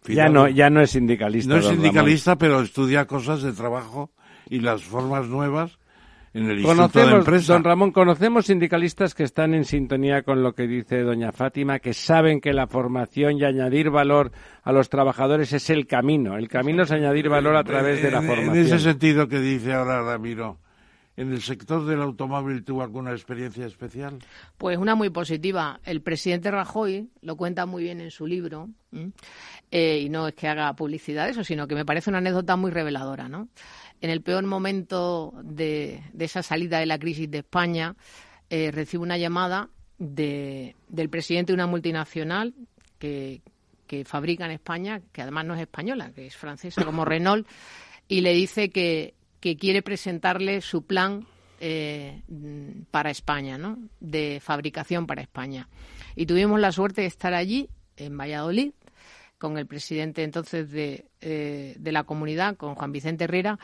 [0.07, 1.51] ya no, ya no es sindicalista.
[1.53, 1.81] no es Ramón.
[1.81, 4.11] sindicalista, pero estudia cosas de trabajo
[4.49, 5.77] y las formas nuevas
[6.33, 7.53] en el Instituto de Conocemos, Empresa.
[7.53, 11.93] don Ramón, conocemos sindicalistas que están en sintonía con lo que dice doña Fátima, que
[11.93, 14.31] saben que la formación y añadir valor
[14.63, 16.37] a los trabajadores es el camino.
[16.37, 18.55] El camino es añadir valor a través de la formación.
[18.55, 20.59] En ese sentido que dice ahora Ramiro,
[21.17, 24.19] ¿en el sector del automóvil tuvo alguna experiencia especial?
[24.57, 25.81] Pues una muy positiva.
[25.83, 28.69] El presidente Rajoy lo cuenta muy bien en su libro.
[29.69, 32.55] Eh, y no es que haga publicidad de eso, sino que me parece una anécdota
[32.55, 33.49] muy reveladora, ¿no?
[33.99, 37.95] En el peor momento de, de esa salida de la crisis de España,
[38.49, 42.53] eh, recibe una llamada de- del presidente de una multinacional
[42.99, 43.41] que,
[43.87, 47.45] que fabrica en España, que además no es española, que es francesa, como Renault,
[48.07, 51.25] y le dice que, que quiere presentarle su plan
[51.59, 52.21] eh,
[52.91, 53.77] para España, ¿no?
[53.99, 55.67] De fabricación para España.
[56.15, 58.71] Y tuvimos la suerte de estar allí, en Valladolid,
[59.37, 63.59] con el presidente entonces de, eh, de la comunidad, con Juan Vicente Herrera,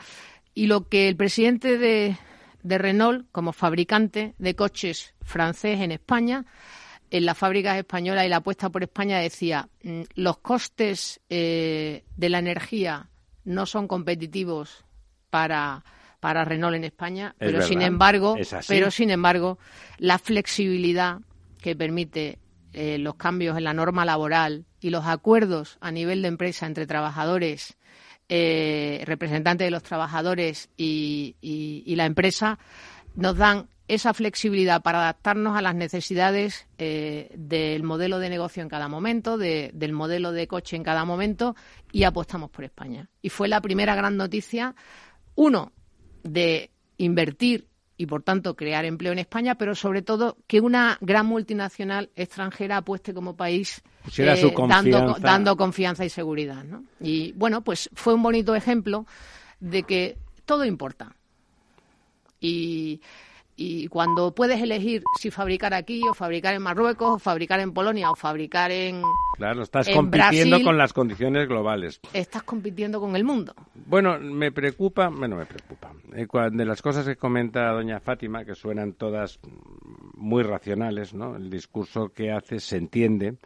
[0.54, 2.16] y lo que el presidente de,
[2.62, 6.46] de Renault, como fabricante de coches francés en España,
[7.10, 12.28] en las fábricas españolas y la apuesta por España decía, mm, los costes eh, de
[12.28, 13.08] la energía
[13.44, 14.84] no son competitivos
[15.34, 15.82] para,
[16.20, 18.36] para Renault en España, Es pero sin embargo,
[18.68, 19.58] pero sin embargo,
[19.98, 21.18] la flexibilidad
[21.60, 22.38] que permite
[22.72, 26.86] eh, los cambios en la norma laboral y los acuerdos a nivel de empresa entre
[26.86, 27.76] trabajadores,
[28.28, 32.60] eh, representantes de los trabajadores y, y- y la empresa
[33.16, 38.70] nos dan esa flexibilidad para adaptarnos a las necesidades eh, del modelo de negocio en
[38.70, 41.54] cada momento, del modelo de coche en cada momento
[41.92, 43.10] y apostamos por España.
[43.20, 44.74] Y fue la primera gran noticia,
[45.34, 45.72] uno,
[46.22, 47.66] de invertir
[47.96, 52.78] y por tanto crear empleo en España, pero sobre todo que una gran multinacional extranjera
[52.78, 53.82] apueste como país
[54.16, 56.64] eh, dando, dando, confianza y seguridad.
[56.64, 56.84] ¿no?
[57.00, 59.06] Y bueno, pues fue un bonito ejemplo
[59.60, 61.14] de que todo importa.
[62.40, 63.00] Y
[63.56, 68.10] y cuando puedes elegir si fabricar aquí o fabricar en Marruecos o fabricar en Polonia
[68.10, 69.02] o fabricar en
[69.36, 72.00] Claro, estás compitiendo con las condiciones globales.
[72.12, 73.54] Estás compitiendo con el mundo.
[73.86, 75.92] Bueno, me preocupa, bueno, me preocupa.
[76.14, 79.40] Eh, de las cosas que comenta doña Fátima, que suenan todas
[80.16, 81.36] muy racionales, ¿no?
[81.36, 83.36] El discurso que hace se entiende,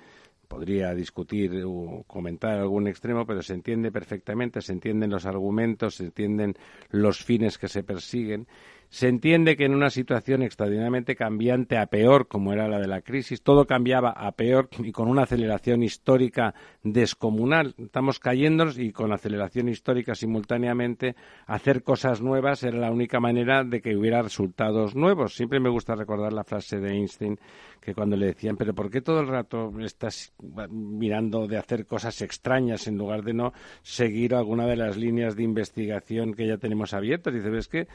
[0.47, 6.05] podría discutir o comentar algún extremo, pero se entiende perfectamente, se entienden los argumentos, se
[6.05, 6.55] entienden
[6.91, 8.47] los fines que se persiguen
[8.91, 13.03] se entiende que en una situación extraordinariamente cambiante a peor, como era la de la
[13.03, 17.75] crisis, todo cambiaba a peor y con una aceleración histórica descomunal.
[17.79, 21.17] Estamos cayéndonos y con aceleración histórica simultáneamente
[21.47, 25.35] hacer cosas nuevas era la única manera de que hubiera resultados nuevos.
[25.35, 27.39] Siempre me gusta recordar la frase de Einstein
[27.81, 30.33] que cuando le decían, pero ¿por qué todo el rato estás
[30.71, 33.53] mirando de hacer cosas extrañas en lugar de no
[33.83, 37.35] seguir alguna de las líneas de investigación que ya tenemos abiertas?
[37.35, 37.89] Dice, ves que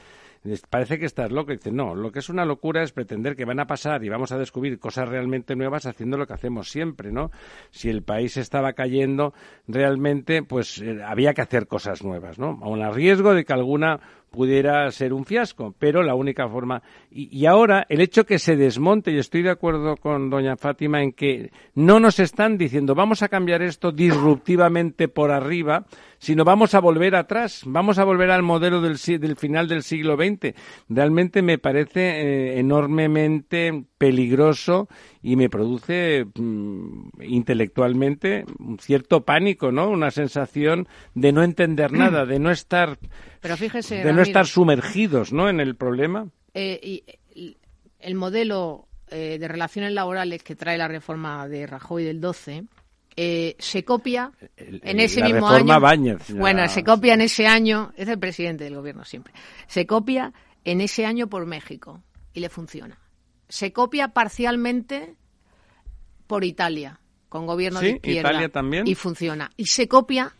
[0.69, 1.51] parece que estás loco.
[1.51, 4.31] Dice, no, lo que es una locura es pretender que van a pasar y vamos
[4.31, 7.31] a descubrir cosas realmente nuevas haciendo lo que hacemos siempre, ¿no?
[7.71, 9.33] Si el país estaba cayendo,
[9.67, 12.59] realmente, pues eh, había que hacer cosas nuevas, ¿no?
[12.61, 13.99] Aun a riesgo de que alguna
[14.33, 16.81] pudiera ser un fiasco, pero la única forma.
[17.11, 21.11] Y, ahora, el hecho que se desmonte, y estoy de acuerdo con doña Fátima en
[21.11, 25.85] que no nos están diciendo vamos a cambiar esto disruptivamente por arriba,
[26.23, 30.15] sino vamos a volver atrás, vamos a volver al modelo del, del final del siglo
[30.15, 30.55] XX.
[30.87, 34.87] Realmente me parece eh, enormemente peligroso
[35.21, 39.89] y me produce mm, intelectualmente un cierto pánico, ¿no?
[39.89, 42.97] Una sensación de no entender nada, de no estar
[43.41, 45.49] pero fíjese, de no estar sumergidos ¿no?
[45.49, 46.29] en el problema.
[46.53, 46.79] Eh,
[47.35, 47.57] y
[47.99, 52.63] el modelo eh, de relaciones laborales que trae la reforma de Rajoy del 12
[53.15, 56.17] eh, se copia en ese mismo año.
[56.35, 59.33] bueno, se copia en ese año, es el presidente del gobierno siempre.
[59.67, 60.33] Se copia
[60.63, 62.01] en ese año por México
[62.33, 62.99] y le funciona.
[63.47, 65.15] Se copia parcialmente
[66.27, 66.99] por Italia,
[67.29, 68.31] con gobierno de izquierda.
[68.31, 68.87] Italia también.
[68.87, 69.51] Y funciona.
[69.57, 70.33] Y se copia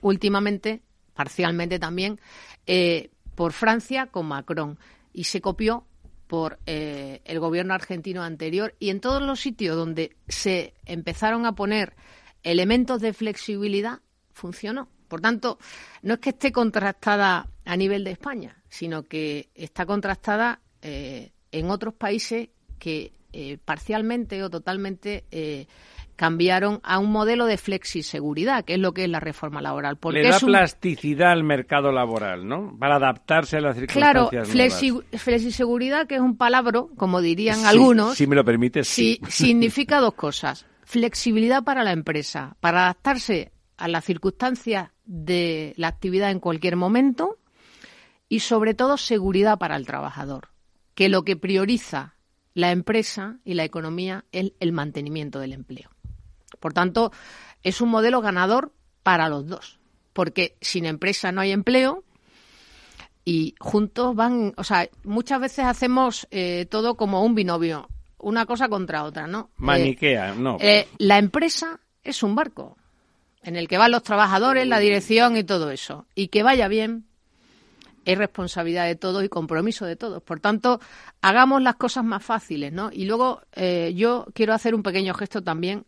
[0.00, 0.82] últimamente
[1.14, 2.20] parcialmente también,
[2.66, 4.78] eh, por Francia con Macron
[5.12, 5.86] y se copió
[6.26, 11.54] por eh, el gobierno argentino anterior y en todos los sitios donde se empezaron a
[11.54, 11.94] poner
[12.42, 14.00] elementos de flexibilidad
[14.32, 14.88] funcionó.
[15.08, 15.58] Por tanto,
[16.02, 21.70] no es que esté contrastada a nivel de España, sino que está contrastada eh, en
[21.70, 22.48] otros países
[22.78, 23.12] que
[23.64, 25.24] parcialmente o totalmente
[26.16, 29.96] cambiaron a un modelo de flexiseguridad, que es lo que es la reforma laboral.
[29.96, 32.76] Porque Le da plasticidad al mercado laboral, ¿no?
[32.78, 38.16] Para adaptarse a las circunstancias Claro, flexi flexiseguridad, que es un palabra, como dirían algunos.
[38.16, 39.20] Si me lo permites, sí.
[39.28, 40.66] significa dos cosas.
[40.84, 47.38] Flexibilidad para la empresa, para adaptarse a las circunstancias de la actividad en cualquier momento
[48.28, 50.48] y sobre todo seguridad para el trabajador,
[50.94, 52.14] que lo que prioriza
[52.54, 55.93] la empresa y la economía es el mantenimiento del empleo.
[56.64, 57.12] Por tanto,
[57.62, 58.72] es un modelo ganador
[59.02, 59.78] para los dos,
[60.14, 62.04] porque sin empresa no hay empleo
[63.22, 68.70] y juntos van, o sea, muchas veces hacemos eh, todo como un binomio, una cosa
[68.70, 69.50] contra otra, ¿no?
[69.58, 70.56] Maniquea, eh, no.
[70.58, 72.78] Eh, la empresa es un barco
[73.42, 77.04] en el que van los trabajadores, la dirección y todo eso, y que vaya bien
[78.06, 80.22] es responsabilidad de todos y compromiso de todos.
[80.22, 80.80] Por tanto,
[81.20, 82.88] hagamos las cosas más fáciles, ¿no?
[82.90, 83.42] Y luego
[83.94, 85.84] yo quiero hacer un pequeño gesto también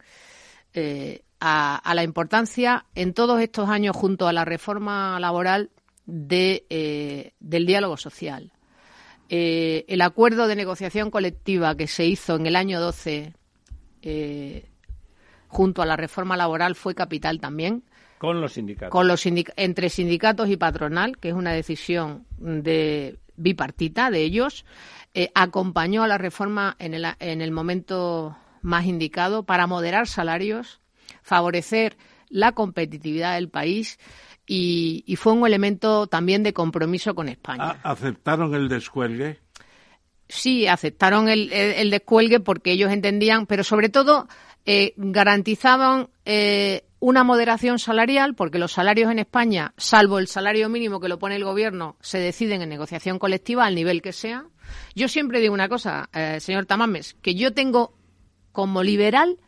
[0.79, 5.71] eh, a, la importancia en todos estos años junto a la reforma laboral
[6.05, 8.53] de, eh, del diálogo social.
[9.31, 13.33] Eh, el acuerdo de negociación colectiva que se hizo en el año 12
[15.49, 17.85] junto a la reforma laboral fue capital también.
[18.19, 18.91] Con los sindicatos.
[18.91, 24.67] Con los entre sindicatos y patronal, que es una decisión de bipartita de ellos,
[25.35, 28.37] acompañó a la reforma en el, en el momento
[28.67, 30.81] más indicado para moderar salarios,
[31.23, 31.97] favorecer
[32.29, 33.99] la competitividad del país
[34.47, 37.81] y, fue un elemento también de compromiso con España.
[37.83, 39.39] ¿Aceptaron el descuelgue?
[40.29, 44.29] Sí, aceptaron el, descuelgue porque ellos entendían, pero sobre todo
[44.65, 50.99] eh, garantizaban eh, una moderación salarial, porque los salarios en España, salvo el salario mínimo
[50.99, 54.45] que lo pone el gobierno, se deciden en negociación colectiva al nivel que sea.
[54.97, 57.95] Yo siempre digo una cosa, eh, señor Tamames, que yo tengo
[58.57, 59.39] como liberal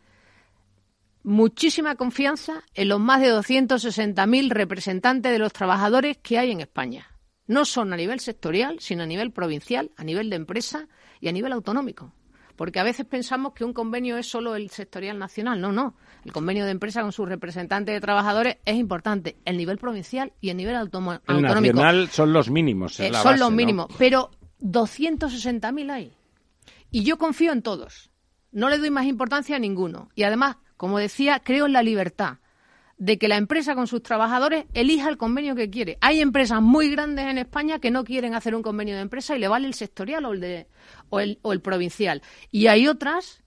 [1.23, 7.07] muchísima confianza en los más de 260.000 representantes de los trabajadores que hay en España.
[7.47, 10.89] No son a nivel sectorial, sino a nivel provincial, a nivel de empresa
[11.23, 12.13] y a nivel autonómico.
[12.55, 15.59] Porque a veces pensamos que un convenio es solo el sectorial nacional.
[15.59, 15.97] No, no.
[16.27, 19.39] El convenio de empresa con sus representantes de trabajadores es importante.
[19.47, 21.23] El nivel provincial y el nivel autonómico.
[21.29, 23.01] El nacional son los mínimos.
[23.01, 23.87] Eh, son los mínimos.
[23.97, 24.31] Pero
[24.61, 26.13] 260.000 hay.
[26.91, 28.11] Y yo confío en todos.
[28.59, 30.09] No le doy más importancia a ninguno.
[30.17, 32.39] Y además, como decía, creo en la libertad
[32.97, 35.97] de que la empresa con sus trabajadores elija el convenio que quiere.
[36.01, 39.39] Hay empresas muy grandes en España que no quieren hacer un convenio de empresa y
[39.39, 40.67] le vale el sectorial o el, de,
[41.09, 42.21] o el, o el provincial.
[42.51, 43.45] Y hay otras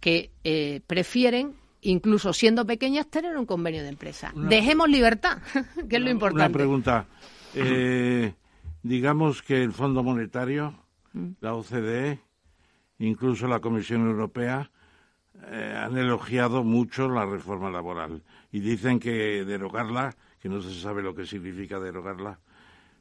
[0.00, 4.32] que eh, prefieren, incluso siendo pequeñas, tener un convenio de empresa.
[4.34, 5.42] Dejemos libertad,
[5.90, 6.46] que es lo importante.
[6.46, 7.06] Una pregunta.
[7.54, 8.32] Eh,
[8.82, 10.74] digamos que el Fondo Monetario,
[11.40, 12.18] la OCDE,
[12.98, 14.70] incluso la Comisión Europea,
[15.46, 18.22] eh, han elogiado mucho la reforma laboral
[18.52, 22.38] y dicen que derogarla, que no se sabe lo que significa derogarla,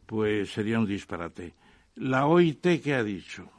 [0.05, 1.53] pues sería un disparate.
[1.95, 3.49] ¿La OIT qué ha dicho?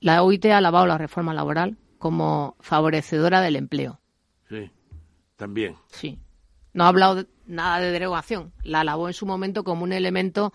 [0.00, 4.00] La OIT ha alabado la reforma laboral como favorecedora del empleo.
[4.48, 4.70] Sí,
[5.36, 5.76] también.
[5.88, 6.18] Sí.
[6.72, 8.52] No ha hablado nada de derogación.
[8.62, 10.52] La alabó en su momento como un elemento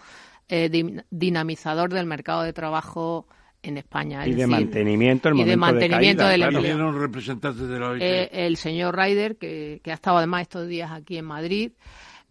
[0.48, 0.70] eh,
[1.10, 3.28] dinamizador del mercado de trabajo
[3.64, 4.28] en España.
[4.28, 6.92] Y de mantenimiento, el y de mantenimiento del empleo.
[6.92, 8.02] representantes de la OIT.
[8.02, 11.72] Eh, el señor Ryder, que, ha estado además estos días aquí en Madrid,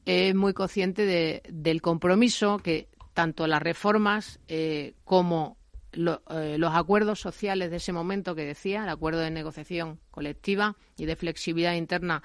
[0.04, 5.56] es muy consciente de, del compromiso que tanto las reformas eh, como
[5.92, 11.06] eh, los acuerdos sociales de ese momento que decía, el acuerdo de negociación colectiva y
[11.06, 12.22] de flexibilidad interna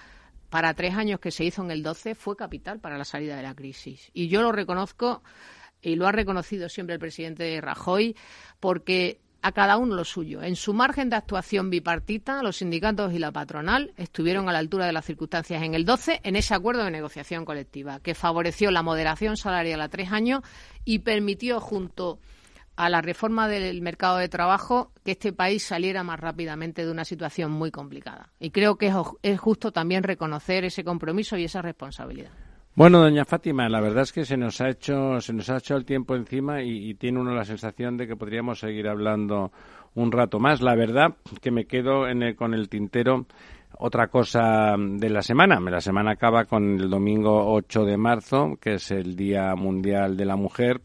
[0.50, 3.44] para tres años que se hizo en el 12 fue capital para la salida de
[3.44, 4.10] la crisis.
[4.14, 5.22] Y yo lo reconozco
[5.82, 8.16] y lo ha reconocido siempre el presidente Rajoy,
[8.60, 10.42] porque a cada uno lo suyo.
[10.42, 14.86] En su margen de actuación bipartita, los sindicatos y la patronal estuvieron a la altura
[14.86, 18.84] de las circunstancias en el 12 en ese acuerdo de negociación colectiva, que favoreció la
[18.84, 20.42] moderación salarial a tres años
[20.84, 22.20] y permitió, junto
[22.76, 27.06] a la reforma del mercado de trabajo, que este país saliera más rápidamente de una
[27.06, 28.32] situación muy complicada.
[28.40, 28.94] Y creo que
[29.24, 32.47] es justo también reconocer ese compromiso y esa responsabilidad.
[32.78, 35.76] Bueno, doña Fátima, la verdad es que se nos ha hecho, se nos ha hecho
[35.76, 39.52] el tiempo encima y, tiene uno la sensación de que podríamos seguir hablando
[39.96, 40.62] un rato más.
[40.62, 42.04] La verdad que me quedo
[42.36, 43.26] con el tintero
[43.80, 45.60] otra cosa de la semana.
[45.60, 50.26] La semana acaba con el domingo 8 de marzo, que es el Día Mundial de
[50.26, 50.80] la Mujer.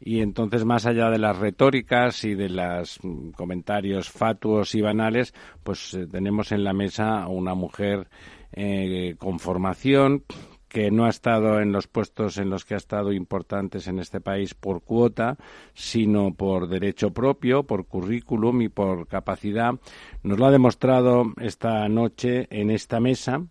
[0.00, 2.98] Y entonces, más allá de las retóricas y de los
[3.34, 5.32] comentarios fatuos y banales,
[5.62, 8.06] pues eh, tenemos en la mesa a una mujer
[8.52, 10.24] eh, con formación,
[10.72, 14.22] que no ha estado en los puestos en los que ha estado importantes en este
[14.22, 15.36] país por cuota,
[15.74, 19.74] sino por derecho propio, por currículum y por capacidad.
[20.22, 23.42] Nos lo ha demostrado esta noche en esta mesa.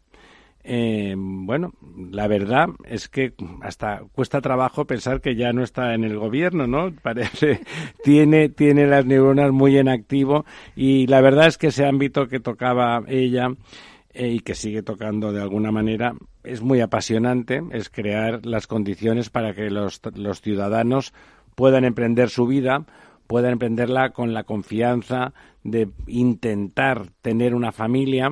[0.63, 1.73] Eh, bueno,
[2.11, 6.65] la verdad es que hasta cuesta trabajo pensar que ya no está en el gobierno,
[6.65, 6.91] ¿no?
[7.03, 7.61] Parece,
[8.03, 10.43] tiene, tiene las neuronas muy en activo
[10.75, 13.49] y la verdad es que ese ámbito que tocaba ella
[14.13, 16.13] y que sigue tocando de alguna manera
[16.43, 21.13] es muy apasionante, es crear las condiciones para que los, los ciudadanos
[21.55, 22.85] puedan emprender su vida,
[23.27, 25.33] puedan emprenderla con la confianza
[25.63, 28.31] de intentar tener una familia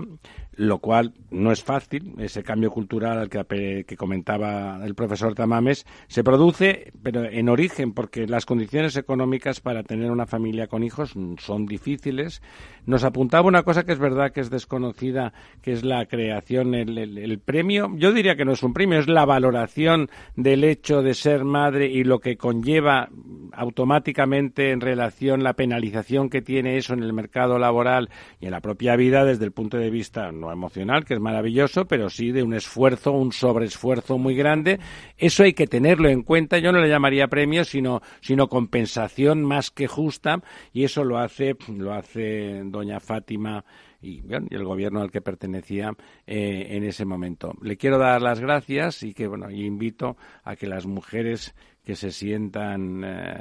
[0.59, 2.15] lo cual no es fácil.
[2.17, 7.93] Ese cambio cultural al que, que, comentaba el profesor Tamames se produce, pero en origen,
[7.93, 12.41] porque las condiciones económicas para tener una familia con hijos son difíciles.
[12.85, 15.31] Nos apuntaba una cosa que es verdad que es desconocida,
[15.61, 17.93] que es la creación, el, el premio.
[17.95, 21.87] Yo diría que no es un premio, es la valoración del hecho de ser madre
[21.87, 23.07] y lo que conlleva
[23.53, 28.09] automáticamente en relación la penalización que tiene eso en el mercado laboral
[28.41, 31.85] y en la propia vida desde el punto de vista no emocional, que es maravilloso,
[31.85, 34.79] pero sí de un esfuerzo, un sobreesfuerzo muy grande.
[35.17, 36.59] Eso hay que tenerlo en cuenta.
[36.59, 40.41] Yo no le llamaría premio, sino, sino compensación más que justa,
[40.73, 43.63] y eso lo hace, lo hace doña Fátima
[44.01, 45.91] y, el gobierno al que pertenecía
[46.25, 47.53] eh, en ese momento.
[47.61, 52.11] Le quiero dar las gracias y que bueno, invito a que las mujeres que se
[52.11, 53.39] sientan eh,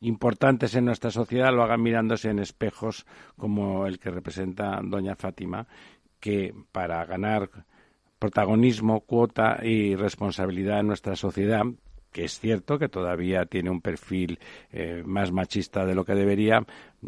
[0.00, 3.06] importantes en nuestra sociedad lo hagan mirándose en espejos
[3.36, 5.66] como el que representa doña Fátima
[6.20, 7.50] que para ganar
[8.18, 11.64] protagonismo, cuota y responsabilidad en nuestra sociedad,
[12.12, 14.38] que es cierto que todavía tiene un perfil
[14.72, 16.64] eh, más machista de lo que debería,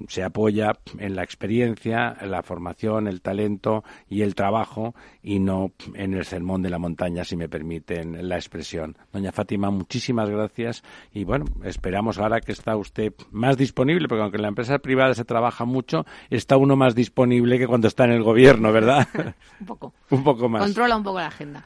[0.08, 5.72] se apoya en la experiencia, en la formación, el talento y el trabajo y no
[5.94, 8.96] en el sermón de la montaña, si me permiten la expresión.
[9.12, 10.82] Doña Fátima, muchísimas gracias
[11.12, 15.14] y bueno, esperamos ahora que está usted más disponible, porque aunque en la empresa privada
[15.14, 19.08] se trabaja mucho, está uno más disponible que cuando está en el gobierno, ¿verdad?
[19.60, 19.94] un poco.
[20.10, 20.62] un poco más.
[20.62, 21.64] Controla un poco la agenda.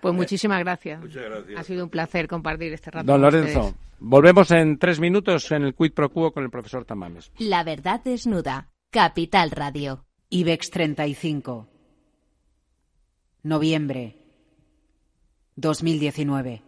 [0.00, 1.00] Pues Eh, muchísimas gracias.
[1.00, 1.58] Muchas gracias.
[1.60, 3.06] Ha sido un placer compartir este rato.
[3.06, 3.76] Don con Lorenzo, ustedes.
[3.98, 7.30] volvemos en tres minutos en el Quid Pro Quo con el profesor Tamames.
[7.38, 8.68] La verdad desnuda.
[8.90, 10.04] Capital Radio.
[10.30, 11.68] IBEX 35.
[13.42, 14.16] Noviembre
[15.56, 16.62] 2019.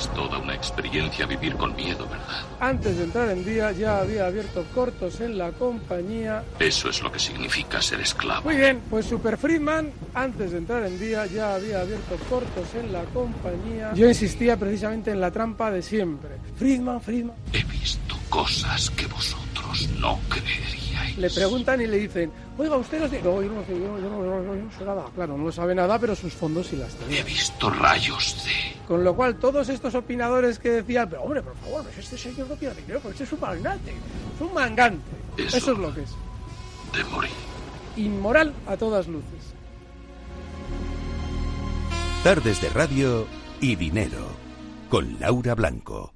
[0.00, 2.42] Es toda una experiencia vivir con miedo, ¿verdad?
[2.58, 6.42] Antes de entrar en día ya había abierto cortos en la compañía.
[6.58, 8.44] Eso es lo que significa ser esclavo.
[8.44, 12.94] Muy bien, pues Super Friedman, antes de entrar en día ya había abierto cortos en
[12.94, 13.92] la compañía.
[13.92, 16.30] Yo insistía precisamente en la trampa de siempre.
[16.56, 17.36] Friedman, Friedman.
[17.52, 20.89] He visto cosas que vosotros no creeríais.
[21.16, 23.10] Le preguntan y le dicen, oiga, usted los...
[23.12, 25.04] No, yo no, sé, yo, yo no, yo no- yo no sé nada.
[25.14, 27.24] Claro, no sabe nada, pero sus fondos sí las He tenía.
[27.24, 28.80] visto rayos de...
[28.86, 32.48] Con lo cual, todos estos opinadores que decían, pero hombre, por favor, pues este señor
[32.48, 35.02] no tiene dinero, porque este es un magnate, es un mangante.
[35.36, 35.56] Eso.
[35.56, 36.10] Eso es lo que es.
[36.96, 37.30] de morir.
[37.96, 39.54] Inmoral a todas luces.
[42.24, 43.26] Tardes de radio
[43.60, 44.28] y dinero.
[44.90, 46.12] Con Laura Blanco.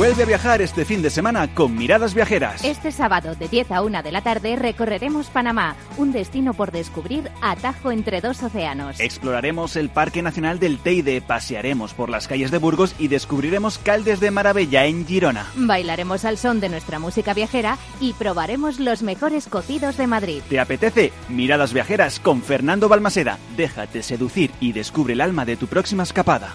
[0.00, 2.64] Vuelve a viajar este fin de semana con Miradas Viajeras.
[2.64, 7.30] Este sábado de 10 a 1 de la tarde recorreremos Panamá, un destino por descubrir
[7.42, 8.98] atajo entre dos océanos.
[8.98, 14.20] Exploraremos el Parque Nacional del Teide, pasearemos por las calles de Burgos y descubriremos Caldes
[14.20, 15.44] de Maravilla en Girona.
[15.54, 20.40] Bailaremos al son de nuestra música viajera y probaremos los mejores cocidos de Madrid.
[20.48, 21.12] ¿Te apetece?
[21.28, 23.38] Miradas Viajeras con Fernando Balmaseda.
[23.54, 26.54] Déjate seducir y descubre el alma de tu próxima escapada.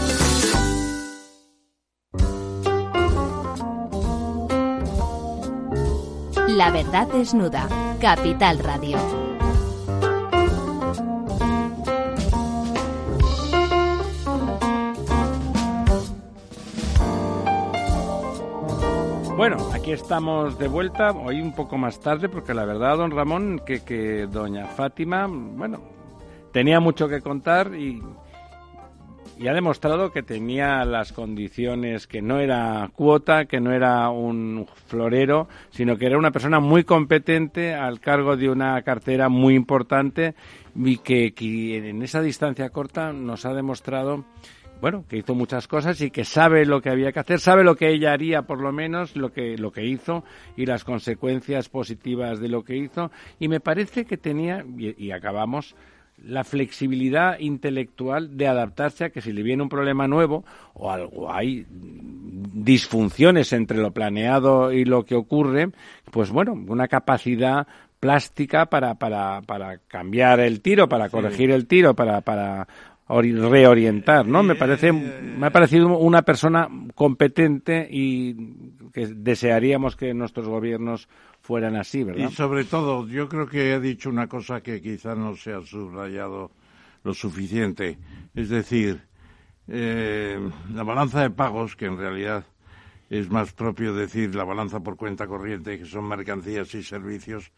[6.57, 7.67] La verdad desnuda.
[8.01, 8.97] Capital Radio.
[19.37, 23.61] Bueno, aquí estamos de vuelta, hoy un poco más tarde, porque la verdad, don Ramón,
[23.65, 25.79] que, que doña Fátima, bueno,
[26.51, 28.03] tenía mucho que contar y,
[29.41, 34.67] y ha demostrado que tenía las condiciones, que no era cuota, que no era un
[34.85, 40.35] florero, sino que era una persona muy competente al cargo de una cartera muy importante
[40.75, 41.33] y que,
[41.89, 44.25] en esa distancia corta nos ha demostrado
[44.79, 47.75] bueno, que hizo muchas cosas y que sabe lo que había que hacer, sabe lo
[47.75, 50.23] que ella haría, por lo menos, lo que, lo que hizo
[50.57, 53.11] y las consecuencias positivas de lo que hizo.
[53.39, 55.75] Y me parece que tenía, y acabamos,
[56.23, 61.31] la flexibilidad intelectual de adaptarse a que si le viene un problema nuevo o algo
[61.33, 61.65] hay
[62.53, 65.69] disfunciones entre lo planeado y lo que ocurre,
[66.11, 67.67] pues bueno, una capacidad
[67.99, 72.67] plástica para, para, para cambiar el tiro, para corregir el tiro, para, para
[73.07, 74.41] ori- reorientar, ¿no?
[74.43, 78.33] Me parece, me ha parecido una persona competente y
[78.91, 81.07] que desearíamos que nuestros gobiernos
[81.51, 82.29] fueran así, ¿verdad?
[82.29, 85.59] Y sobre todo, yo creo que he dicho una cosa que quizá no se ha
[85.59, 86.49] subrayado
[87.03, 87.97] lo suficiente.
[88.33, 89.01] Es decir,
[89.67, 90.39] eh,
[90.73, 92.45] la balanza de pagos, que en realidad
[93.09, 97.51] es más propio decir la balanza por cuenta corriente, que son mercancías y servicios,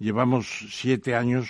[0.00, 1.46] llevamos siete años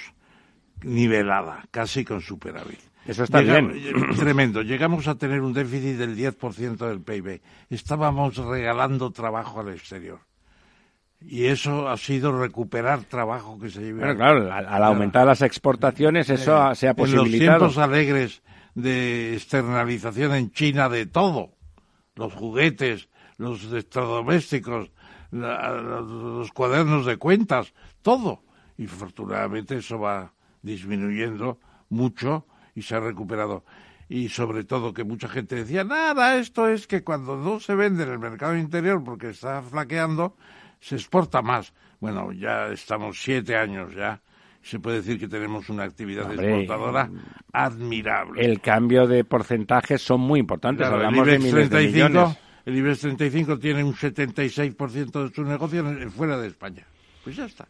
[0.82, 2.80] nivelada, casi con superávit.
[3.06, 3.94] Eso está Llegamos- bien.
[4.14, 4.60] Tremendo.
[4.60, 7.40] Llegamos a tener un déficit del 10% del PIB.
[7.70, 10.20] Estábamos regalando trabajo al exterior.
[11.20, 14.00] Y eso ha sido recuperar trabajo que se lleva.
[14.00, 17.58] Bueno, claro, al, al aumentar las exportaciones eso ha- se ha En los posibilitado.
[17.58, 18.42] tiempos alegres
[18.74, 21.50] de externalización en China de todo,
[22.14, 24.90] los juguetes, los electrodomésticos,
[25.32, 27.72] la- los cuadernos de cuentas,
[28.02, 28.42] todo.
[28.76, 30.32] Y afortunadamente eso va
[30.62, 31.58] disminuyendo
[31.88, 32.46] mucho
[32.76, 33.64] y se ha recuperado.
[34.08, 38.04] Y sobre todo que mucha gente decía, nada, esto es que cuando no se vende
[38.04, 40.36] en el mercado interior porque está flaqueando,
[40.80, 41.72] se exporta más.
[42.00, 44.20] Bueno, ya estamos siete años ya.
[44.62, 47.10] Se puede decir que tenemos una actividad Hombre, exportadora
[47.52, 48.44] admirable.
[48.44, 50.86] El cambio de porcentajes son muy importantes.
[50.86, 52.38] Claro, Hablamos el de IBEX miles de 35, millones.
[52.66, 56.84] el IBEX 35 tiene un 76% de su negocio en- fuera de España.
[57.24, 57.68] Pues ya está.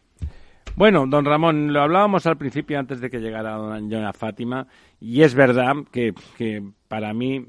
[0.75, 4.67] Bueno, don Ramón, lo hablábamos al principio antes de que llegara doña Fátima,
[4.99, 7.47] y es verdad que, que para mí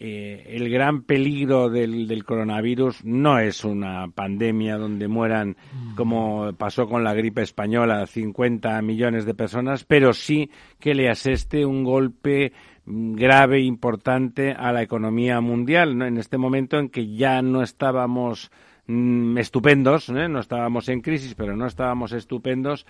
[0.00, 5.56] eh, el gran peligro del, del coronavirus no es una pandemia donde mueran,
[5.96, 11.66] como pasó con la gripe española, 50 millones de personas, pero sí que le aseste
[11.66, 12.52] un golpe
[12.84, 16.06] mm, grave, importante a la economía mundial, ¿no?
[16.06, 18.52] en este momento en que ya no estábamos
[18.86, 20.28] mm, estupendos, ¿eh?
[20.28, 22.86] no estábamos en crisis, pero no estábamos estupendos,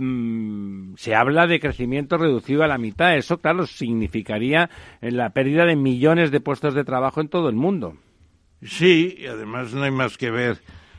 [0.00, 3.16] mm, se habla de crecimiento reducido a la mitad.
[3.16, 4.70] Eso, claro, significaría
[5.00, 7.96] eh, la pérdida de millones de puestos de trabajo en todo el mundo.
[8.62, 10.58] Sí, y además no hay más que ver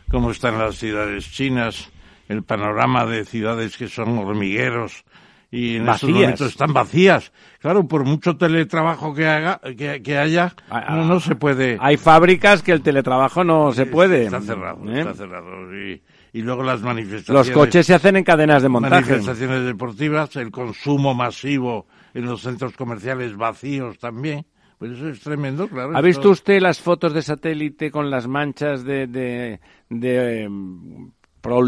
[0.09, 1.91] cómo están las ciudades chinas,
[2.27, 5.03] el panorama de ciudades que son hormigueros
[5.51, 6.13] y en estos Vacías.
[6.13, 7.33] momentos están vacías.
[7.59, 10.55] Claro, por mucho teletrabajo que haga, que, que haya,
[10.89, 11.77] no, no se puede.
[11.81, 14.23] Hay fábricas que el teletrabajo no se puede.
[14.23, 14.99] Está cerrado, ¿eh?
[14.99, 15.75] está cerrado.
[15.75, 16.01] Y,
[16.33, 17.47] y luego las manifestaciones.
[17.47, 18.95] Los coches se hacen en cadenas de montaje.
[18.95, 24.45] Manifestaciones deportivas, el consumo masivo en los centros comerciales vacíos también.
[24.77, 25.95] Pues eso es tremendo, claro.
[25.95, 29.59] ¿Ha visto usted las fotos de satélite con las manchas de, de,
[29.89, 31.11] de, em,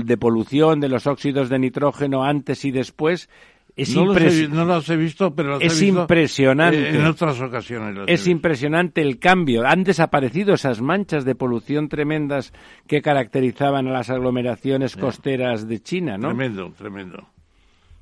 [0.04, 3.30] de polución de los óxidos de nitrógeno antes y después?
[3.76, 6.90] Es, no, los he, no visto, pero es he visto impresionante.
[6.90, 8.04] en otras ocasiones.
[8.06, 9.66] Es impresionante el cambio.
[9.66, 12.54] Han desaparecido esas manchas de polución tremendas
[12.88, 16.28] que caracterizaban a las aglomeraciones costeras de China, ¿no?
[16.28, 17.28] Tremendo, tremendo.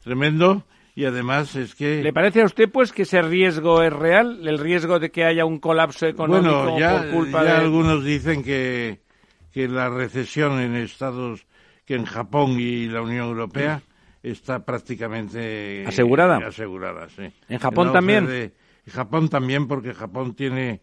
[0.04, 0.66] Tremendo.
[0.94, 2.04] Y además es que...
[2.04, 4.46] ¿Le parece a usted pues que ese riesgo es real?
[4.46, 8.04] ¿El riesgo de que haya un colapso económico Bueno, ya, por culpa ya de algunos
[8.04, 9.00] dicen que,
[9.54, 11.46] que la recesión en Estados,
[11.86, 13.84] que en Japón y la Unión Europea
[14.24, 16.38] está prácticamente ¿Asegurada?
[16.38, 17.32] asegurada, sí.
[17.50, 18.30] ¿En Japón también?
[18.30, 20.82] En Japón también, porque Japón tiene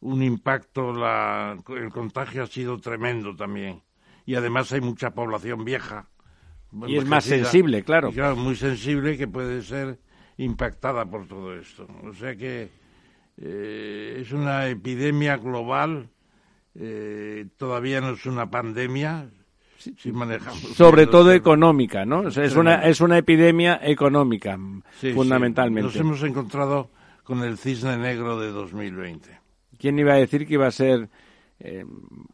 [0.00, 3.82] un impacto, la, el contagio ha sido tremendo también.
[4.26, 6.08] Y además hay mucha población vieja.
[6.86, 8.12] Y es más sensible, claro.
[8.12, 9.98] claro, muy sensible que puede ser
[10.36, 11.86] impactada por todo esto.
[12.04, 12.70] O sea que
[13.36, 16.10] eh, es una epidemia global,
[16.74, 19.30] eh, todavía no es una pandemia,
[19.80, 20.60] si, si manejamos.
[20.76, 22.20] sobre bien todo los- económica, ¿no?
[22.20, 24.56] O sea, es una es una epidemia económica
[25.00, 25.86] Sí, sí, fundamentalmente.
[25.88, 26.90] Nos hemos encontrado
[27.24, 29.38] con el cisne negro de 2020.
[29.78, 31.08] ¿Quién iba a decir que iba a ser
[31.58, 31.84] eh,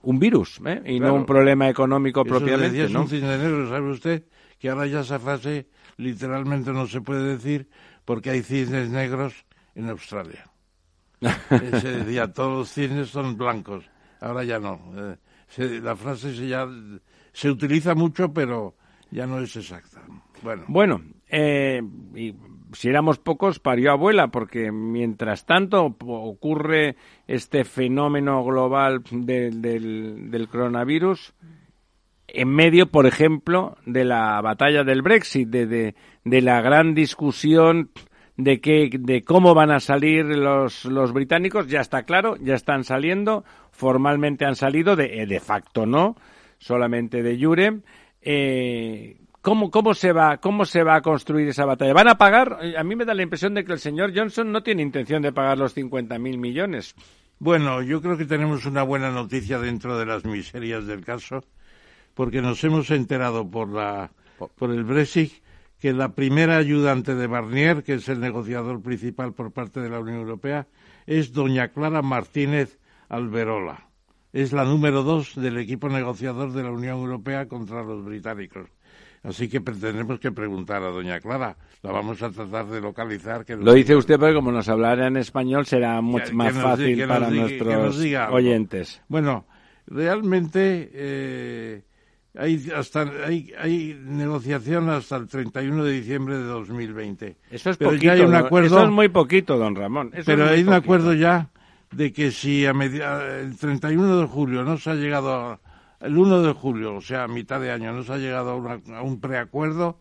[0.02, 0.82] un virus eh?
[0.84, 1.12] y Claro.
[1.14, 3.02] no un problema económico Eso propiamente, es ¿no?
[3.02, 4.24] un cisne negro, ¿sabe usted?
[4.58, 5.66] Que ahora ya esa frase
[5.96, 7.68] literalmente no se puede decir
[8.04, 9.44] porque hay cisnes negros
[9.74, 10.50] en Australia.
[11.50, 13.84] Se decía, todos los cisnes son blancos.
[14.20, 14.80] Ahora ya no.
[14.96, 15.16] Eh,
[15.48, 16.68] se- la frase se, ya,
[17.36, 18.74] se utiliza mucho, pero
[19.10, 20.00] ya no es exacta.
[20.42, 21.82] Bueno, Bueno, eh,
[22.14, 22.34] y
[22.72, 26.96] si éramos pocos, parió abuela, porque mientras tanto ocurre
[27.26, 31.34] este fenómeno global de- del, del coronavirus,
[32.28, 35.94] en medio, por ejemplo, de la batalla del Brexit, de, de,
[36.24, 37.90] de la gran discusión
[38.38, 42.84] de que, de cómo van a salir los, los británicos, ya está claro, ya están
[42.84, 46.16] saliendo, formalmente han salido, de, eh, de facto no,
[46.58, 47.80] solamente de jure.
[48.22, 51.92] Eh, ¿Cómo, cómo, se va, ¿Cómo se va a construir esa batalla?
[51.92, 52.58] ¿Van a pagar?
[52.62, 55.22] Eh, A mí me da la impresión de que el señor Johnson no tiene intención
[55.22, 56.94] de pagar los 50.000 millones.
[57.38, 61.44] Bueno, yo creo que tenemos una buena noticia dentro de las miserias del caso,
[62.14, 64.10] porque nos hemos enterado por la
[64.56, 65.32] por el Brexit
[65.80, 70.00] que la primera ayudante de Barnier, que es el negociador principal por parte de la
[70.00, 70.66] Unión Europea,
[71.06, 72.78] es doña Clara Martínez
[73.08, 73.85] Alberola.
[74.36, 78.68] Es la número dos del equipo negociador de la Unión Europea contra los británicos.
[79.22, 81.56] Así que tenemos que preguntar a doña Clara.
[81.82, 83.46] La vamos a tratar de localizar.
[83.46, 86.96] Que Lo dice usted porque como nos hablara en español será mucho más que fácil
[86.96, 89.00] que para diga- nuestros oyentes.
[89.08, 89.46] Bueno,
[89.86, 91.82] realmente eh,
[92.36, 97.36] hay, hasta, hay, hay negociación hasta el 31 de diciembre de 2020.
[97.50, 98.04] Eso es Pero poquito.
[98.04, 100.10] ya hay un acuerdo- Eso es muy poquito, don Ramón.
[100.12, 101.48] Eso Pero hay un acuerdo ya
[101.92, 105.60] de que si a media- el 31 de julio no se ha llegado a,
[106.00, 108.56] el 1 de julio, o sea, a mitad de año, no se ha llegado a,
[108.56, 110.00] una- a un preacuerdo,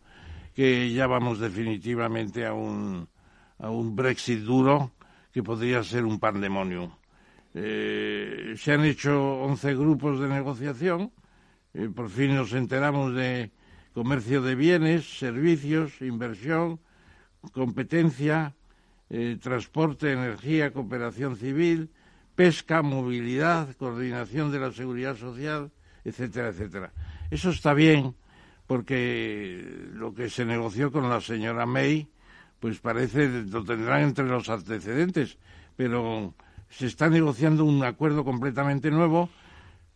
[0.54, 3.08] que ya vamos definitivamente a un,
[3.60, 4.92] a un Brexit duro
[5.32, 6.92] que podría ser un pandemonium.
[7.54, 11.12] Eh, se han hecho 11 grupos de negociación,
[11.74, 13.52] eh, por fin nos enteramos de
[13.94, 16.80] comercio de bienes, servicios, inversión,
[17.54, 18.56] competencia,
[19.10, 21.90] eh, transporte, energía, cooperación civil,
[22.36, 25.72] pesca, movilidad, coordinación de la seguridad social,
[26.04, 26.92] etcétera, etcétera.
[27.32, 28.16] Eso está bien
[28.68, 29.64] porque
[29.94, 32.08] lo que se negoció con la señora May,
[32.60, 35.38] pues parece, lo tendrán entre los antecedentes,
[35.76, 36.34] pero
[36.70, 39.30] se está negociando un acuerdo completamente nuevo,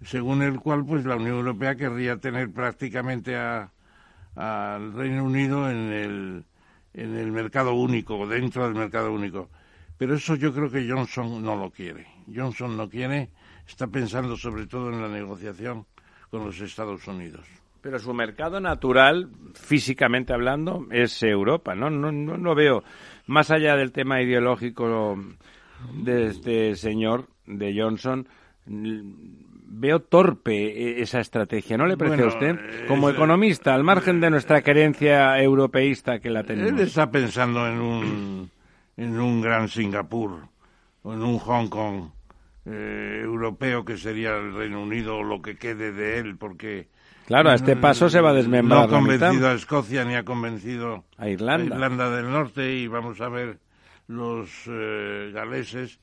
[0.03, 6.45] según el cual pues la Unión Europea querría tener prácticamente al Reino Unido en el,
[6.93, 9.49] en el mercado único, dentro del mercado único.
[9.97, 12.07] Pero eso yo creo que Johnson no lo quiere.
[12.33, 13.29] Johnson no quiere,
[13.67, 15.85] está pensando sobre todo en la negociación
[16.29, 17.45] con los Estados Unidos.
[17.81, 21.89] Pero su mercado natural, físicamente hablando, es Europa, ¿no?
[21.89, 22.83] No, no, no veo,
[23.27, 25.17] más allá del tema ideológico
[25.93, 28.27] de este señor, de Johnson,
[29.71, 32.87] veo torpe e- esa estrategia, ¿no le parece Bueno, a usted?
[32.87, 36.81] Como es- economista, al margen de nuestra querencia europeísta que la Él tenemos.
[36.81, 38.51] está pensando en un,
[38.97, 40.39] en un gran Singapur
[41.03, 42.09] o en un Hong Kong
[42.65, 46.87] eh, europeo que sería el Reino Unido o lo que quede de él, porque
[47.25, 50.23] Claro, a este paso se va a desmembrar No ha convencido a Escocia ni ha
[50.25, 51.75] convencido A Irlanda.
[51.75, 53.59] a Irlanda del Norte y vamos a ver
[54.07, 55.99] los eh, galeses.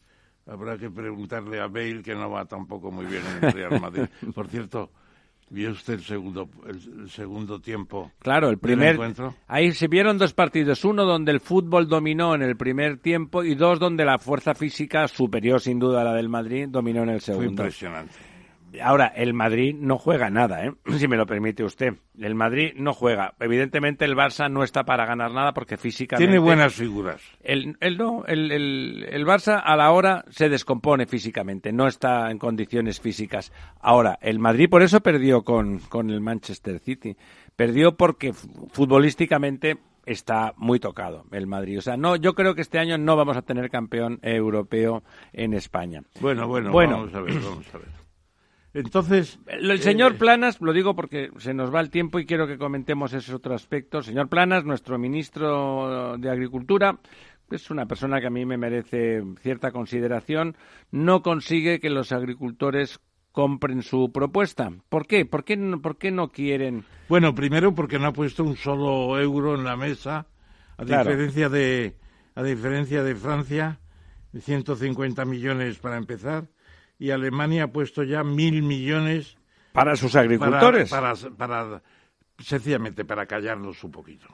[0.46, 4.04] Habrá que preguntarle a Bale que no va tampoco muy bien en el Real Madrid.
[4.34, 4.90] Por cierto,
[5.50, 8.12] ¿vio usted el segundo, el, el segundo tiempo?
[8.20, 8.94] Claro, el primer.
[8.94, 9.34] encuentro?
[9.48, 10.84] Ahí se vieron dos partidos.
[10.84, 15.08] Uno donde el fútbol dominó en el primer tiempo y dos donde la fuerza física,
[15.08, 17.50] superior sin duda a la del Madrid, dominó en el Fue segundo.
[17.62, 18.14] impresionante.
[18.82, 20.72] Ahora, el Madrid no juega nada, ¿eh?
[20.98, 21.94] si me lo permite usted.
[22.18, 23.34] El Madrid no juega.
[23.40, 26.26] Evidentemente el Barça no está para ganar nada porque físicamente...
[26.26, 27.20] Tiene buenas figuras.
[27.42, 32.30] El, el no, el, el, el Barça a la hora se descompone físicamente, no está
[32.30, 33.52] en condiciones físicas.
[33.80, 37.16] Ahora, el Madrid por eso perdió con, con el Manchester City.
[37.54, 41.78] Perdió porque futbolísticamente está muy tocado el Madrid.
[41.78, 45.52] O sea, no, yo creo que este año no vamos a tener campeón europeo en
[45.52, 46.02] España.
[46.20, 46.98] Bueno, bueno, Bueno.
[46.98, 48.05] vamos a ver, vamos a ver.
[48.76, 52.58] Entonces, El, señor Planas, lo digo porque se nos va el tiempo y quiero que
[52.58, 54.02] comentemos ese otro aspecto.
[54.02, 56.98] Señor Planas, nuestro ministro de Agricultura,
[57.50, 60.58] es una persona que a mí me merece cierta consideración,
[60.90, 63.00] no consigue que los agricultores
[63.32, 64.70] compren su propuesta.
[64.90, 65.24] ¿Por qué?
[65.24, 66.84] ¿Por qué no, por qué no quieren?
[67.08, 70.26] Bueno, primero porque no ha puesto un solo euro en la mesa,
[70.76, 71.10] a Claro.
[71.10, 71.96] diferencia de
[72.34, 73.80] a diferencia de Francia,
[74.38, 76.48] 150 millones para empezar,
[76.98, 79.36] y Alemania ha puesto ya mil millones
[79.72, 80.90] Para sus agricultores.
[80.90, 81.82] Para, para, para-
[82.38, 84.26] sencillamente para callarlos un poquito.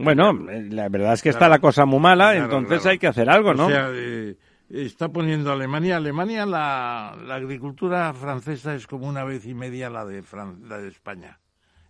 [0.00, 2.90] Bueno, la verdad es que está la cosa muy mala, Claro, entonces claro.
[2.90, 3.66] hay que hacer algo, ¿no?
[3.66, 4.36] O sea, eh,
[4.68, 5.96] está poniendo Alemania.
[5.96, 10.78] Alemania, la, la agricultura francesa es como una vez y media la de, Fran- la
[10.78, 11.40] de España,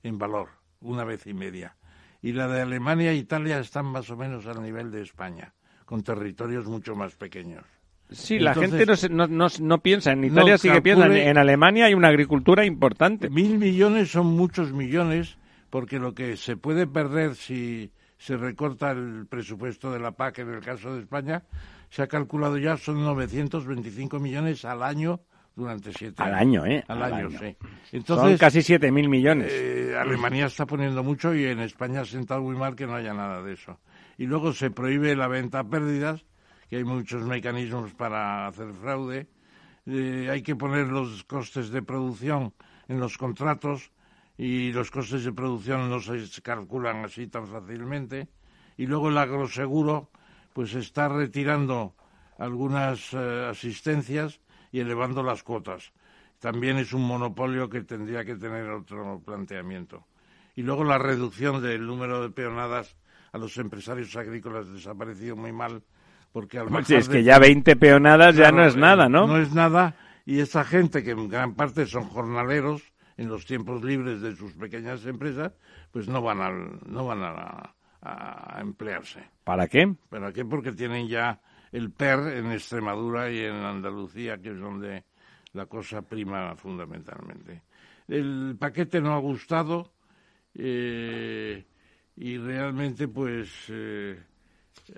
[0.05, 0.48] en valor,
[0.80, 1.76] una vez y media.
[2.22, 6.02] Y la de Alemania e Italia están más o menos al nivel de España, con
[6.02, 7.64] territorios mucho más pequeños.
[8.10, 10.12] Sí, la gente no, se- no, no, no piensa.
[10.12, 11.06] En Italia sí que piensa.
[11.06, 13.28] En, Alemania hay una agricultura importante.
[13.28, 15.36] Mil millones son muchos millones,
[15.70, 20.55] porque lo que se puede perder si se recorta el presupuesto de la PAC en
[20.55, 21.43] el caso de España,
[21.90, 25.20] se ha calculado ya son 925 millones al año
[25.55, 26.64] durante siete Al años.
[26.64, 26.85] año, ¿eh?
[26.89, 27.39] Al, Al año, año.
[27.39, 27.56] sí.
[27.60, 29.52] Son Entonces, casi 7.000 millones.
[29.52, 33.12] eh, Alemania está poniendo mucho y en España ha sentado muy mal que no haya
[33.14, 33.78] nada de eso.
[34.16, 36.24] Y luego se prohíbe la venta a pérdidas,
[36.69, 39.27] que hay muchos mecanismos para hacer fraude.
[39.86, 42.53] Eh, hay que poner los costes de producción
[42.89, 43.90] en los contratos
[44.36, 48.28] y los costes de producción no se calculan así tan fácilmente.
[48.77, 50.11] Y luego el agroseguro
[50.53, 51.95] pues está retirando
[52.39, 54.40] algunas eh, asistencias
[54.70, 55.93] y elevando las cuotas.
[56.39, 60.07] También es un monopolio que tendría que tener otro planteamiento.
[60.55, 62.97] Y luego la reducción del número de peonadas
[63.32, 65.82] a los empresarios agrícolas desaparecido muy mal
[66.32, 69.26] porque al Si es que ya 20 peonadas ya no es eh, nada, ¿no?
[69.26, 69.96] No es nada.
[70.24, 72.82] Y esa gente, que en gran parte son jornaleros
[73.16, 75.52] en los tiempos libres de sus pequeñas empresas,
[75.90, 79.24] pues no van, al, no van a, a emplearse.
[79.44, 79.94] ¿Para qué?
[80.09, 80.44] ¿Para qué?
[80.44, 81.40] Porque tienen ya
[81.72, 85.05] el PER en Extremadura y en Andalucía, que es donde
[85.52, 87.62] la cosa prima fundamentalmente.
[88.09, 89.92] el paquete no ha gustado
[90.55, 91.64] eh,
[92.16, 94.20] y realmente pues eh,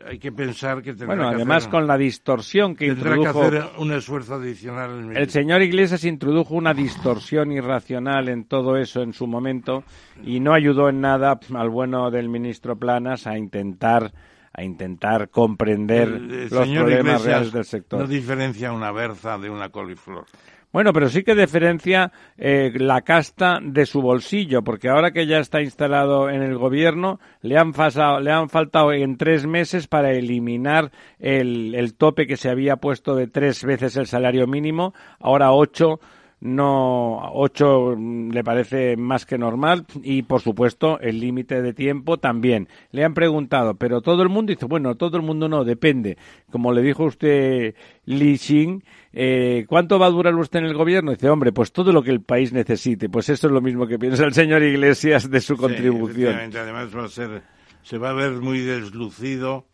[0.07, 3.41] hay que pensar que tendrá Bueno, que además hacer, con la distorsión que tendrá introdujo...
[3.51, 5.11] que hacer un esfuerzo adicional.
[5.11, 9.85] el El señor Iglesias introdujo una distorsión irracional en todo eso en su momento
[10.25, 14.13] y no ayudó en nada al bueno del ministro Planas a intentar
[14.53, 18.01] a intentar comprender El- el los señor problemas Iglesias reales del sector.
[18.01, 20.25] No diferencia una berza de una coliflor.
[20.73, 25.39] Bueno, pero sí que diferencia eh, la casta de su bolsillo, porque ahora que ya
[25.39, 30.13] está instalado en el gobierno, le han, fasado- le han faltado en tres meses para
[30.13, 35.51] eliminar el, el tope que se había puesto de tres veces el salario mínimo, ahora
[35.53, 35.99] ocho
[36.43, 42.67] no ocho le parece más que normal y por supuesto el límite de tiempo también.
[42.93, 46.17] Le han preguntado pero todo el mundo dice bueno todo el mundo no depende.
[46.51, 47.75] Como le dijo usted
[48.07, 51.11] Li Xin eh, ¿cuánto va a durar usted en el gobierno?
[51.11, 53.99] dice hombre pues todo lo que el país necesite pues eso es lo mismo que
[53.99, 57.43] piensa el señor Iglesias de su Sí, contribución además va a ser,
[57.83, 59.67] se va a ver muy deslucido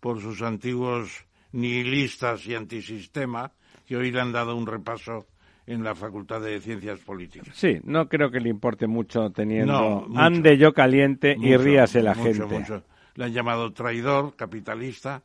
[0.00, 3.52] por sus antiguos nihilistas y antisistema
[3.86, 5.26] que hoy le han dado un repaso
[5.66, 7.48] en la Facultad de Ciencias Políticas.
[7.54, 10.20] sí no creo que le importe mucho teniendo No, mucho.
[10.20, 12.82] ande yo caliente y ríase la mucho, gente.
[13.14, 15.22] Le han llamado traidor, capitalista,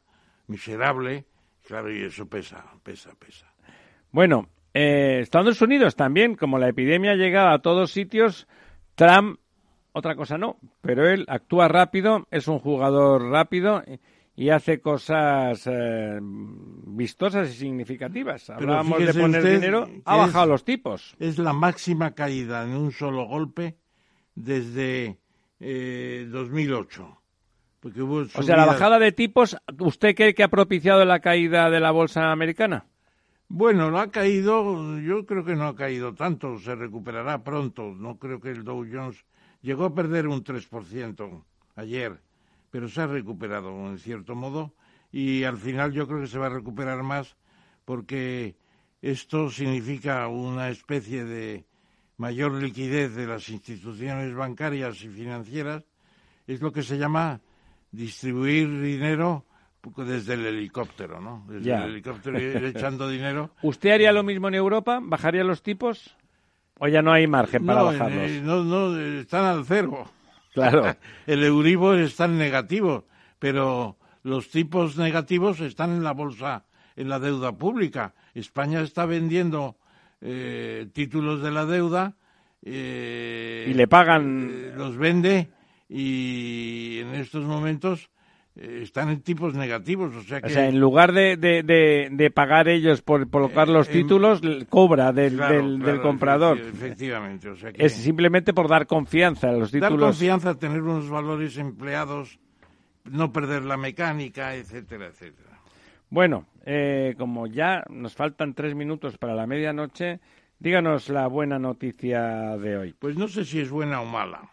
[0.47, 1.25] miserable,
[1.65, 3.47] claro, y eso pesa, pesa, pesa.
[4.11, 8.47] Bueno, eh, Estados Unidos también, como la epidemia llega a todos sitios,
[8.95, 9.39] Trump,
[9.91, 13.83] otra cosa no, pero él actúa rápido, es un jugador rápido
[14.35, 18.49] y hace cosas eh, vistosas y significativas.
[18.49, 21.15] Hablábamos de poner dinero, ha bajado es- los tipos.
[21.19, 23.77] Es la máxima caída en un solo golpe
[24.35, 25.17] desde
[25.59, 27.17] eh, 2008.
[27.79, 31.69] Porque hubo O sea, la bajada de tipos, ¿usted cree que ha propiciado la caída
[31.69, 32.85] de la bolsa americana?
[33.49, 37.93] Bueno, no ha caído, yo creo que no ha caído tanto, se recuperará pronto.
[37.95, 39.23] No creo que el Dow Jones
[39.61, 41.45] llegó a perder un 3%
[41.75, 42.19] ayer,
[42.69, 44.73] pero se ha recuperado en cierto modo
[45.13, 47.37] y al final yo creo que se va a recuperar más
[47.85, 48.57] porque
[49.01, 51.65] esto significa una especie de
[52.17, 55.85] mayor liquidez de las instituciones bancarias y financieras.
[56.47, 57.39] Es lo que se llama
[57.91, 59.45] distribuir dinero
[59.97, 61.45] desde el helicóptero, ¿no?
[61.47, 61.83] Desde Ya.
[61.85, 63.51] el helicóptero ir echando dinero.
[63.61, 64.99] ¿Usted haría lo mismo en Europa?
[65.01, 66.15] ¿Bajaría los tipos?
[66.79, 68.29] ¿O ya no hay margen para no, bajarlos?
[68.31, 70.05] eh, no, no, están al cero.
[70.53, 70.95] Claro.
[71.27, 73.05] El Euribor está en negativo,
[73.39, 78.13] pero los tipos negativos están en la bolsa, en la deuda pública.
[78.33, 79.77] España está vendiendo
[80.21, 82.15] eh, títulos de la deuda.
[82.63, 85.49] eh, Y le pagan eh, los vende
[85.89, 88.09] y en estos momentos
[88.57, 90.15] están en tipos negativos.
[90.15, 90.47] O sea que.
[90.47, 94.41] O sea, en lugar de, de, de, de pagar ellos por colocar los Eh, títulos,
[94.43, 96.57] l- cobra del, Claro, del, claro, del comprador.
[96.57, 97.49] efecti- Efectivamente.
[97.49, 100.09] O sea que Es simplemente por dar confianza a los dar títulos.
[100.09, 102.39] confianza, tener unos valores empleados,
[103.05, 105.59] no perder la mecánica, etcétera, etcétera.
[106.09, 110.19] Bueno, eh, como ya nos faltan tres minutos para la medianoche,
[110.59, 112.95] díganos la buena noticia de hoy.
[112.97, 114.49] Pues no sé si es buena o mala.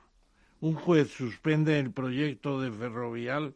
[0.60, 3.54] Un juez suspende el proyecto de Ferrovial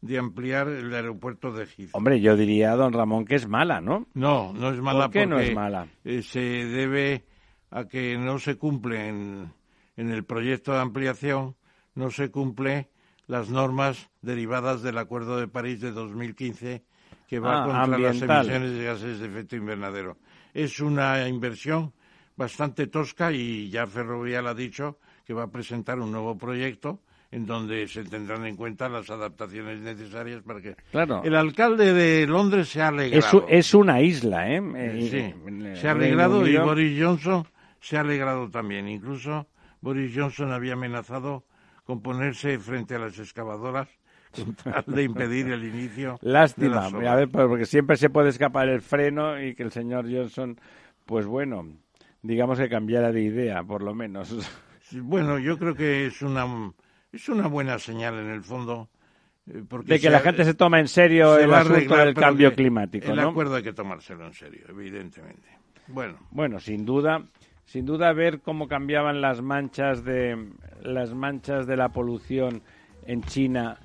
[0.00, 1.90] de ampliar el aeropuerto de Heathrow.
[1.94, 4.06] Hombre, yo diría, don Ramón, que es mala, ¿no?
[4.14, 5.86] No, no es mala ¿Por qué no porque es mala?
[6.04, 7.24] eh, se debe
[7.70, 9.52] a que no se cumple en,
[9.96, 11.56] en el proyecto de ampliación,
[11.94, 12.88] no se cumple
[13.26, 16.84] las normas derivadas del Acuerdo de París de 2015
[17.26, 18.28] que va Ah, contra ambiental.
[18.28, 20.16] las emisiones de gases de efecto invernadero.
[20.54, 21.92] Es una inversión
[22.36, 27.46] bastante tosca y ya Ferrovial ha dicho que va a presentar un nuevo proyecto en
[27.46, 31.22] donde se tendrán en cuenta las adaptaciones necesarias para que Claro.
[31.24, 33.46] el alcalde de Londres se ha alegrado.
[33.48, 34.56] Es, una isla, ¿eh?
[34.56, 35.16] Eh, Eh, sí,
[35.66, 37.44] eh, se ha alegrado y Boris Johnson
[37.80, 38.88] se ha alegrado también.
[38.88, 39.46] Incluso
[39.80, 41.44] Boris Johnson había amenazado
[41.84, 43.88] con ponerse frente a las excavadoras
[44.86, 46.18] de impedir el inicio.
[46.22, 50.58] Lástima, a ver, porque siempre se puede escapar el freno y que el señor Johnson,
[51.06, 51.66] pues bueno,
[52.22, 54.28] digamos que cambiara de idea, por lo menos.
[54.82, 56.46] Sí, Bueno, yo creo que es una
[57.12, 58.88] es una buena señal en el fondo.
[59.50, 62.04] eh, porque De que se- la gente se toma en serio se el asunto arreglar,
[62.06, 63.30] del cambio climático, El ¿no?
[63.30, 65.48] acuerdo hay que tomárselo en serio, evidentemente.
[65.86, 67.22] Bueno, Bueno, sin duda,
[67.64, 70.50] sin duda ver cómo cambiaban las manchas de
[70.82, 72.60] las manchas de la polución
[73.06, 73.78] en China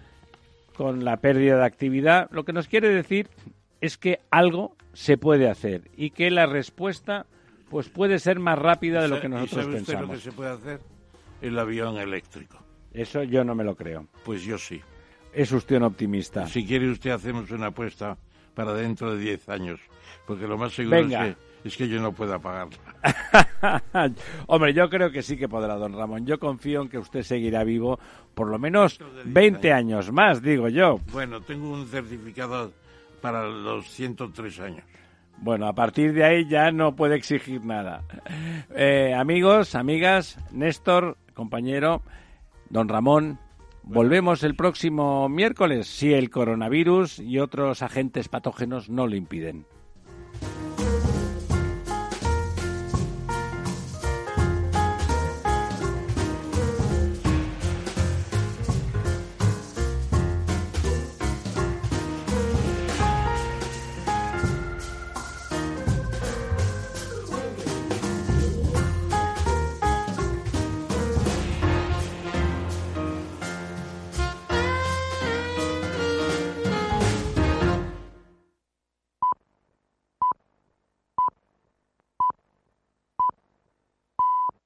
[0.75, 3.29] con la pérdida de actividad, lo que nos quiere decir
[3.79, 7.25] es que algo se puede hacer y que la respuesta
[7.69, 10.21] pues puede ser más rápida de lo que ¿Y nosotros sabe usted lo que pensamos.
[10.23, 10.79] se puede hacer?
[11.41, 12.57] El avión eléctrico.
[12.93, 14.07] Eso yo no me lo creo.
[14.23, 14.81] Pues yo sí.
[15.33, 16.45] Es usted un optimista.
[16.47, 18.17] Si quiere usted hacemos una apuesta
[18.53, 19.79] para dentro de 10 años
[20.25, 21.27] porque lo más seguro Venga.
[21.27, 22.77] es que, es que yo no pueda pagarla.
[24.47, 26.25] Hombre, yo creo que sí que podrá, don Ramón.
[26.25, 27.99] Yo confío en que usted seguirá vivo
[28.33, 30.99] por lo menos 20 años más, digo yo.
[31.11, 32.71] Bueno, tengo un certificado
[33.21, 34.85] para los 103 años.
[35.37, 38.03] Bueno, a partir de ahí ya no puede exigir nada.
[38.75, 42.01] Eh, amigos, amigas, Néstor, compañero,
[42.73, 43.37] don Ramón,
[43.83, 49.67] volvemos el próximo miércoles si el coronavirus y otros agentes patógenos no lo impiden.